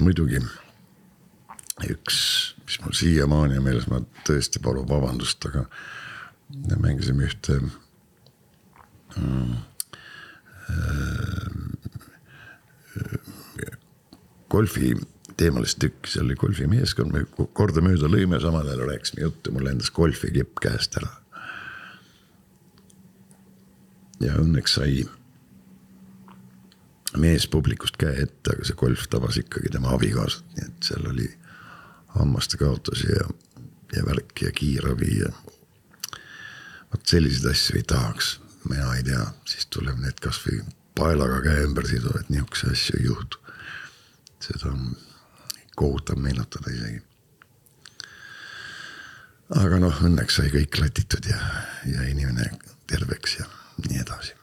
muidugi. 0.00 0.42
üks, 1.90 2.18
mis 2.66 2.80
mul 2.84 2.96
siiamaani 2.96 3.58
on 3.60 3.64
meeles, 3.64 3.88
ma 3.92 4.02
tõesti 4.28 4.62
palun 4.62 4.88
vabandust, 4.88 5.46
aga 5.48 5.64
me 6.68 6.76
mängisime 6.82 7.28
ühte 7.28 7.60
mm, 9.16 9.54
golfi 14.50 14.94
teemalist 15.40 15.80
tükki, 15.80 16.10
seal 16.12 16.28
oli 16.28 16.36
golfimeeskond, 16.40 17.14
me 17.14 17.48
kordamööda 17.56 18.10
lõime, 18.12 18.40
samal 18.42 18.68
ajal 18.68 18.84
rääkisime 18.90 19.24
juttu, 19.24 19.54
mul 19.54 19.66
lendas 19.68 19.92
golfikipp 19.96 20.60
käest 20.62 21.00
ära. 21.00 21.16
ja 24.20 24.34
õnneks 24.36 24.74
sai 24.76 25.06
mees 27.16 27.46
publikust 27.48 27.96
käe 28.00 28.26
ette, 28.26 28.52
aga 28.52 28.66
see 28.68 28.76
golf 28.78 29.06
tabas 29.08 29.38
ikkagi 29.40 29.72
tema 29.72 29.94
abikaasat, 29.96 30.44
nii 30.56 30.66
et 30.66 30.90
seal 30.90 31.08
oli 31.08 31.28
hammaste 32.18 32.60
kaotusi 32.60 33.08
ja, 33.08 33.26
ja 33.96 34.04
värki 34.06 34.44
ja 34.44 34.52
kiirabi 34.52 35.18
ja. 35.22 35.32
vot 36.92 37.06
selliseid 37.06 37.48
asju 37.54 37.80
ei 37.80 37.86
tahaks, 37.94 38.34
mina 38.68 38.92
ei 38.98 39.06
tea, 39.08 39.24
siis 39.48 39.66
tuleb 39.72 40.02
need 40.04 40.20
kasvõi 40.22 40.60
paelaga 40.98 41.40
käe 41.48 41.64
ümber 41.64 41.88
siduda, 41.88 42.20
et 42.20 42.34
niisuguseid 42.34 42.76
asju 42.76 43.00
ei 43.00 43.08
juhtu. 43.08 43.40
seda 44.40 44.68
on 44.68 44.92
kohutav 45.80 46.18
meenutada 46.20 46.72
isegi. 46.74 47.00
aga 49.60 49.78
noh, 49.82 50.02
õnneks 50.06 50.36
sai 50.38 50.52
kõik 50.52 50.76
latitud 50.78 51.26
ja, 51.26 51.38
ja 51.88 52.04
inimene 52.06 52.50
terveks 52.90 53.38
ja 53.40 53.48
nii 53.88 54.02
edasi. 54.04 54.36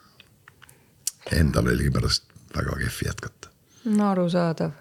Endal 1.38 1.70
oli 1.72 1.88
pärast 1.92 2.26
väga 2.56 2.76
kehv 2.82 3.00
jätkata. 3.06 3.52
no 3.84 4.10
arusaadav. 4.10 4.72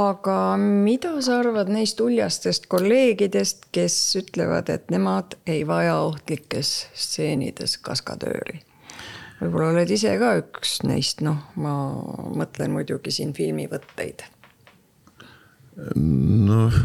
aga 0.00 0.36
mida 0.60 1.10
sa 1.22 1.40
arvad 1.42 1.72
neist 1.72 2.00
uljastest 2.00 2.66
kolleegidest, 2.66 3.66
kes 3.72 3.96
ütlevad, 4.20 4.70
et 4.70 4.90
nemad 4.94 5.34
ei 5.46 5.66
vaja 5.66 5.98
ohtlikes 6.04 6.76
stseenides 6.94 7.78
kaskadööri? 7.78 8.62
võib-olla 9.40 9.72
oled 9.74 9.90
ise 9.90 10.14
ka 10.22 10.36
üks 10.44 10.78
neist, 10.86 11.20
noh, 11.26 11.42
ma 11.56 11.74
mõtlen 12.38 12.72
muidugi 12.78 13.10
siin 13.18 13.34
filmivõtteid 13.34 14.22
noh, 15.98 16.80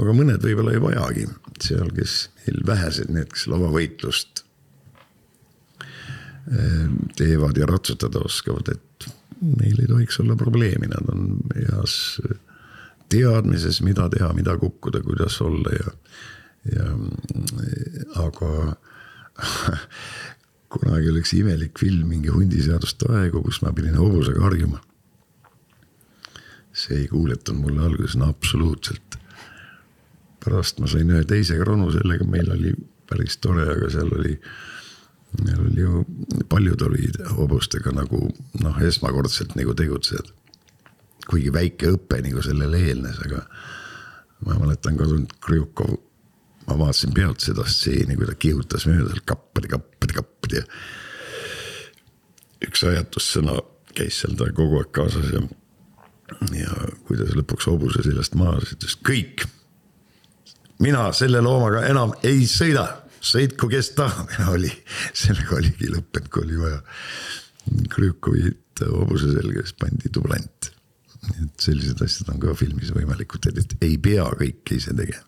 aga 0.00 0.14
mõned 0.16 0.42
võib-olla 0.44 0.74
ei 0.74 0.82
vajagi 0.82 1.28
seal, 1.64 1.90
kes 1.96 2.16
meil 2.42 2.64
vähesed, 2.68 3.12
need, 3.14 3.30
kes 3.32 3.46
lavavõitlust 3.52 4.44
teevad 7.16 7.56
ja 7.56 7.66
ratsutada 7.66 8.20
oskavad, 8.20 8.68
et 8.68 9.06
neil 9.40 9.78
ei 9.80 9.88
tohiks 9.88 10.20
olla 10.20 10.36
probleemi, 10.36 10.90
nad 10.92 11.08
on 11.12 11.38
heas 11.54 12.18
teadmises, 13.12 13.80
mida 13.84 14.08
teha, 14.12 14.32
mida 14.36 14.56
kukkuda, 14.60 15.00
kuidas 15.04 15.40
olla 15.44 15.72
ja, 15.72 15.94
ja 16.74 16.88
aga 18.24 18.50
kunagi 20.74 21.10
oli 21.10 21.22
üks 21.22 21.34
imelik 21.38 21.78
film, 21.80 22.08
mingi 22.10 22.32
hundiseaduste 22.34 23.10
aegu, 23.20 23.42
kus 23.44 23.62
ma 23.62 23.72
pidin 23.76 23.98
hobusega 24.00 24.42
harjuma. 24.44 24.80
See 26.84 27.02
ei 27.02 27.08
kuuletanud 27.08 27.64
mulle 27.64 27.84
alguses 27.86 28.16
no 28.20 28.28
absoluutselt. 28.32 29.18
pärast 30.44 30.80
ma 30.80 30.88
sain 30.90 31.10
ühe 31.10 31.24
teise 31.24 31.56
kronu 31.56 31.88
sellega, 31.94 32.26
meil 32.28 32.50
oli 32.52 32.74
päris 33.08 33.38
tore, 33.40 33.64
aga 33.72 33.90
seal 33.92 34.10
oli 34.12 34.34
meil 35.42 35.60
oli 35.64 35.80
ju, 35.80 36.04
paljud 36.48 36.82
olid 36.86 37.20
hobustega 37.36 37.94
nagu 37.94 38.26
noh, 38.60 38.80
esmakordselt 38.88 39.54
nagu 39.58 39.74
tegutsejad. 39.74 40.28
kuigi 41.30 41.52
väike 41.52 41.94
õpe 41.96 42.20
nagu 42.26 42.42
sellele 42.44 42.82
eelnes, 42.90 43.20
aga 43.24 43.40
ma 44.44 44.58
mäletan 44.60 44.98
kadunud 45.00 45.32
Krjukov, 45.40 45.96
ma 46.66 46.76
vaatasin 46.78 47.14
pealt 47.16 47.40
seda 47.40 47.64
stseeni, 47.64 48.16
kui 48.16 48.28
ta 48.28 48.36
kihutas 48.36 48.84
mööda 48.90 49.08
seal 49.08 49.24
kappadi, 49.32 49.72
kappadi, 49.72 50.18
kappadi 50.20 50.64
üks 52.64 52.84
ajatussõna 52.88 53.58
käis 53.96 54.20
seal 54.20 54.36
tal 54.38 54.52
kogu 54.56 54.80
aeg 54.80 54.92
kaasas 54.94 55.30
ja, 55.32 55.40
ja 56.54 56.74
kui 57.06 57.18
ta 57.18 57.26
lõpuks 57.34 57.68
hobuse 57.70 58.04
seljast 58.06 58.36
maha 58.38 58.60
ütles 58.64 58.96
kõik. 59.06 59.46
mina 60.82 61.06
selle 61.12 61.40
loomaga 61.44 61.84
enam 61.88 62.14
ei 62.22 62.46
sõida 62.50 62.86
sõitku 63.24 63.70
kes 63.72 63.94
tahab 63.98 64.32
ja 64.38 64.50
oli, 64.52 64.72
sellega 65.16 65.58
oligi 65.58 65.90
lõppenud, 65.92 66.30
kui 66.30 66.46
oli 66.46 66.60
vaja 66.60 66.80
Krjukovit 67.94 68.82
hobuse 68.84 69.30
selga, 69.32 69.62
siis 69.64 69.76
pandi 69.80 70.10
dublant. 70.12 70.72
et 71.24 71.60
sellised 71.60 72.02
asjad 72.04 72.34
on 72.34 72.40
ka 72.42 72.52
filmis 72.58 72.90
võimalikud, 72.92 73.46
et 73.48 73.78
ei 73.80 73.96
pea 73.96 74.26
kõike 74.36 74.76
ise 74.76 74.92
tegema 74.92 75.24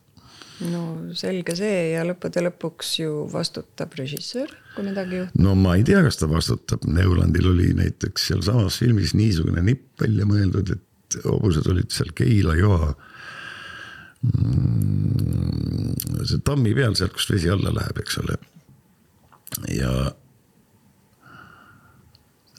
no 0.64 0.82
selge 1.16 1.54
see 1.58 1.92
ja 1.92 2.04
lõppude 2.06 2.40
lõpuks 2.46 2.92
ju 3.02 3.24
vastutab 3.32 3.92
režissöör, 3.98 4.52
kui 4.74 4.86
midagi 4.86 5.20
juhtub. 5.20 5.42
no 5.44 5.54
ma 5.58 5.74
ei 5.76 5.84
tea, 5.86 6.00
kas 6.06 6.20
ta 6.20 6.28
vastutab, 6.30 6.86
Neulandil 6.88 7.50
oli 7.50 7.72
näiteks 7.76 8.30
sealsamas 8.30 8.78
filmis 8.80 9.12
niisugune 9.18 9.64
nipp 9.66 10.00
välja 10.00 10.28
mõeldud, 10.28 10.72
et 10.72 10.85
hobused 11.24 11.68
olid 11.70 11.90
seal 11.94 12.10
Keila 12.14 12.56
joa 12.58 12.94
Mm, 14.24 15.94
see 16.24 16.40
tammi 16.44 16.72
peal 16.74 16.94
sealt, 16.98 17.12
kust 17.14 17.30
vesi 17.34 17.50
alla 17.52 17.70
läheb, 17.74 17.98
eks 18.00 18.16
ole. 18.22 18.38
ja 19.70 19.90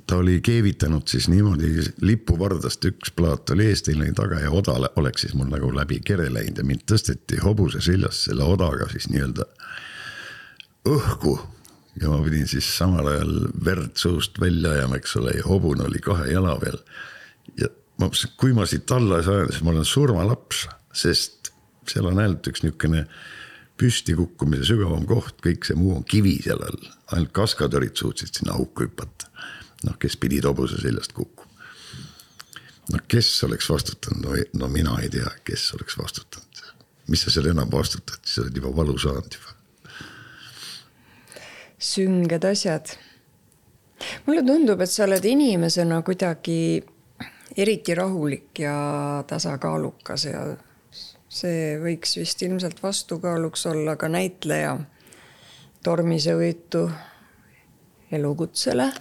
ta 0.08 0.20
oli 0.22 0.38
keevitanud 0.42 1.04
siis 1.12 1.28
niimoodi 1.28 1.72
lipuvardast 2.02 2.86
üks 2.88 3.12
plaat 3.16 3.52
oli 3.52 3.68
ees, 3.68 3.84
teine 3.84 4.06
oli 4.06 4.16
taga 4.16 4.40
ja 4.40 4.54
oda 4.56 4.78
oleks 4.96 5.26
siis 5.26 5.36
mul 5.36 5.50
nagu 5.52 5.74
läbi 5.76 6.00
kere 6.06 6.30
läinud 6.34 6.62
ja 6.62 6.66
mind 6.66 6.86
tõsteti 6.90 7.42
hobuse 7.44 7.82
seljas 7.84 8.24
selle 8.30 8.48
odaga 8.48 8.88
siis 8.94 9.10
nii-öelda 9.12 9.50
õhku. 10.88 11.36
ja 12.02 12.14
ma 12.14 12.22
pidin 12.24 12.48
siis 12.48 12.70
samal 12.78 13.12
ajal 13.12 13.36
verd 13.66 13.98
suust 14.00 14.40
välja 14.40 14.78
ajama, 14.78 15.02
eks 15.02 15.18
ole, 15.20 15.36
ja 15.42 15.44
hobune 15.50 15.84
oli 15.90 16.00
kahe 16.00 16.32
jala 16.32 16.56
peal. 16.64 16.80
ja 17.58 17.68
ma 17.98 18.08
mõtlesin, 18.08 18.32
et 18.32 18.38
kui 18.40 18.54
ma 18.54 18.66
siit 18.70 18.92
alla 18.94 19.22
saan, 19.26 19.50
siis 19.52 19.64
ma 19.66 19.74
olen 19.74 19.88
surmalaps, 19.88 20.68
sest 20.94 21.52
seal 21.90 22.08
on 22.10 22.22
ainult 22.22 22.48
üks 22.50 22.64
niisugune 22.64 23.06
püsti 23.78 24.16
kukkumise 24.18 24.66
sügavam 24.72 25.06
koht, 25.10 25.38
kõik 25.44 25.66
see 25.68 25.78
muu 25.78 25.96
on 25.98 26.06
kivi 26.08 26.38
seal 26.44 26.62
all, 26.66 26.88
ainult 27.14 27.34
kaskadörid 27.38 27.98
suutsid 27.98 28.34
sinna 28.34 28.58
auku 28.58 28.88
hüpata. 28.88 29.30
noh, 29.86 29.94
kes 30.02 30.16
pidid 30.18 30.46
hobuse 30.50 30.80
seljast 30.82 31.14
kukkuma. 31.14 31.52
no 32.94 33.00
kes 33.08 33.30
oleks 33.44 33.70
vastutanud, 33.70 34.26
no, 34.26 34.38
no 34.54 34.70
mina 34.74 34.98
ei 35.02 35.10
tea, 35.10 35.30
kes 35.46 35.72
oleks 35.78 35.98
vastutanud. 35.98 36.64
mis 37.08 37.24
sa 37.24 37.32
seal 37.32 37.52
enam 37.54 37.72
vastutad, 37.72 38.22
sa 38.26 38.42
oled 38.42 38.58
juba 38.58 38.74
valu 38.76 38.98
saanud 38.98 39.38
juba. 39.38 39.54
sünged 41.78 42.46
asjad. 42.46 42.98
mulle 44.26 44.46
tundub, 44.46 44.82
et 44.82 44.92
sa 44.92 45.06
oled 45.06 45.26
inimesena 45.26 46.02
kuidagi 46.02 46.84
eriti 47.58 47.96
rahulik 47.96 48.60
ja 48.60 48.74
tasakaalukas 49.28 50.26
ja 50.30 50.42
see 51.28 51.78
võiks 51.82 52.18
vist 52.20 52.42
ilmselt 52.46 52.82
vastukaaluks 52.84 53.66
olla 53.72 53.98
ka 54.00 54.10
näitleja 54.12 54.78
tormisevõitu 55.84 56.88
elukutsele. 58.12 58.92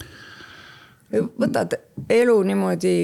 võtad 1.39 1.77
elu 2.11 2.35
niimoodi 2.43 2.95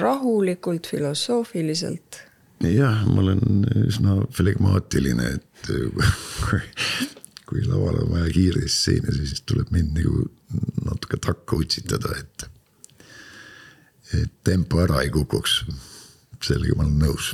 rahulikult, 0.00 0.88
filosoofiliselt? 0.90 2.22
jah, 2.66 3.04
ma 3.06 3.20
olen 3.22 3.66
üsna 3.84 4.16
flegmaatiline, 4.32 5.28
et 5.36 5.70
kui, 6.42 6.60
kui 7.46 7.62
laval 7.68 8.00
on 8.02 8.12
vaja 8.16 8.32
kiireid 8.32 8.72
stseene, 8.72 9.12
siis 9.14 9.44
tuleb 9.46 9.70
mind 9.70 10.00
nagu 10.00 10.24
natuke 10.88 11.20
takka 11.22 11.60
utsitada, 11.60 12.16
et 12.18 12.48
tempo 14.44 14.80
ära 14.84 15.02
ei 15.02 15.10
kukuks. 15.10 15.64
sellega 16.42 16.76
ma 16.76 16.84
olen 16.84 16.98
nõus 17.00 17.32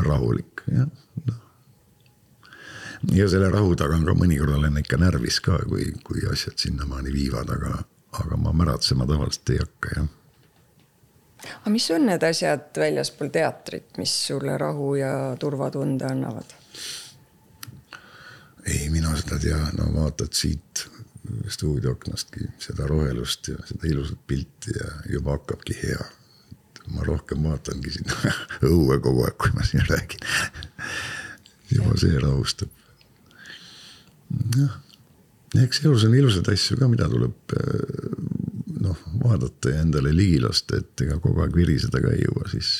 rahulik, 0.00 0.62
jah 0.72 0.86
no.. 1.26 1.34
ja 3.12 3.28
selle 3.28 3.50
rahu 3.50 3.74
taga 3.76 3.96
on 3.98 4.06
ka 4.06 4.14
mõnikord 4.16 4.56
olen 4.56 4.80
ikka 4.80 4.98
närvis 5.00 5.40
ka, 5.44 5.58
kui, 5.68 5.90
kui 6.06 6.24
asjad 6.30 6.56
sinnamaani 6.60 7.12
viivad, 7.12 7.50
aga, 7.52 7.82
aga 8.22 8.40
ma 8.40 8.54
märatsema 8.56 9.06
tavaliselt 9.08 9.54
ei 9.54 9.60
hakka, 9.62 9.94
jah. 9.98 10.08
aga 11.60 11.74
mis 11.74 11.90
on 11.96 12.08
need 12.08 12.26
asjad 12.28 12.82
väljaspool 12.84 13.32
teatrit, 13.34 13.92
mis 14.00 14.14
sulle 14.28 14.56
rahu 14.58 14.94
ja 15.00 15.12
turvatunde 15.40 16.08
annavad? 16.08 16.56
ei, 18.66 18.88
mina 18.94 19.16
seda 19.18 19.40
tea, 19.42 19.60
no 19.76 19.90
vaatad 19.96 20.32
siit 20.38 20.86
stuudioaknastki 21.48 22.48
seda 22.62 22.86
rohelust 22.90 23.48
ja 23.52 23.60
seda 23.68 23.88
ilusat 23.88 24.20
pilti 24.26 24.74
ja 24.76 24.90
juba 25.12 25.38
hakkabki 25.38 25.78
hea 25.82 26.04
ma 26.90 27.04
rohkem 27.06 27.42
vaatangi 27.46 27.92
sinna 27.94 28.32
õue 28.72 28.98
kogu 29.02 29.26
aeg, 29.26 29.36
kui 29.40 29.52
ma 29.56 29.66
siin 29.66 29.84
räägin. 29.88 30.24
juba 31.72 31.96
see 32.00 32.18
rahustab. 32.20 32.70
jah, 34.58 34.78
eks 35.62 35.82
elus 35.84 36.06
on 36.08 36.16
ilusaid 36.16 36.48
asju 36.52 36.78
ka, 36.80 36.88
mida 36.90 37.08
tuleb 37.12 37.56
eh, 37.58 38.16
noh, 38.82 39.04
vaadata 39.22 39.76
ja 39.76 39.84
endale 39.84 40.14
ligi 40.16 40.40
lasta, 40.42 40.80
et 40.80 41.06
ega 41.06 41.20
kogu 41.22 41.44
aeg 41.44 41.54
viriseda 41.56 42.02
ka 42.02 42.12
ei 42.16 42.24
jõua, 42.26 42.48
siis. 42.52 42.72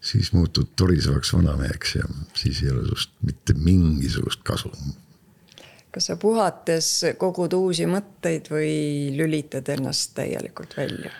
siis 0.00 0.30
muutud 0.32 0.70
torisevaks 0.78 1.32
vanameheks 1.34 1.98
ja 1.98 2.06
siis 2.38 2.62
ei 2.62 2.70
ole 2.70 2.86
sinust 2.86 3.12
mitte 3.26 3.56
mingisugust 3.58 4.44
kasu 4.46 4.70
kas 5.94 6.10
sa 6.10 6.16
puhates 6.20 6.90
kogud 7.18 7.54
uusi 7.56 7.86
mõtteid 7.88 8.50
või 8.52 8.72
lülitad 9.16 9.68
ennast 9.72 10.14
täielikult 10.18 10.76
välja? 10.76 11.12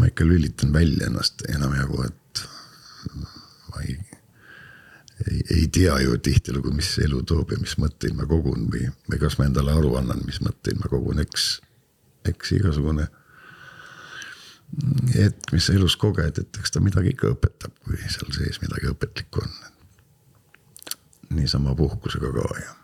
ma 0.00 0.08
ikka 0.08 0.24
lülitan 0.24 0.72
välja 0.72 1.06
ennast 1.06 1.42
enamjagu, 1.48 2.02
et 2.06 2.42
ma 3.68 3.82
ei, 3.84 3.96
ei, 5.28 5.40
ei 5.56 5.66
tea 5.68 5.98
ju 6.00 6.16
tihtilugu, 6.18 6.72
mis 6.72 6.94
elu 7.04 7.20
toob 7.28 7.52
ja 7.52 7.60
mis 7.60 7.76
mõtteid 7.80 8.16
ma 8.16 8.24
kogun 8.28 8.70
või, 8.72 8.86
või 9.10 9.20
kas 9.20 9.36
ma 9.38 9.48
endale 9.50 9.74
aru 9.76 9.92
annan, 10.00 10.22
mis 10.24 10.40
mõtteid 10.40 10.80
ma 10.80 10.88
kogun, 10.88 11.20
eks, 11.20 11.50
eks 12.32 12.54
igasugune 12.56 13.10
hetk, 15.14 15.52
mis 15.52 15.66
sa 15.66 15.76
elus 15.76 15.96
koged, 16.00 16.40
et 16.40 16.60
eks 16.62 16.72
ta 16.74 16.82
midagi 16.82 17.12
ikka 17.14 17.34
õpetab, 17.34 17.74
kui 17.84 18.00
seal 18.06 18.32
sees 18.34 18.60
midagi 18.62 18.90
õpetlikku 18.92 19.44
on. 19.44 19.56
niisama 21.36 21.74
puhkusega 21.78 22.32
ka 22.34 22.46
ja. 22.58 22.79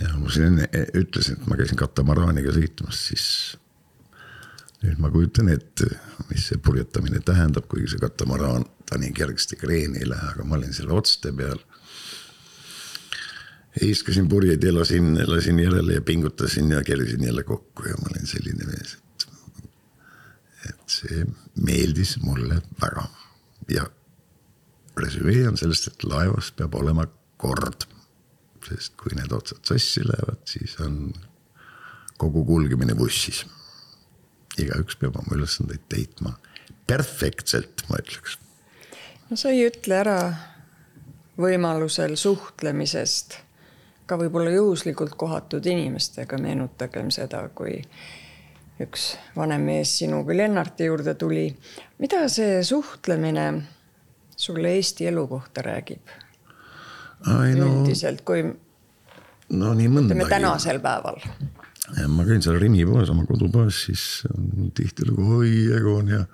Ja 0.00 0.14
ma 0.18 0.30
siin 0.32 0.52
enne 0.52 0.86
ütlesin, 0.98 1.38
et 1.38 1.46
ma 1.50 1.58
käisin 1.58 1.78
katamaraaniga 1.78 2.54
sõitmas, 2.54 3.00
siis 3.10 3.26
nüüd 4.84 5.00
ma 5.00 5.10
kujutan 5.12 5.48
ette, 5.52 5.88
mis 6.30 6.48
see 6.50 6.60
purjetamine 6.60 7.22
tähendab, 7.24 7.68
kuigi 7.70 7.94
see 7.94 8.02
katamaraan, 8.02 8.66
ta 8.88 8.98
nii 9.00 9.14
kergesti 9.16 9.58
kreeni 9.60 10.02
ei 10.02 10.10
lähe, 10.10 10.34
aga 10.34 10.46
ma 10.48 10.58
olin 10.58 10.74
selle 10.76 10.92
otste 10.96 11.32
peal. 11.36 11.62
heiskasin 13.80 14.28
purjeid 14.30 14.62
ja 14.62 14.70
lasin, 14.74 15.16
lasin 15.26 15.58
järele 15.58 15.96
ja 15.96 16.02
pingutasin 16.02 16.70
ja 16.70 16.82
kerisin 16.86 17.24
jälle 17.24 17.42
kokku 17.42 17.88
ja 17.88 17.96
ma 17.98 18.12
olin 18.12 18.26
selline 18.26 18.68
mees, 18.70 18.94
et. 18.94 19.26
et 20.70 20.96
see 20.98 21.24
meeldis 21.56 22.16
mulle 22.22 22.60
väga 22.82 23.08
ja 23.68 23.88
resümee 25.00 25.48
on 25.48 25.58
sellest, 25.58 25.88
et 25.88 26.06
laevas 26.06 26.52
peab 26.56 26.74
olema 26.78 27.06
kord. 27.36 27.86
Sest 28.68 28.96
kui 29.00 29.14
need 29.18 29.32
otsad 29.32 29.62
sassi 29.66 30.04
lähevad, 30.06 30.42
siis 30.48 30.78
on 30.84 31.12
kogu 32.18 32.44
kulgemine 32.46 32.96
vussis 32.98 33.44
igaüks 34.60 34.98
peab 35.00 35.16
oma 35.18 35.36
ülesandeid 35.36 35.86
täitma 35.90 36.34
perfektselt, 36.86 37.84
ma 37.88 37.98
ütleks. 38.02 38.38
no 39.30 39.38
sa 39.40 39.50
ei 39.54 39.64
ütle 39.68 39.98
ära 39.98 40.18
võimalusel 41.40 42.16
suhtlemisest 42.20 43.38
ka 44.06 44.18
võib-olla 44.20 44.52
juhuslikult 44.52 45.16
kohatud 45.18 45.64
inimestega, 45.66 46.38
meenutagem 46.38 47.10
seda, 47.14 47.46
kui 47.56 47.78
üks 48.84 49.14
vanem 49.36 49.64
mees 49.64 49.94
sinuga 49.98 50.36
Lennarti 50.36 50.90
juurde 50.90 51.14
tuli. 51.14 51.46
mida 51.98 52.28
see 52.28 52.62
suhtlemine 52.62 53.48
sulle 54.36 54.76
Eesti 54.76 55.06
elu 55.06 55.26
kohta 55.28 55.62
räägib? 55.62 56.23
No, 57.24 57.40
üldiselt, 57.48 58.20
kui 58.26 58.42
no 58.44 59.72
nii 59.76 59.88
mõndagi. 59.88 60.18
ütleme 60.18 60.28
tänasel 60.28 60.80
päeval. 60.84 61.20
ma 62.08 62.26
käin 62.28 62.44
seal 62.44 62.58
Rimi 62.60 62.84
poes, 62.88 63.10
oma 63.12 63.26
kodupoes, 63.28 63.84
siis 63.88 64.04
on 64.32 64.70
tihtilugu 64.76 65.40
oi, 65.40 65.54
Egon 65.78 66.08
ja 66.12 66.24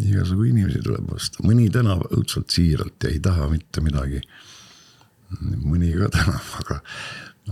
igasugu 0.00 0.46
inimesi 0.50 0.82
tuleb 0.84 1.10
vastu, 1.10 1.44
mõni 1.46 1.68
tänab 1.72 2.06
õudselt 2.10 2.52
siiralt 2.54 3.02
ja 3.04 3.10
ei 3.12 3.20
taha 3.22 3.48
mitte 3.52 3.82
midagi. 3.84 4.22
mõni 5.40 5.92
ka 5.94 6.08
tänab, 6.10 6.46
aga, 6.62 6.80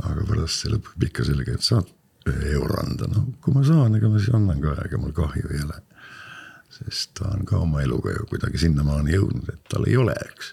aga 0.03 0.25
pärast 0.27 0.65
see 0.65 0.73
lõpeb 0.73 1.09
ikka 1.11 1.27
sellega, 1.29 1.55
et 1.55 1.67
saad 1.67 1.91
ühe 2.29 2.55
euro 2.59 2.81
anda, 2.83 3.07
no 3.11 3.27
kui 3.43 3.55
ma 3.55 3.63
saan, 3.67 3.95
ega 3.97 4.11
ma 4.11 4.19
siis 4.19 4.35
annan 4.35 4.61
ka, 4.63 4.75
ega 4.85 4.99
mul 5.01 5.15
kahju 5.17 5.53
ei 5.55 5.63
ole. 5.67 5.83
sest 6.79 7.15
ta 7.19 7.31
on 7.33 7.47
ka 7.49 7.59
oma 7.65 7.81
eluga 7.83 8.13
ju 8.13 8.27
kuidagi 8.29 8.61
sinnamaani 8.61 9.15
jõudnud, 9.15 9.49
et 9.51 9.63
tal 9.73 9.87
ei 9.89 9.97
ole, 9.97 10.15
eks. 10.27 10.53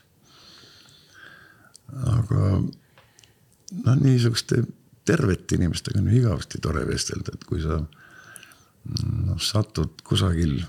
Aga 1.96 2.42
noh, 2.60 3.96
niisuguste 4.02 4.64
tervete 5.06 5.60
inimestega 5.60 6.02
on 6.02 6.10
igavesti 6.12 6.62
tore 6.64 6.86
vestelda, 6.88 7.36
et 7.36 7.46
kui 7.48 7.62
sa 7.64 7.80
noh, 7.80 9.40
satud 9.42 10.02
kusagil 10.06 10.60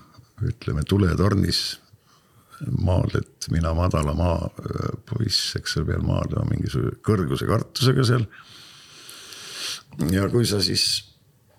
ütleme 0.46 0.84
tuletornis 0.84 1.78
maadled 2.80 3.48
mina 3.52 3.72
madala 3.76 4.14
maa 4.16 4.48
poiss, 5.08 5.56
eks 5.58 5.76
seal 5.76 5.88
peal 5.88 6.04
maadlema 6.06 6.46
mingisuguse 6.50 7.00
kõrguse 7.04 7.48
kartusega 7.48 8.06
seal. 8.08 8.24
Ja 10.12 10.26
kui 10.32 10.46
sa 10.48 10.62
siis 10.64 10.86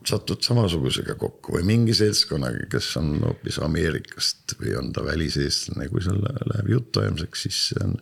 satud 0.07 0.41
samasugusega 0.45 1.17
kokku 1.19 1.57
või 1.57 1.65
mingi 1.67 1.95
seltskonnaga, 1.97 2.67
kes 2.71 2.89
on 3.01 3.17
hoopis 3.25 3.59
Ameerikast 3.63 4.55
või 4.61 4.75
on 4.79 4.91
ta 4.95 5.03
väliseestlane, 5.05 5.89
kui 5.91 6.03
seal 6.05 6.21
läheb 6.23 6.71
jutuajamiseks, 6.71 7.43
siis 7.47 7.63
see 7.71 7.83
on, 7.83 7.97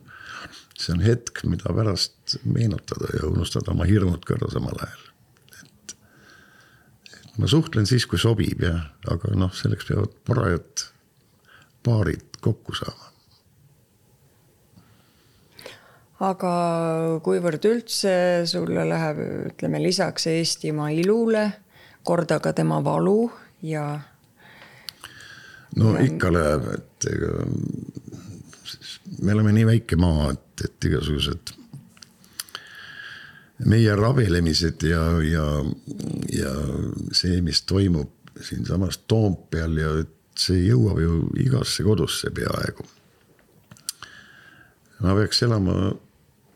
see 0.80 0.94
on 0.96 1.04
hetk, 1.06 1.44
mida 1.48 1.74
pärast 1.76 2.38
meenutada 2.44 3.12
ja 3.16 3.30
unustada 3.30 3.72
oma 3.72 3.88
hirmud 3.90 4.26
ära 4.36 4.52
samal 4.52 4.78
ajal. 4.88 5.06
et, 5.62 5.96
et 7.14 7.38
ma 7.40 7.50
suhtlen 7.52 7.88
siis, 7.90 8.08
kui 8.10 8.20
sobib 8.22 8.64
ja, 8.66 8.76
aga 9.12 9.34
noh, 9.40 9.54
selleks 9.56 9.88
peavad 9.92 10.16
parajad 10.28 10.88
paarid 11.86 12.42
kokku 12.44 12.76
saama 12.76 13.16
aga 16.24 16.52
kuivõrd 17.26 17.66
üldse 17.68 18.16
sulle 18.48 18.86
läheb, 18.88 19.22
ütleme 19.52 19.82
lisaks 19.84 20.30
Eestimaa 20.32 20.92
ilule 20.96 21.46
korda 22.08 22.40
ka 22.40 22.54
tema 22.56 22.80
valu 22.84 23.30
ja. 23.66 24.00
no 25.76 25.96
ja... 25.98 26.06
ikka 26.08 26.32
läheb, 26.32 26.70
et 26.78 27.10
ega 27.12 27.32
me 29.22 29.36
oleme 29.36 29.54
nii 29.58 29.68
väike 29.74 30.00
maa, 30.00 30.32
et, 30.36 30.45
et 30.64 30.88
igasugused 30.90 31.56
meie 33.66 33.96
rabelemised 33.96 34.84
ja, 34.84 35.04
ja, 35.24 35.46
ja 36.36 36.54
see, 37.16 37.40
mis 37.42 37.62
toimub 37.68 38.12
siinsamas 38.44 39.00
Toompeal 39.08 39.78
ja 39.80 39.92
see 40.36 40.66
jõuab 40.66 41.00
ju 41.00 41.20
igasse 41.40 41.86
kodusse 41.88 42.32
peaaegu. 42.36 42.84
ma 45.00 45.16
peaks 45.16 45.42
elama 45.44 45.94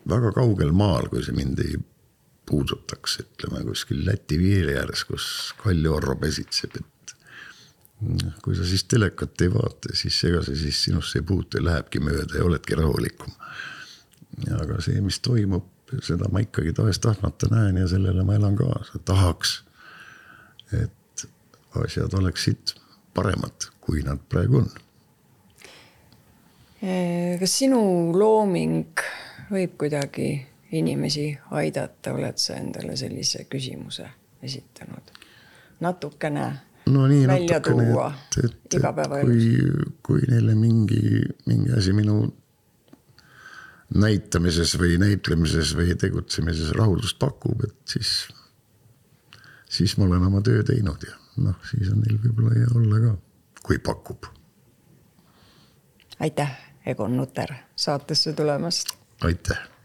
väga 0.09 0.33
kaugel 0.35 0.71
maal, 0.75 1.07
kui 1.11 1.23
see 1.23 1.35
mind 1.35 1.59
ei 1.63 1.77
puudutaks, 2.49 3.19
ütleme 3.23 3.63
kuskil 3.67 4.01
Läti 4.07 4.39
piiri 4.41 4.75
ääres, 4.79 5.05
kus 5.05 5.25
Kalju-Orro 5.61 6.15
pesitseb, 6.19 6.79
et. 6.79 7.13
kui 8.43 8.55
sa 8.57 8.65
siis 8.65 8.85
telekat 8.89 9.41
ei 9.45 9.51
vaata, 9.53 9.93
siis 9.93 10.17
ega 10.27 10.41
see 10.47 10.57
siis 10.57 10.83
sinusse 10.87 11.19
ei 11.19 11.27
puutu 11.27 11.59
ja 11.59 11.67
lähebki 11.67 12.01
mööda 12.03 12.39
ja 12.39 12.47
oledki 12.47 12.79
rahulikum. 12.79 13.35
Aga 14.61 14.81
see, 14.81 15.01
mis 15.01 15.19
toimub, 15.25 15.65
seda 16.05 16.29
ma 16.31 16.43
ikkagi 16.43 16.73
tahes-tahtmata 16.77 17.49
näen 17.51 17.77
ja 17.81 17.87
sellele 17.87 18.23
ma 18.23 18.35
elan 18.37 18.55
kaasa, 18.59 18.99
tahaks, 19.05 19.63
et 20.73 21.25
asjad 21.83 22.13
oleksid 22.13 22.75
paremad, 23.13 23.69
kui 23.81 24.03
nad 24.05 24.21
praegu 24.29 24.61
on. 24.63 24.69
kas 27.39 27.57
sinu 27.59 27.81
looming 28.15 29.03
võib 29.51 29.75
kuidagi 29.81 30.29
inimesi 30.71 31.31
aidata, 31.57 32.13
oled 32.13 32.37
sa 32.37 32.59
endale 32.61 32.95
sellise 32.97 33.45
küsimuse 33.49 34.07
esitanud? 34.43 35.15
natukene 35.79 36.45
no 36.91 37.07
nii, 37.07 37.27
välja 37.27 37.59
tuua 37.59 38.11
igapäevaelus. 38.75 39.43
kui, 39.43 39.89
kui 40.03 40.21
neile 40.27 40.55
mingi, 40.55 41.21
mingi 41.45 41.71
asi 41.77 41.93
minu 41.93 42.21
näitamises 43.95 44.75
või 44.79 44.97
näitlemises 45.01 45.73
või 45.77 45.95
tegutsemises 45.97 46.73
rahuldust 46.77 47.19
pakub, 47.19 47.63
et 47.65 47.77
siis, 47.89 48.27
siis 49.69 49.97
ma 49.97 50.05
olen 50.05 50.27
oma 50.29 50.43
töö 50.45 50.63
teinud 50.63 51.07
ja 51.07 51.15
noh, 51.45 51.57
siis 51.71 51.89
on 51.93 52.03
neil 52.03 52.19
võib-olla 52.21 52.53
hea 52.57 52.69
olla 52.75 53.01
ka, 53.07 53.15
kui 53.63 53.79
pakub. 53.79 54.29
aitäh, 56.19 56.55
Egon 56.85 57.17
Nutter, 57.17 57.53
saatesse 57.75 58.33
tulemast 58.33 58.95
aitäh 59.25 59.78